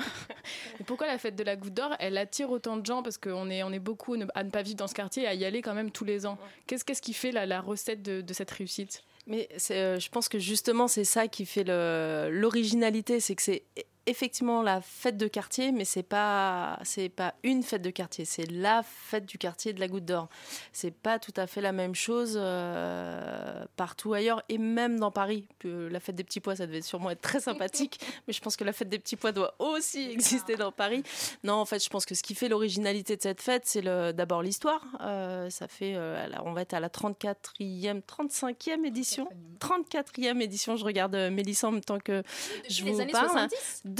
Et 0.78 0.84
pourquoi 0.84 1.08
la 1.08 1.18
fête 1.18 1.34
de 1.34 1.42
la 1.42 1.56
Goutte 1.56 1.74
d'Or, 1.74 1.96
elle 1.98 2.16
attire 2.16 2.50
autant 2.50 2.76
de 2.76 2.86
gens? 2.86 3.02
Parce 3.02 3.18
qu'on 3.18 3.50
est, 3.50 3.64
on 3.64 3.72
est 3.72 3.80
beaucoup 3.80 4.14
à 4.34 4.44
ne 4.44 4.50
pas 4.50 4.62
vivre 4.62 4.76
dans 4.76 4.86
ce 4.86 4.94
quartier 4.94 5.24
et 5.24 5.26
à 5.26 5.34
y 5.34 5.44
aller 5.44 5.60
quand 5.60 5.74
même 5.74 5.90
tous 5.90 6.04
les 6.04 6.26
ans. 6.26 6.38
Qu'est-ce, 6.68 6.84
qu'est-ce 6.84 7.02
qui 7.02 7.12
fait 7.12 7.32
la, 7.32 7.46
la 7.46 7.60
recette 7.60 8.02
de, 8.02 8.20
de 8.20 8.32
cette 8.32 8.52
réussite? 8.52 9.02
Mais 9.26 9.48
euh, 9.70 9.98
je 9.98 10.08
pense 10.10 10.28
que 10.28 10.38
justement, 10.38 10.88
c'est 10.88 11.04
ça 11.04 11.28
qui 11.28 11.46
fait 11.46 11.64
l'originalité, 11.64 13.20
c'est 13.20 13.34
que 13.34 13.42
c'est 13.42 13.64
effectivement 14.10 14.62
la 14.62 14.80
fête 14.80 15.16
de 15.16 15.28
quartier, 15.28 15.72
mais 15.72 15.84
c'est 15.84 16.02
pas 16.02 16.78
c'est 16.82 17.08
pas 17.08 17.34
une 17.44 17.62
fête 17.62 17.82
de 17.82 17.90
quartier, 17.90 18.24
c'est 18.24 18.50
la 18.50 18.82
fête 18.82 19.24
du 19.24 19.38
quartier 19.38 19.72
de 19.72 19.80
la 19.80 19.88
Goutte 19.88 20.04
d'Or. 20.04 20.28
C'est 20.72 20.90
pas 20.90 21.18
tout 21.18 21.32
à 21.36 21.46
fait 21.46 21.60
la 21.60 21.72
même 21.72 21.94
chose 21.94 22.34
euh, 22.36 23.64
partout 23.76 24.12
ailleurs 24.12 24.42
et 24.48 24.58
même 24.58 24.98
dans 24.98 25.12
Paris. 25.12 25.46
La 25.64 26.00
fête 26.00 26.16
des 26.16 26.24
petits 26.24 26.40
pois, 26.40 26.56
ça 26.56 26.66
devait 26.66 26.82
sûrement 26.82 27.10
être 27.10 27.20
très 27.20 27.40
sympathique, 27.40 28.00
mais 28.26 28.32
je 28.32 28.40
pense 28.40 28.56
que 28.56 28.64
la 28.64 28.72
fête 28.72 28.88
des 28.88 28.98
petits 28.98 29.16
pois 29.16 29.32
doit 29.32 29.54
aussi 29.60 30.10
exister 30.10 30.56
dans 30.56 30.72
Paris. 30.72 31.02
Non, 31.44 31.54
en 31.54 31.64
fait, 31.64 31.82
je 31.82 31.88
pense 31.88 32.04
que 32.04 32.14
ce 32.14 32.22
qui 32.22 32.34
fait 32.34 32.48
l'originalité 32.48 33.16
de 33.16 33.22
cette 33.22 33.40
fête, 33.40 33.62
c'est 33.66 33.82
d'abord 33.82 34.42
l'histoire. 34.42 34.84
Euh, 35.00 35.48
ça 35.50 35.68
fait, 35.68 35.94
euh, 35.94 36.26
on 36.44 36.52
va 36.52 36.62
être 36.62 36.74
à 36.74 36.80
la 36.80 36.88
34e, 36.88 38.02
35e 38.02 38.84
édition, 38.84 39.28
34e 39.60 40.40
édition. 40.40 40.76
Je 40.76 40.84
regarde 40.84 41.14
Mélissa 41.14 41.68
en 41.68 41.72
même 41.72 41.84
temps 41.84 42.00
que 42.00 42.24
je 42.68 42.84
vous 42.84 42.96
parle 43.12 43.48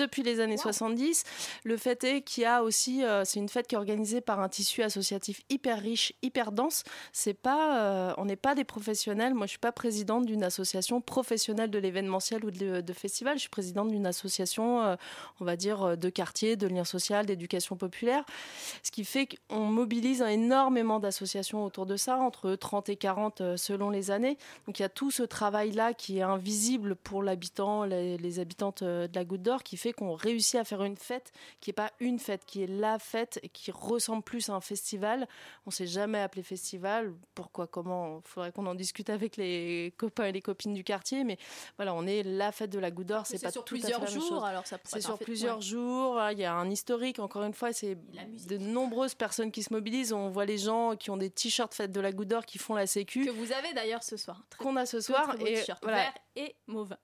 depuis 0.01 0.23
les 0.23 0.41
années 0.41 0.57
70. 0.57 1.25
Le 1.65 1.77
fait 1.77 2.03
est 2.05 2.23
qu'il 2.23 2.43
y 2.43 2.47
a 2.47 2.63
aussi, 2.63 3.05
euh, 3.05 3.25
c'est 3.25 3.39
une 3.39 3.49
fête 3.49 3.67
qui 3.67 3.75
est 3.75 3.79
organisée 3.79 4.21
par 4.21 4.41
un 4.41 4.49
tissu 4.49 4.83
associatif 4.83 5.43
hyper 5.51 5.81
riche, 5.81 6.13
hyper 6.23 6.53
dense. 6.53 6.85
C'est 7.13 7.35
pas, 7.35 7.81
euh, 7.81 8.15
on 8.17 8.25
n'est 8.25 8.37
pas 8.37 8.55
des 8.55 8.65
professionnels. 8.65 9.35
Moi, 9.35 9.47
je 9.47 9.51
suis 9.51 9.59
pas 9.59 9.73
présidente 9.73 10.27
d'une 10.27 10.43
association 10.43 11.01
professionnelle 11.01 11.71
de 11.71 11.79
l'événementiel 11.79 12.45
ou 12.45 12.51
de, 12.51 12.93
festival. 12.93 13.37
Je 13.37 13.43
suis 13.43 13.51
présidente 13.51 13.89
d'une 13.89 14.07
association, 14.07 14.83
euh, 14.83 14.97
on 15.41 15.45
va 15.45 15.57
dire, 15.57 15.97
de 15.97 16.09
quartier, 16.09 16.57
de 16.57 16.67
lien 16.67 16.85
social, 16.85 17.27
d'éducation 17.27 17.77
populaire. 17.77 18.25
Ce 18.83 18.91
qui 18.91 19.05
fait 19.05 19.29
qu'on 19.49 19.61
mobilise 19.61 20.23
énormément 20.23 20.99
d'associations 20.99 21.65
autour 21.65 21.87
de 21.87 21.97
ça, 21.97 22.19
entre 22.19 22.55
30 22.57 22.89
et 22.89 22.97
40 22.97 23.57
selon 23.57 23.91
les 23.91 24.11
années. 24.11 24.39
Donc 24.67 24.79
il 24.79 24.83
y 24.83 24.85
a 24.85 24.89
tout 24.89 25.11
ce 25.11 25.23
travail-là 25.23 25.95
qui 25.95 26.19
est 26.19 26.23
invisible 26.23 26.97
pour 26.97 27.23
l'habitant, 27.23 27.85
les, 27.85 28.17
les 28.19 28.41
habitantes 28.41 28.83
de 28.83 29.09
la 29.15 29.25
Goutte 29.25 29.43
d'Or, 29.43 29.63
qui 29.63 29.77
fait 29.81 29.93
qu'on 29.93 30.15
réussit 30.15 30.57
à 30.57 30.65
faire 30.65 30.83
une 30.83 30.97
fête 30.97 31.33
qui 31.61 31.71
n'est 31.71 31.75
pas 31.75 31.91
une 32.01 32.19
fête, 32.19 32.45
qui 32.45 32.63
est 32.63 32.67
la 32.67 32.99
fête 32.99 33.41
et 33.43 33.49
qui 33.49 33.71
ressemble 33.71 34.23
plus 34.23 34.49
à 34.49 34.55
un 34.55 34.61
festival. 34.61 35.27
On 35.67 35.71
s'est 35.71 35.87
jamais 35.87 36.21
appelé 36.21 36.43
festival. 36.43 37.15
Pourquoi, 37.35 37.67
comment? 37.67 38.21
Il 38.25 38.29
faudrait 38.29 38.53
qu'on 38.53 38.67
en 38.67 38.75
discute 38.75 39.11
avec 39.11 39.37
les 39.37 39.95
copains 39.97 40.27
et 40.27 40.33
les 40.33 40.43
copines 40.43 40.75
du 40.75 40.85
quartier. 40.85 41.25
Mais 41.25 41.39
voilà, 41.77 41.95
on 41.95 42.07
est 42.07 42.23
la 42.23 42.53
fête 42.53 42.71
de 42.71 42.79
la 42.79 42.91
Goutte 42.91 43.09
d'Or. 43.09 43.27
C'est 43.27 43.43
pas 43.43 43.51
sur 43.51 43.65
tout 43.65 43.75
à 43.75 43.79
fait 43.79 43.83
plusieurs 43.83 44.01
même 44.03 44.11
jours, 44.11 44.29
chose. 44.29 44.45
alors 44.45 44.67
ça 44.67 44.79
pourrait 44.79 45.01
C'est 45.01 45.07
sur 45.07 45.19
plusieurs 45.19 45.57
ouais. 45.57 45.63
jours. 45.63 46.21
Il 46.33 46.39
y 46.39 46.45
a 46.45 46.55
un 46.55 46.71
historique. 46.71 47.19
Encore 47.19 47.45
une 47.45 47.55
fois, 47.55 47.73
c'est 47.73 47.97
de 47.97 48.59
nombreuses 48.59 49.15
personnes 49.15 49.51
qui 49.51 49.63
se 49.63 49.73
mobilisent. 49.73 50.13
On 50.13 50.29
voit 50.29 50.45
les 50.45 50.59
gens 50.59 50.97
qui 50.97 51.11
ont 51.11 51.17
des 51.17 51.31
t-shirts 51.31 51.75
fête 51.75 51.93
de 51.93 52.01
la 52.01 52.13
Goutte 52.13 52.29
d'Or 52.29 52.45
qui 52.45 52.59
font 52.59 52.75
la 52.75 52.87
sécu. 52.87 53.25
Que 53.25 53.31
vous 53.31 53.53
avez 53.53 53.73
d'ailleurs 53.73 54.03
ce 54.03 54.17
soir. 54.17 54.43
Qu'on 54.59 54.77
a 54.77 54.87
ce 54.87 55.01
soir. 55.01 55.29
très 55.29 55.39
beau 55.39 55.47
et 55.47 55.65
voilà. 55.83 55.97
vert 55.99 56.15
et 56.37 56.55
mauve. 56.67 56.97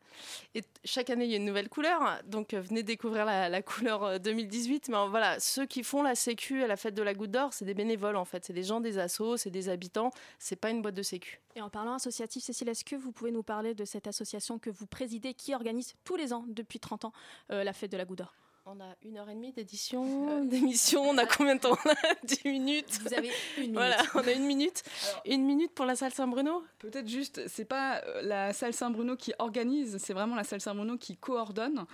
Et 0.55 0.63
chaque 0.85 1.11
année, 1.11 1.25
il 1.25 1.31
y 1.31 1.35
a 1.35 1.37
une 1.37 1.45
nouvelle 1.45 1.69
couleur. 1.69 2.21
Donc, 2.27 2.55
venez 2.67 2.83
découvrir 2.83 3.25
la, 3.25 3.49
la 3.49 3.63
couleur 3.63 4.03
euh, 4.05 4.19
2018. 4.19 4.89
Mais 4.89 4.97
euh, 4.97 5.07
voilà, 5.09 5.41
ceux 5.41 5.67
qui 5.67 5.83
font 5.83 6.03
la 6.03 6.15
sécu 6.15 6.63
à 6.63 6.67
la 6.67 6.77
fête 6.77 6.95
de 6.95 7.03
la 7.03 7.15
Goutte 7.15 7.31
d'Or, 7.31 7.53
c'est 7.53 7.65
des 7.65 7.75
bénévoles 7.75 8.17
en 8.17 8.25
fait. 8.25 8.45
C'est 8.45 8.53
des 8.53 8.63
gens 8.63 8.81
des 8.81 8.99
assos, 8.99 9.37
c'est 9.37 9.51
des 9.51 9.69
habitants. 9.69 10.11
C'est 10.39 10.57
pas 10.57 10.71
une 10.71 10.83
boîte 10.83 10.95
de 10.95 11.03
sécu. 11.03 11.41
Et 11.55 11.63
en 11.63 11.71
parlant 11.71 11.95
associatif, 11.95 12.43
Cécile, 12.45 12.69
est-ce 12.69 12.85
que 12.85 12.97
vous 12.97 13.13
pouvez 13.13 13.33
nous 13.33 13.43
parler 13.43 13.75
de 13.75 13.85
cette 13.85 14.07
association 14.07 14.59
que 14.59 14.71
vous 14.71 14.87
présidez 14.87 15.35
qui 15.35 15.55
organise 15.55 15.95
tous 16.05 16.17
les 16.17 16.33
ans, 16.33 16.45
depuis 16.49 16.81
30 16.81 17.07
ans, 17.07 17.13
euh, 17.51 17.65
la 17.65 17.73
fête 17.73 17.91
de 17.93 17.97
la 17.97 18.05
Goutte 18.05 18.19
d'Or? 18.19 18.35
On 18.69 18.81
a 18.81 18.97
une 19.05 19.17
heure 19.17 19.29
et 19.31 19.35
demie 19.35 19.53
d'édition, 19.53 20.45
d'émission. 20.45 21.01
On 21.03 21.17
a 21.19 21.25
combien 21.25 21.55
de 21.55 21.61
temps? 21.61 21.79
On 21.85 21.91
a 21.91 22.15
10 22.25 22.49
minutes. 22.49 22.99
Vous 23.01 23.15
avez 23.15 23.31
une 23.59 23.63
minute. 23.63 23.75
Voilà, 23.75 24.03
on 24.17 24.27
a 24.27 24.33
une 24.33 24.45
minute. 24.45 24.83
Une 25.25 25.45
minute 25.45 25.73
pour 25.73 25.87
la 25.87 25.95
salle 25.95 26.13
Saint-Bruno? 26.13 26.65
Peut-être 26.81 27.09
juste, 27.09 27.47
c'est 27.47 27.65
pas 27.65 28.03
euh, 28.05 28.23
la 28.23 28.53
salle 28.53 28.73
Saint-Bruno 28.75 29.15
qui 29.15 29.33
organise, 29.39 29.99
c'est 29.99 30.15
vraiment 30.15 30.35
la 30.35 30.43
salle 30.43 30.61
Saint-Bruno 30.61 30.97
qui 30.99 31.17
coordonne. 31.17 31.85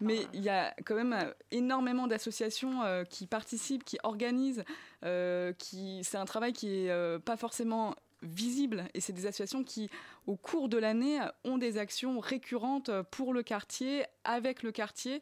Mais 0.00 0.28
il 0.32 0.42
y 0.44 0.48
a 0.48 0.72
quand 0.84 0.94
même 0.94 1.12
euh, 1.12 1.32
énormément 1.50 2.06
d'associations 2.06 2.82
euh, 2.84 3.02
qui 3.02 3.26
participent, 3.26 3.82
qui 3.84 3.98
organisent. 4.04 4.62
euh, 5.04 5.52
qui, 5.54 6.04
c'est 6.04 6.18
un 6.18 6.24
travail 6.24 6.52
qui 6.52 6.68
est 6.86 6.90
euh, 6.90 7.18
pas 7.18 7.36
forcément 7.36 7.96
visible 8.22 8.84
et 8.94 9.00
c'est 9.00 9.12
des 9.12 9.26
associations 9.26 9.64
qui, 9.64 9.90
au 10.28 10.36
cours 10.36 10.68
de 10.68 10.78
l'année, 10.78 11.18
ont 11.42 11.58
des 11.58 11.78
actions 11.78 12.20
récurrentes 12.20 12.92
pour 13.10 13.34
le 13.34 13.42
quartier, 13.42 14.04
avec 14.22 14.62
le 14.62 14.70
quartier. 14.70 15.20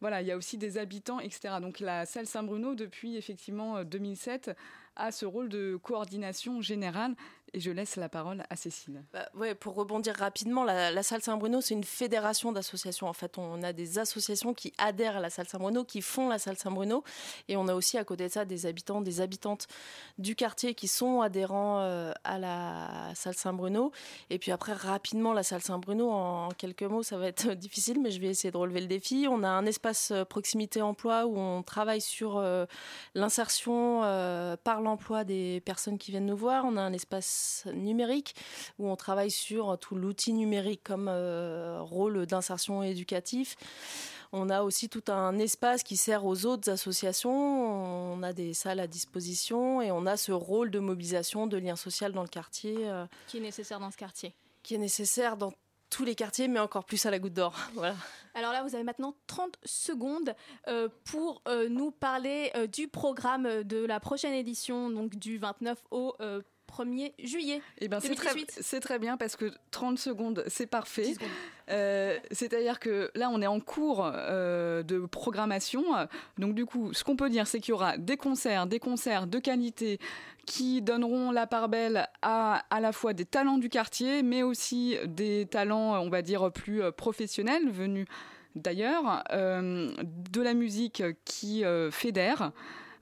Voilà, 0.00 0.22
il 0.22 0.28
y 0.28 0.32
a 0.32 0.36
aussi 0.36 0.58
des 0.58 0.78
habitants, 0.78 1.18
etc. 1.18 1.54
Donc 1.60 1.80
la 1.80 2.06
salle 2.06 2.26
Saint-Bruno, 2.26 2.74
depuis 2.74 3.16
effectivement 3.16 3.78
euh, 3.78 3.84
2007, 3.84 4.52
a 4.96 5.10
ce 5.10 5.26
rôle 5.26 5.48
de 5.48 5.78
coordination 5.82 6.60
générale. 6.60 7.14
Et 7.54 7.60
je 7.60 7.70
laisse 7.70 7.96
la 7.96 8.08
parole 8.08 8.44
à 8.50 8.56
Cécile. 8.56 9.02
Bah, 9.12 9.28
ouais, 9.34 9.54
pour 9.54 9.74
rebondir 9.74 10.14
rapidement, 10.16 10.64
la, 10.64 11.02
salle 11.02 11.22
Saint-Bruno, 11.22 11.60
c'est 11.60 11.74
une 11.74 11.84
fédération 11.84 12.52
d'associations. 12.52 13.06
En 13.06 13.12
fait, 13.12 13.38
on 13.38 13.62
a 13.62 13.72
des 13.72 13.98
associations 13.98 14.52
qui 14.52 14.72
adhèrent 14.76 15.16
à 15.16 15.20
la 15.20 15.30
salle 15.30 15.48
Saint-Bruno, 15.48 15.84
qui 15.84 16.02
font 16.02 16.28
la 16.28 16.38
salle 16.38 16.58
Saint-Bruno. 16.58 17.04
Et 17.48 17.56
on 17.56 17.66
a 17.68 17.74
aussi 17.74 17.96
à 17.96 18.04
côté 18.04 18.24
de 18.24 18.32
ça 18.32 18.44
des 18.44 18.66
habitants, 18.66 19.00
des 19.00 19.20
habitantes 19.20 19.66
du 20.18 20.34
quartier 20.34 20.74
qui 20.74 20.88
sont 20.88 21.22
adhérents 21.22 21.80
euh, 21.80 22.12
à 22.24 22.38
la 22.38 23.14
salle 23.14 23.34
Saint-Bruno. 23.34 23.92
Et 24.28 24.38
puis 24.38 24.52
après, 24.52 24.74
rapidement, 24.74 25.32
la 25.32 25.42
salle 25.42 25.62
Saint-Bruno, 25.62 26.10
en 26.10 26.50
quelques 26.50 26.82
mots, 26.82 27.02
ça 27.02 27.16
va 27.16 27.28
être 27.28 27.48
difficile, 27.54 28.00
mais 28.02 28.10
je 28.10 28.20
vais 28.20 28.28
essayer 28.28 28.50
de 28.50 28.58
relever 28.58 28.80
le 28.80 28.88
défi. 28.88 29.26
On 29.30 29.42
a 29.42 29.48
un 29.48 29.64
espace 29.64 30.10
euh, 30.10 30.24
proximité 30.24 30.82
emploi 30.82 31.24
où 31.24 31.38
on 31.38 31.62
travaille 31.62 32.00
sur 32.00 32.36
euh, 32.36 32.66
l'insertion 33.14 34.00
par 34.64 34.80
l'emploi 34.80 35.24
des 35.24 35.60
personnes 35.60 35.98
qui 35.98 36.10
viennent 36.10 36.26
nous 36.26 36.36
voir. 36.36 36.64
On 36.64 36.76
a 36.76 36.82
un 36.82 36.92
espace 36.92 37.37
numérique 37.72 38.34
où 38.78 38.88
on 38.88 38.96
travaille 38.96 39.30
sur 39.30 39.78
tout 39.78 39.94
l'outil 39.94 40.32
numérique 40.32 40.82
comme 40.84 41.08
euh, 41.08 41.80
rôle 41.80 42.26
d'insertion 42.26 42.82
éducatif. 42.82 43.56
On 44.32 44.50
a 44.50 44.62
aussi 44.62 44.88
tout 44.90 45.04
un 45.08 45.38
espace 45.38 45.82
qui 45.82 45.96
sert 45.96 46.26
aux 46.26 46.44
autres 46.44 46.70
associations. 46.70 48.12
On 48.12 48.22
a 48.22 48.32
des 48.34 48.52
salles 48.52 48.80
à 48.80 48.86
disposition 48.86 49.80
et 49.80 49.90
on 49.90 50.04
a 50.04 50.16
ce 50.18 50.32
rôle 50.32 50.70
de 50.70 50.78
mobilisation, 50.78 51.46
de 51.46 51.56
lien 51.56 51.76
social 51.76 52.12
dans 52.12 52.22
le 52.22 52.28
quartier. 52.28 52.76
euh, 52.88 53.06
Qui 53.26 53.38
est 53.38 53.40
nécessaire 53.40 53.80
dans 53.80 53.90
ce 53.90 53.96
quartier 53.96 54.34
qui 54.62 54.74
est 54.74 54.78
nécessaire 54.78 55.38
dans 55.38 55.54
tous 55.88 56.04
les 56.04 56.14
quartiers, 56.14 56.48
mais 56.48 56.60
encore 56.60 56.84
plus 56.84 57.06
à 57.06 57.10
la 57.10 57.18
goutte 57.18 57.32
d'or. 57.32 57.54
Voilà. 57.72 57.94
Alors 58.34 58.52
là, 58.52 58.62
vous 58.62 58.74
avez 58.74 58.84
maintenant 58.84 59.14
30 59.26 59.56
secondes 59.64 60.34
euh, 60.68 60.88
pour 61.04 61.40
euh, 61.48 61.70
nous 61.70 61.90
parler 61.90 62.50
euh, 62.54 62.66
du 62.66 62.86
programme 62.86 63.62
de 63.64 63.84
la 63.84 63.98
prochaine 63.98 64.34
édition, 64.34 64.90
donc 64.90 65.16
du 65.16 65.38
29 65.38 65.78
au 65.90 66.14
1er 66.68 67.12
juillet. 67.22 67.60
Eh 67.80 67.88
ben, 67.88 68.00
c'est 68.00 68.14
très, 68.14 68.34
2018. 68.34 68.58
c'est 68.62 68.80
très 68.80 68.98
bien 68.98 69.16
parce 69.16 69.36
que 69.36 69.50
30 69.70 69.98
secondes, 69.98 70.44
c'est 70.46 70.66
parfait. 70.66 71.14
Euh, 71.70 72.16
C'est-à-dire 72.30 72.80
que 72.80 73.10
là, 73.14 73.30
on 73.30 73.40
est 73.42 73.46
en 73.46 73.60
cours 73.60 74.10
euh, 74.14 74.82
de 74.82 75.00
programmation. 75.00 75.84
Donc, 76.38 76.54
du 76.54 76.66
coup, 76.66 76.92
ce 76.92 77.04
qu'on 77.04 77.16
peut 77.16 77.30
dire, 77.30 77.46
c'est 77.46 77.60
qu'il 77.60 77.70
y 77.70 77.74
aura 77.74 77.96
des 77.96 78.16
concerts, 78.16 78.66
des 78.66 78.78
concerts 78.78 79.26
de 79.26 79.38
qualité 79.38 79.98
qui 80.46 80.80
donneront 80.80 81.30
la 81.30 81.46
part 81.46 81.68
belle 81.68 82.08
à 82.22 82.64
à 82.70 82.80
la 82.80 82.92
fois 82.92 83.12
des 83.12 83.26
talents 83.26 83.58
du 83.58 83.68
quartier, 83.68 84.22
mais 84.22 84.42
aussi 84.42 84.96
des 85.06 85.46
talents, 85.46 86.02
on 86.02 86.08
va 86.08 86.22
dire, 86.22 86.50
plus 86.50 86.82
euh, 86.82 86.90
professionnels 86.90 87.70
venus 87.70 88.06
d'ailleurs, 88.54 89.22
euh, 89.32 89.92
de 90.02 90.40
la 90.40 90.54
musique 90.54 91.02
qui 91.24 91.62
fédère. 91.90 92.52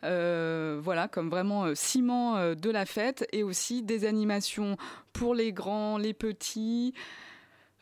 Euh, 0.05 0.79
voilà, 0.83 1.09
comme 1.09 1.31
vraiment 1.31 1.65
euh, 1.65 1.75
ciment 1.75 2.37
euh, 2.37 2.55
de 2.55 2.71
la 2.71 2.87
fête 2.87 3.27
et 3.33 3.43
aussi 3.43 3.83
des 3.83 4.05
animations 4.05 4.77
pour 5.13 5.35
les 5.35 5.53
grands, 5.53 5.99
les 5.99 6.13
petits, 6.15 6.93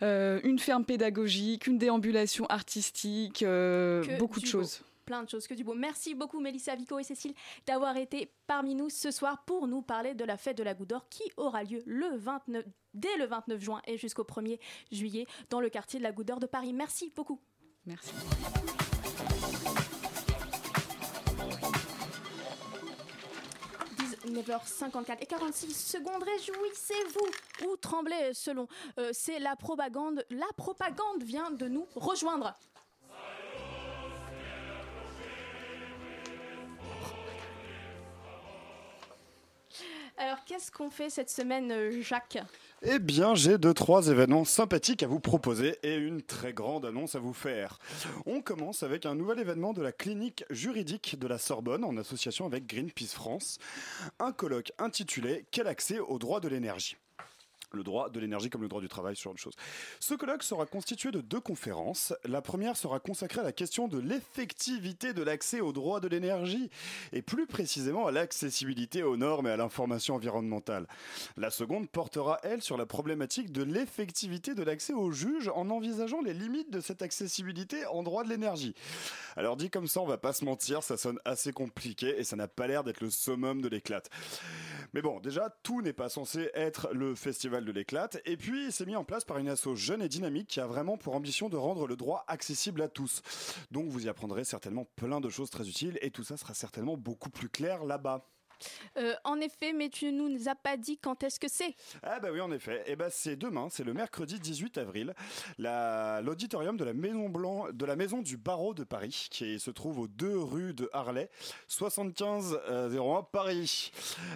euh, 0.02 0.40
une 0.44 0.58
ferme 0.58 0.84
pédagogique, 0.84 1.66
une 1.66 1.78
déambulation 1.78 2.46
artistique, 2.46 3.42
euh, 3.42 4.04
Que 4.04 4.18
beaucoup 4.18 4.40
de 4.40 4.46
choses. 4.46 4.78
beau. 4.80 4.86
Plein 5.06 5.22
de 5.22 5.28
choses, 5.28 5.46
que 5.46 5.52
du 5.52 5.64
beau. 5.64 5.74
Merci 5.74 6.14
beaucoup 6.14 6.40
Mélissa, 6.40 6.74
Vico 6.76 6.98
et 6.98 7.02
Cécile 7.02 7.34
d'avoir 7.66 7.96
été 7.98 8.32
parmi 8.46 8.74
nous 8.74 8.88
ce 8.88 9.10
soir 9.10 9.44
pour 9.44 9.68
nous 9.68 9.82
parler 9.82 10.14
de 10.14 10.24
la 10.24 10.38
fête 10.38 10.56
de 10.56 10.62
la 10.62 10.72
Goutte 10.72 10.88
d'Or 10.90 11.08
qui 11.10 11.24
aura 11.36 11.62
lieu 11.62 11.82
le 11.84 12.16
29, 12.16 12.64
dès 12.94 13.14
le 13.18 13.26
29 13.26 13.60
juin 13.60 13.82
et 13.86 13.98
jusqu'au 13.98 14.24
1er 14.24 14.58
juillet 14.90 15.26
dans 15.50 15.60
le 15.60 15.68
quartier 15.68 15.98
de 15.98 16.04
la 16.04 16.12
Goutte 16.12 16.28
d'Or 16.28 16.40
de 16.40 16.46
Paris. 16.46 16.72
Merci 16.72 17.12
beaucoup. 17.14 17.38
Merci.– 17.84 18.12
9h54 24.26 25.16
et 25.20 25.26
46 25.26 25.72
secondes, 25.72 26.22
réjouissez-vous 26.22 27.66
ou 27.68 27.76
tremblez 27.76 28.32
selon. 28.32 28.66
Euh, 28.98 29.10
C'est 29.12 29.38
la 29.38 29.56
propagande. 29.56 30.24
La 30.30 30.46
propagande 30.56 31.22
vient 31.22 31.50
de 31.50 31.68
nous 31.68 31.86
rejoindre. 31.94 32.54
Alors, 40.16 40.44
qu'est-ce 40.44 40.70
qu'on 40.70 40.90
fait 40.90 41.10
cette 41.10 41.30
semaine, 41.30 41.72
euh, 41.72 42.00
Jacques? 42.00 42.38
Eh 42.86 42.98
bien, 42.98 43.34
j'ai 43.34 43.56
deux, 43.56 43.72
trois 43.72 44.08
événements 44.08 44.44
sympathiques 44.44 45.02
à 45.02 45.06
vous 45.06 45.18
proposer 45.18 45.78
et 45.82 45.94
une 45.94 46.20
très 46.20 46.52
grande 46.52 46.84
annonce 46.84 47.14
à 47.14 47.18
vous 47.18 47.32
faire. 47.32 47.78
On 48.26 48.42
commence 48.42 48.82
avec 48.82 49.06
un 49.06 49.14
nouvel 49.14 49.38
événement 49.38 49.72
de 49.72 49.80
la 49.80 49.90
clinique 49.90 50.44
juridique 50.50 51.18
de 51.18 51.26
la 51.26 51.38
Sorbonne 51.38 51.82
en 51.82 51.96
association 51.96 52.44
avec 52.44 52.66
Greenpeace 52.66 53.14
France. 53.14 53.56
Un 54.18 54.32
colloque 54.32 54.72
intitulé 54.78 55.46
Quel 55.50 55.66
accès 55.66 55.98
au 55.98 56.18
droit 56.18 56.40
de 56.40 56.48
l'énergie? 56.48 56.98
Le 57.74 57.82
droit 57.82 58.10
de 58.10 58.20
l'énergie 58.20 58.50
comme 58.50 58.62
le 58.62 58.68
droit 58.68 58.80
du 58.80 58.88
travail, 58.88 59.16
sur 59.16 59.30
une 59.30 59.38
chose. 59.38 59.54
Ce 60.00 60.14
colloque 60.14 60.42
sera 60.42 60.66
constitué 60.66 61.10
de 61.10 61.20
deux 61.20 61.40
conférences. 61.40 62.14
La 62.24 62.42
première 62.42 62.76
sera 62.76 63.00
consacrée 63.00 63.40
à 63.40 63.44
la 63.44 63.52
question 63.52 63.88
de 63.88 63.98
l'effectivité 63.98 65.12
de 65.12 65.22
l'accès 65.22 65.60
au 65.60 65.72
droit 65.72 66.00
de 66.00 66.08
l'énergie 66.08 66.70
et 67.12 67.22
plus 67.22 67.46
précisément 67.46 68.06
à 68.06 68.12
l'accessibilité 68.12 69.02
aux 69.02 69.16
normes 69.16 69.46
et 69.46 69.50
à 69.50 69.56
l'information 69.56 70.14
environnementale. 70.14 70.86
La 71.36 71.50
seconde 71.50 71.88
portera, 71.88 72.38
elle, 72.42 72.62
sur 72.62 72.76
la 72.76 72.86
problématique 72.86 73.52
de 73.52 73.62
l'effectivité 73.62 74.54
de 74.54 74.62
l'accès 74.62 74.92
aux 74.92 75.10
juges 75.10 75.50
en 75.54 75.70
envisageant 75.70 76.22
les 76.22 76.34
limites 76.34 76.70
de 76.70 76.80
cette 76.80 77.02
accessibilité 77.02 77.86
en 77.86 78.02
droit 78.02 78.24
de 78.24 78.28
l'énergie. 78.28 78.74
Alors 79.36 79.56
dit 79.56 79.70
comme 79.70 79.86
ça, 79.86 80.00
on 80.00 80.06
va 80.06 80.18
pas 80.18 80.32
se 80.32 80.44
mentir, 80.44 80.82
ça 80.82 80.96
sonne 80.96 81.18
assez 81.24 81.52
compliqué 81.52 82.18
et 82.18 82.24
ça 82.24 82.36
n'a 82.36 82.48
pas 82.48 82.66
l'air 82.66 82.84
d'être 82.84 83.00
le 83.00 83.10
summum 83.10 83.60
de 83.60 83.68
l'éclate. 83.68 84.10
Mais 84.92 85.02
bon, 85.02 85.20
déjà, 85.20 85.54
tout 85.62 85.82
n'est 85.82 85.92
pas 85.92 86.08
censé 86.08 86.50
être 86.54 86.88
le 86.92 87.14
festival 87.14 87.63
de 87.64 87.72
l'éclate. 87.72 88.20
Et 88.24 88.36
puis, 88.36 88.70
c'est 88.70 88.86
mis 88.86 88.96
en 88.96 89.04
place 89.04 89.24
par 89.24 89.38
une 89.38 89.48
asso 89.48 89.74
jeune 89.74 90.02
et 90.02 90.08
dynamique 90.08 90.48
qui 90.48 90.60
a 90.60 90.66
vraiment 90.66 90.96
pour 90.96 91.14
ambition 91.14 91.48
de 91.48 91.56
rendre 91.56 91.86
le 91.86 91.96
droit 91.96 92.24
accessible 92.28 92.82
à 92.82 92.88
tous. 92.88 93.22
Donc, 93.70 93.88
vous 93.88 94.06
y 94.06 94.08
apprendrez 94.08 94.44
certainement 94.44 94.86
plein 94.96 95.20
de 95.20 95.28
choses 95.28 95.50
très 95.50 95.68
utiles 95.68 95.98
et 96.02 96.10
tout 96.10 96.24
ça 96.24 96.36
sera 96.36 96.54
certainement 96.54 96.96
beaucoup 96.96 97.30
plus 97.30 97.48
clair 97.48 97.84
là-bas. 97.84 98.26
Euh, 98.96 99.14
en 99.24 99.40
effet, 99.40 99.72
mais 99.72 99.88
tu 99.88 100.12
ne 100.12 100.28
nous 100.28 100.48
as 100.48 100.54
pas 100.54 100.76
dit 100.76 100.98
quand 100.98 101.22
est-ce 101.22 101.38
que 101.40 101.48
c'est. 101.48 101.74
Ah 102.02 102.20
bah 102.20 102.28
oui, 102.32 102.40
en 102.40 102.50
effet. 102.52 102.82
Et 102.86 102.96
bah 102.96 103.10
c'est 103.10 103.36
demain, 103.36 103.68
c'est 103.70 103.84
le 103.84 103.94
mercredi 103.94 104.38
18 104.40 104.78
avril, 104.78 105.14
la- 105.58 106.20
l'auditorium 106.22 106.76
de 106.76 106.84
la 106.84 106.92
Maison 106.94 107.28
Blanc, 107.28 107.66
de 107.72 107.84
la 107.84 107.96
Maison 107.96 108.22
du 108.22 108.36
Barreau 108.36 108.74
de 108.74 108.84
Paris, 108.84 109.28
qui 109.30 109.58
se 109.58 109.70
trouve 109.70 109.98
aux 109.98 110.08
deux 110.08 110.38
rues 110.38 110.74
de 110.74 110.88
Harlay, 110.92 111.30
75 111.68 112.58
euh, 112.68 112.88
01 112.90 113.22
Paris. 113.22 113.92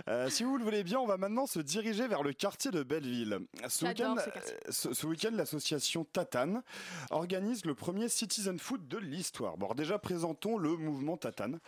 Euh, 0.09 0.29
si 0.29 0.45
vous 0.45 0.57
le 0.59 0.65
voulez 0.65 0.85
bien, 0.85 0.99
on 1.01 1.07
va 1.07 1.17
maintenant 1.17 1.47
se 1.47 1.61
diriger 1.61 2.07
vers 2.09 2.23
le 2.23 2.33
quartier 2.33 2.71
de 2.71 2.83
Belleville. 2.83 3.39
Ce 3.69 3.85
week-end, 3.87 4.17
ce 4.71 4.93
ce, 4.93 5.29
l'association 5.37 6.05
Tatane 6.05 6.63
organise 7.11 7.65
le 7.65 7.75
premier 7.75 8.09
Citizen 8.09 8.59
Foot 8.59 8.87
de 8.89 8.99
l'histoire. 8.99 9.57
Bon, 9.57 9.73
déjà 9.75 9.99
présentons 9.99 10.59
le 10.59 10.77
mouvement 10.77 11.17
Tatane. 11.17 11.59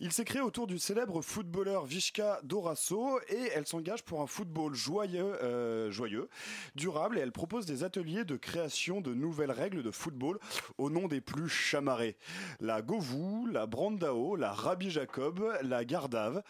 Il 0.00 0.12
s'est 0.12 0.24
créé 0.24 0.40
autour 0.40 0.66
du 0.66 0.78
célèbre 0.78 1.22
footballeur 1.22 1.84
Vishka 1.92 2.40
Dorasso 2.42 3.20
et 3.28 3.50
elle 3.54 3.66
s'engage 3.66 4.02
pour 4.02 4.22
un 4.22 4.26
football 4.26 4.74
joyeux, 4.74 5.36
euh, 5.42 5.90
joyeux, 5.90 6.30
durable 6.74 7.18
et 7.18 7.20
elle 7.20 7.32
propose 7.32 7.66
des 7.66 7.84
ateliers 7.84 8.24
de 8.24 8.36
création 8.36 9.02
de 9.02 9.12
nouvelles 9.12 9.50
règles 9.50 9.82
de 9.82 9.90
football 9.90 10.38
au 10.78 10.88
nom 10.88 11.06
des 11.06 11.20
plus 11.20 11.50
chamarrés. 11.50 12.16
La 12.60 12.80
Govou, 12.80 13.46
la 13.46 13.66
Brandao, 13.66 14.36
la 14.36 14.52
Rabbi 14.52 14.90
Jacob, 14.90 15.44
la 15.60 15.84
Gardave. 15.84 16.42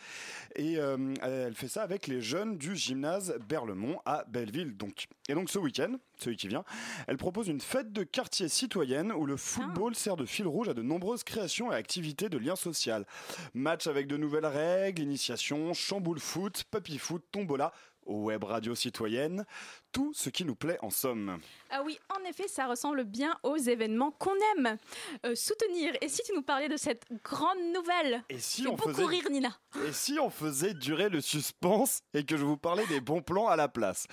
Et 0.55 0.79
euh, 0.79 1.13
elle 1.23 1.55
fait 1.55 1.67
ça 1.67 1.83
avec 1.83 2.07
les 2.07 2.21
jeunes 2.21 2.57
du 2.57 2.77
gymnase 2.77 3.35
Berlemont 3.49 3.99
à 4.05 4.25
Belleville. 4.29 4.77
Donc. 4.77 5.09
Et 5.29 5.35
donc 5.35 5.51
ce 5.51 5.59
week-end, 5.59 5.97
celui 6.23 6.37
qui 6.37 6.49
vient, 6.49 6.65
elle 7.07 7.17
propose 7.17 7.49
une 7.49 7.61
fête 7.61 7.93
de 7.93 8.03
quartier 8.03 8.49
citoyenne 8.49 9.13
où 9.13 9.27
le 9.27 9.37
football 9.37 9.95
sert 9.95 10.17
de 10.17 10.25
fil 10.25 10.47
rouge 10.47 10.69
à 10.69 10.75
de 10.75 10.83
nombreuses 10.83 11.25
créations 11.25 11.73
et 11.73 11.75
activités 11.75 12.29
de 12.29 12.39
lien 12.39 12.57
social. 12.57 13.07
Match 13.55 13.87
avec 13.87 14.07
de 14.07 14.17
nouvelles 14.17 14.47
règles, 14.47 15.03
initiation, 15.03 15.75
chamboule 15.75 16.21
foot, 16.21 16.65
papy 16.71 16.99
foot, 16.99 17.23
tombola, 17.33 17.73
web 18.07 18.45
radio 18.45 18.75
citoyenne, 18.75 19.45
tout 19.93 20.13
ce 20.15 20.31
qui 20.31 20.45
nous 20.45 20.55
plaît 20.55 20.79
en 20.83 20.91
somme. 20.91 21.39
Ah 21.71 21.83
oui, 21.85 21.99
en 22.09 22.25
effet, 22.29 22.49
ça 22.49 22.67
ressemble 22.67 23.05
bien 23.05 23.37
aux 23.43 23.57
événements 23.57 24.11
qu'on 24.11 24.35
aime 24.57 24.77
Euh, 25.25 25.35
soutenir. 25.35 25.93
Et 26.01 26.09
si 26.09 26.23
tu 26.23 26.33
nous 26.35 26.43
parlais 26.43 26.69
de 26.69 26.77
cette 26.77 27.05
grande 27.23 27.59
nouvelle 27.75 28.23
Et 28.29 28.39
si 28.39 28.67
on 28.67 28.77
faisait- 28.77 29.05
rire, 29.05 29.29
Nina. 29.31 29.57
Et 29.87 29.93
si 29.93 30.19
on 30.19 30.31
faisait 30.31 30.75
durer 30.75 31.09
le 31.09 31.21
suspense 31.21 32.01
et 32.15 32.25
que 32.25 32.37
je 32.37 32.45
vous 32.45 32.57
parlais 32.57 32.87
des 32.87 33.01
bons 33.01 33.23
plans 33.23 33.49
à 33.49 33.57
la 33.57 33.69
place? 33.69 34.07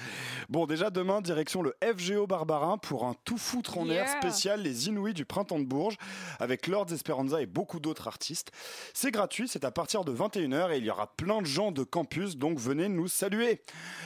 Bon, 0.50 0.66
déjà 0.66 0.90
demain, 0.90 1.22
direction 1.22 1.62
le 1.62 1.76
FGO 1.84 2.28
Barbarin 2.28 2.78
pour 2.78 3.06
un 3.06 3.16
tout 3.26 3.38
foutre 3.38 3.78
en 3.78 3.86
air 3.90 4.06
Yeah. 4.06 4.22
spécial 4.22 4.62
Les 4.62 4.88
Inouïs 4.88 5.14
du 5.14 5.26
Printemps 5.26 5.60
de 5.60 5.66
Bourges 5.66 5.98
avec 6.40 6.68
Lords 6.68 6.92
Esperanza 6.94 7.42
et 7.42 7.46
beaucoup 7.46 7.80
d'autres 7.80 8.08
artistes. 8.08 8.52
C'est 8.94 9.12
gratuit, 9.12 9.48
c'est 9.48 9.64
à 9.66 9.72
partir 9.72 10.04
de 10.06 10.12
21h 10.12 10.72
et 10.72 10.78
il 10.78 10.86
y 10.86 10.90
aura 10.92 11.08
plein 11.16 11.42
de 11.42 11.46
gens 11.48 11.72
de 11.72 11.84
campus, 11.84 12.38
donc 12.38 12.58
venez 12.60 12.88
nous 12.90 13.08
saluer. 13.08 13.62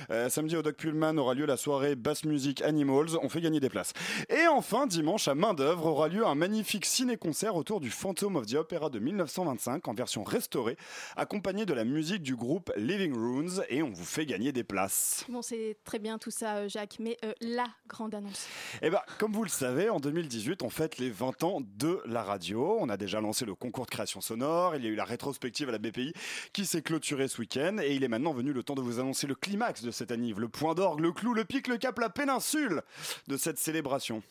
Euh, 0.09 0.29
samedi 0.29 0.55
au 0.55 0.61
Doc 0.61 0.75
Pullman 0.77 1.17
aura 1.17 1.33
lieu 1.33 1.45
la 1.45 1.57
soirée 1.63 1.95
Bass 1.95 2.25
Music 2.25 2.61
Animals, 2.61 3.17
on 3.21 3.29
fait 3.29 3.39
gagner 3.39 3.61
des 3.61 3.69
places. 3.69 3.93
Et 4.29 4.47
enfin, 4.47 4.85
dimanche 4.85 5.29
à 5.29 5.35
main 5.35 5.53
d'œuvre 5.53 5.85
aura 5.85 6.09
lieu 6.09 6.27
un 6.27 6.35
magnifique 6.35 6.85
ciné-concert 6.85 7.55
autour 7.55 7.79
du 7.79 7.89
Phantom 7.89 8.35
of 8.35 8.47
the 8.47 8.55
Opera 8.55 8.89
de 8.89 8.99
1925 8.99 9.87
en 9.87 9.93
version 9.93 10.25
restaurée, 10.25 10.75
accompagné 11.15 11.65
de 11.65 11.73
la 11.73 11.85
musique 11.85 12.21
du 12.21 12.35
groupe 12.35 12.73
Living 12.75 13.13
Runes 13.15 13.63
et 13.69 13.81
on 13.81 13.91
vous 13.91 14.03
fait 14.03 14.25
gagner 14.25 14.51
des 14.51 14.65
places. 14.65 15.23
Bon, 15.29 15.41
c'est 15.41 15.77
très 15.85 15.99
bien 15.99 16.17
tout 16.17 16.31
ça, 16.31 16.57
euh, 16.57 16.67
Jacques, 16.67 16.97
mais 16.99 17.15
euh, 17.23 17.31
la 17.39 17.67
grande 17.87 18.13
annonce. 18.13 18.45
Eh 18.81 18.89
ben, 18.89 19.01
comme 19.17 19.31
vous 19.31 19.43
le 19.43 19.49
savez, 19.49 19.89
en 19.89 20.01
2018, 20.01 20.63
on 20.63 20.69
fête 20.69 20.97
les 20.97 21.11
20 21.11 21.43
ans 21.45 21.61
de 21.77 22.01
la 22.05 22.23
radio. 22.23 22.77
On 22.81 22.89
a 22.89 22.97
déjà 22.97 23.21
lancé 23.21 23.45
le 23.45 23.55
concours 23.55 23.85
de 23.85 23.91
création 23.91 24.19
sonore. 24.19 24.75
Il 24.75 24.83
y 24.83 24.87
a 24.87 24.89
eu 24.89 24.95
la 24.95 25.05
rétrospective 25.05 25.69
à 25.69 25.71
la 25.71 25.77
BPI 25.77 26.11
qui 26.51 26.65
s'est 26.65 26.81
clôturée 26.81 27.29
ce 27.29 27.39
week-end. 27.39 27.77
Et 27.81 27.95
il 27.95 28.03
est 28.03 28.09
maintenant 28.09 28.33
venu 28.33 28.51
le 28.51 28.63
temps 28.63 28.75
de 28.75 28.81
vous 28.81 28.99
annoncer 28.99 29.27
le 29.27 29.35
climax 29.35 29.81
de 29.81 29.91
cette 29.91 30.11
anniv, 30.11 30.41
le 30.41 30.49
point 30.49 30.73
d'orgue, 30.73 30.99
le 30.99 31.13
clou, 31.13 31.33
le 31.33 31.45
le 31.67 31.77
cap, 31.77 31.97
la 31.99 32.09
péninsule 32.09 32.81
de 33.27 33.37
cette 33.37 33.57
célébration. 33.57 34.23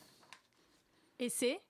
Et 1.18 1.28
c'est? 1.28 1.60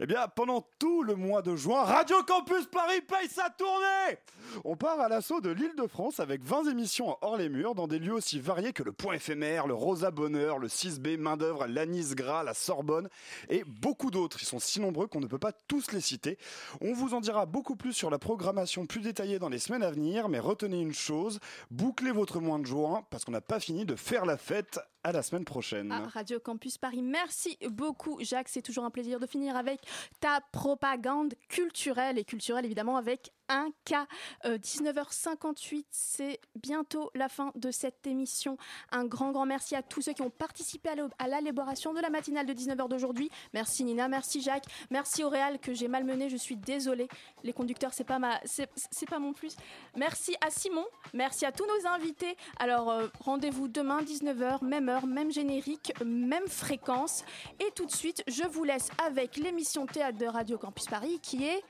Eh 0.00 0.06
bien, 0.06 0.26
pendant 0.34 0.66
tout 0.80 1.04
le 1.04 1.14
mois 1.14 1.40
de 1.40 1.54
juin, 1.54 1.84
Radio 1.84 2.16
Campus 2.26 2.66
Paris 2.66 3.00
paye 3.02 3.28
sa 3.28 3.48
tournée 3.50 4.18
On 4.64 4.74
part 4.74 4.98
à 4.98 5.08
l'assaut 5.08 5.40
de 5.40 5.50
l'île 5.50 5.76
de 5.76 5.86
France 5.86 6.18
avec 6.18 6.42
20 6.42 6.70
émissions 6.70 7.16
hors 7.20 7.36
les 7.36 7.48
murs 7.48 7.76
dans 7.76 7.86
des 7.86 8.00
lieux 8.00 8.14
aussi 8.14 8.40
variés 8.40 8.72
que 8.72 8.82
le 8.82 8.92
Point 8.92 9.14
éphémère, 9.14 9.68
le 9.68 9.74
Rosa 9.74 10.10
Bonheur, 10.10 10.58
le 10.58 10.66
6B 10.66 11.16
Main 11.16 11.36
d'œuvre, 11.36 11.66
l'Anis 11.68 12.16
Gras, 12.16 12.42
la 12.42 12.54
Sorbonne 12.54 13.08
et 13.48 13.62
beaucoup 13.64 14.10
d'autres. 14.10 14.38
Ils 14.42 14.46
sont 14.46 14.58
si 14.58 14.80
nombreux 14.80 15.06
qu'on 15.06 15.20
ne 15.20 15.28
peut 15.28 15.38
pas 15.38 15.52
tous 15.52 15.92
les 15.92 16.00
citer. 16.00 16.38
On 16.80 16.92
vous 16.92 17.14
en 17.14 17.20
dira 17.20 17.46
beaucoup 17.46 17.76
plus 17.76 17.92
sur 17.92 18.10
la 18.10 18.18
programmation 18.18 18.86
plus 18.86 19.00
détaillée 19.00 19.38
dans 19.38 19.48
les 19.48 19.60
semaines 19.60 19.84
à 19.84 19.92
venir, 19.92 20.28
mais 20.28 20.40
retenez 20.40 20.80
une 20.80 20.92
chose, 20.92 21.38
bouclez 21.70 22.10
votre 22.10 22.40
mois 22.40 22.58
de 22.58 22.66
juin 22.66 23.04
parce 23.10 23.24
qu'on 23.24 23.32
n'a 23.32 23.40
pas 23.40 23.60
fini 23.60 23.84
de 23.84 23.94
faire 23.94 24.26
la 24.26 24.36
fête 24.36 24.80
à 25.04 25.12
la 25.12 25.22
semaine 25.22 25.44
prochaine. 25.44 25.92
à 25.92 26.08
Radio 26.08 26.40
Campus 26.40 26.78
Paris. 26.78 27.02
Merci 27.02 27.58
beaucoup, 27.68 28.18
Jacques. 28.22 28.48
C'est 28.48 28.62
toujours 28.62 28.84
un 28.84 28.90
plaisir 28.90 29.20
de 29.20 29.26
finir 29.26 29.54
avec 29.54 29.80
ta 30.18 30.40
propagande 30.50 31.34
culturelle 31.48 32.18
et 32.18 32.24
culturelle, 32.24 32.64
évidemment, 32.64 32.96
avec 32.96 33.30
un 33.48 33.68
cas. 33.84 34.06
Euh, 34.44 34.58
19h58, 34.58 35.84
c'est 35.90 36.40
bientôt 36.56 37.10
la 37.14 37.28
fin 37.28 37.52
de 37.54 37.70
cette 37.70 38.06
émission. 38.06 38.56
Un 38.90 39.04
grand, 39.04 39.32
grand 39.32 39.46
merci 39.46 39.74
à 39.76 39.82
tous 39.82 40.02
ceux 40.02 40.12
qui 40.12 40.22
ont 40.22 40.30
participé 40.30 40.88
à 40.90 40.94
l'é- 40.94 41.02
à 41.18 41.28
l'élaboration 41.28 41.92
de 41.94 42.00
la 42.00 42.10
matinale 42.10 42.46
de 42.46 42.52
19h 42.52 42.88
d'aujourd'hui. 42.88 43.30
Merci 43.52 43.84
Nina, 43.84 44.08
merci 44.08 44.40
Jacques, 44.40 44.64
merci 44.90 45.24
Auréal 45.24 45.58
que 45.58 45.74
j'ai 45.74 45.88
malmené, 45.88 46.28
je 46.28 46.36
suis 46.36 46.56
désolée. 46.56 47.08
Les 47.42 47.52
conducteurs, 47.52 47.92
c'est 47.92 48.04
pas 48.04 48.18
ma, 48.18 48.40
c'est 48.44 48.68
pas 49.08 49.18
mon 49.18 49.32
plus. 49.32 49.56
Merci 49.96 50.34
à 50.44 50.50
Simon, 50.50 50.84
merci 51.12 51.44
à 51.46 51.52
tous 51.52 51.66
nos 51.66 51.86
invités. 51.88 52.36
Alors 52.58 52.90
euh, 52.90 53.08
rendez-vous 53.20 53.68
demain 53.68 54.02
19h, 54.02 54.64
même 54.64 54.88
heure, 54.88 55.06
même 55.06 55.30
générique, 55.30 55.92
même 56.04 56.46
fréquence. 56.48 57.24
Et 57.60 57.70
tout 57.74 57.86
de 57.86 57.92
suite, 57.92 58.22
je 58.26 58.44
vous 58.46 58.64
laisse 58.64 58.88
avec 59.06 59.36
l'émission 59.36 59.86
théâtre 59.86 60.18
de 60.18 60.26
Radio 60.26 60.58
Campus 60.58 60.86
Paris 60.86 61.18
qui 61.22 61.44
est 61.44 61.62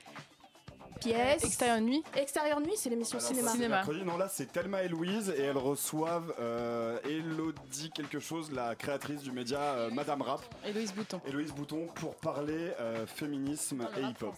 pièce 0.99 1.43
Extérieur 1.43 1.81
nuit. 1.81 2.03
Extérieur 2.15 2.59
nuit, 2.59 2.73
c'est 2.75 2.89
l'émission 2.89 3.19
cinéma. 3.19 3.51
ça, 3.51 3.57
mercredi. 3.57 4.03
Non, 4.03 4.17
là, 4.17 4.27
c'est 4.29 4.51
Thelma 4.51 4.83
et 4.83 4.87
Louise 4.87 5.33
et 5.37 5.41
elles 5.41 5.57
reçoivent 5.57 6.33
euh, 6.39 6.97
Elodie 7.05 7.91
quelque 7.91 8.19
chose, 8.19 8.51
la 8.51 8.75
créatrice 8.75 9.21
du 9.21 9.31
média 9.31 9.59
euh, 9.59 9.89
Madame 9.91 10.21
Rap. 10.21 10.41
Héloïse 10.65 10.93
Bouton. 10.93 11.21
Héloïse 11.25 11.51
Bouton 11.53 11.87
pour 11.95 12.15
parler 12.15 12.71
euh, 12.79 13.05
féminisme 13.05 13.87
et 13.97 14.01
hip-hop. 14.01 14.35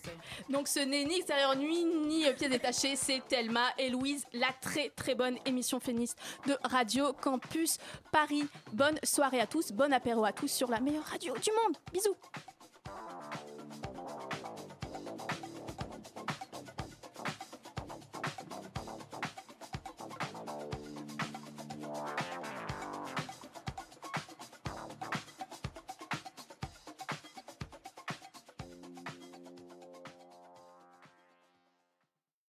Donc 0.49 0.68
ce 0.68 0.80
n'est 0.80 1.05
ni 1.05 1.18
extérieur 1.18 1.55
nuit 1.55 1.86
ni 1.86 2.26
euh, 2.26 2.34
pièces 2.34 2.49
détachées, 2.49 2.95
c'est 2.95 3.22
Thelma 3.28 3.66
et 3.78 3.89
Louise, 3.89 4.26
la 4.34 4.49
très 4.62 4.89
très 4.89 5.16
bonne 5.16 5.38
émission 5.45 5.80
féministe 5.80 6.18
de 6.47 6.58
Radio 6.64 7.14
Campus 7.14 7.78
Paris. 8.12 8.47
Bonne 8.74 8.97
soirée 9.03 9.39
à 9.39 9.47
tous, 9.47 9.72
bon 9.72 9.91
apéro 9.93 10.26
à 10.26 10.32
tous 10.32 10.47
sur 10.47 10.70
la 10.70 10.80
meilleure 10.80 11.05
radio 11.05 11.34
du 11.34 11.51
monde. 11.51 11.78
Bisous. 11.93 12.16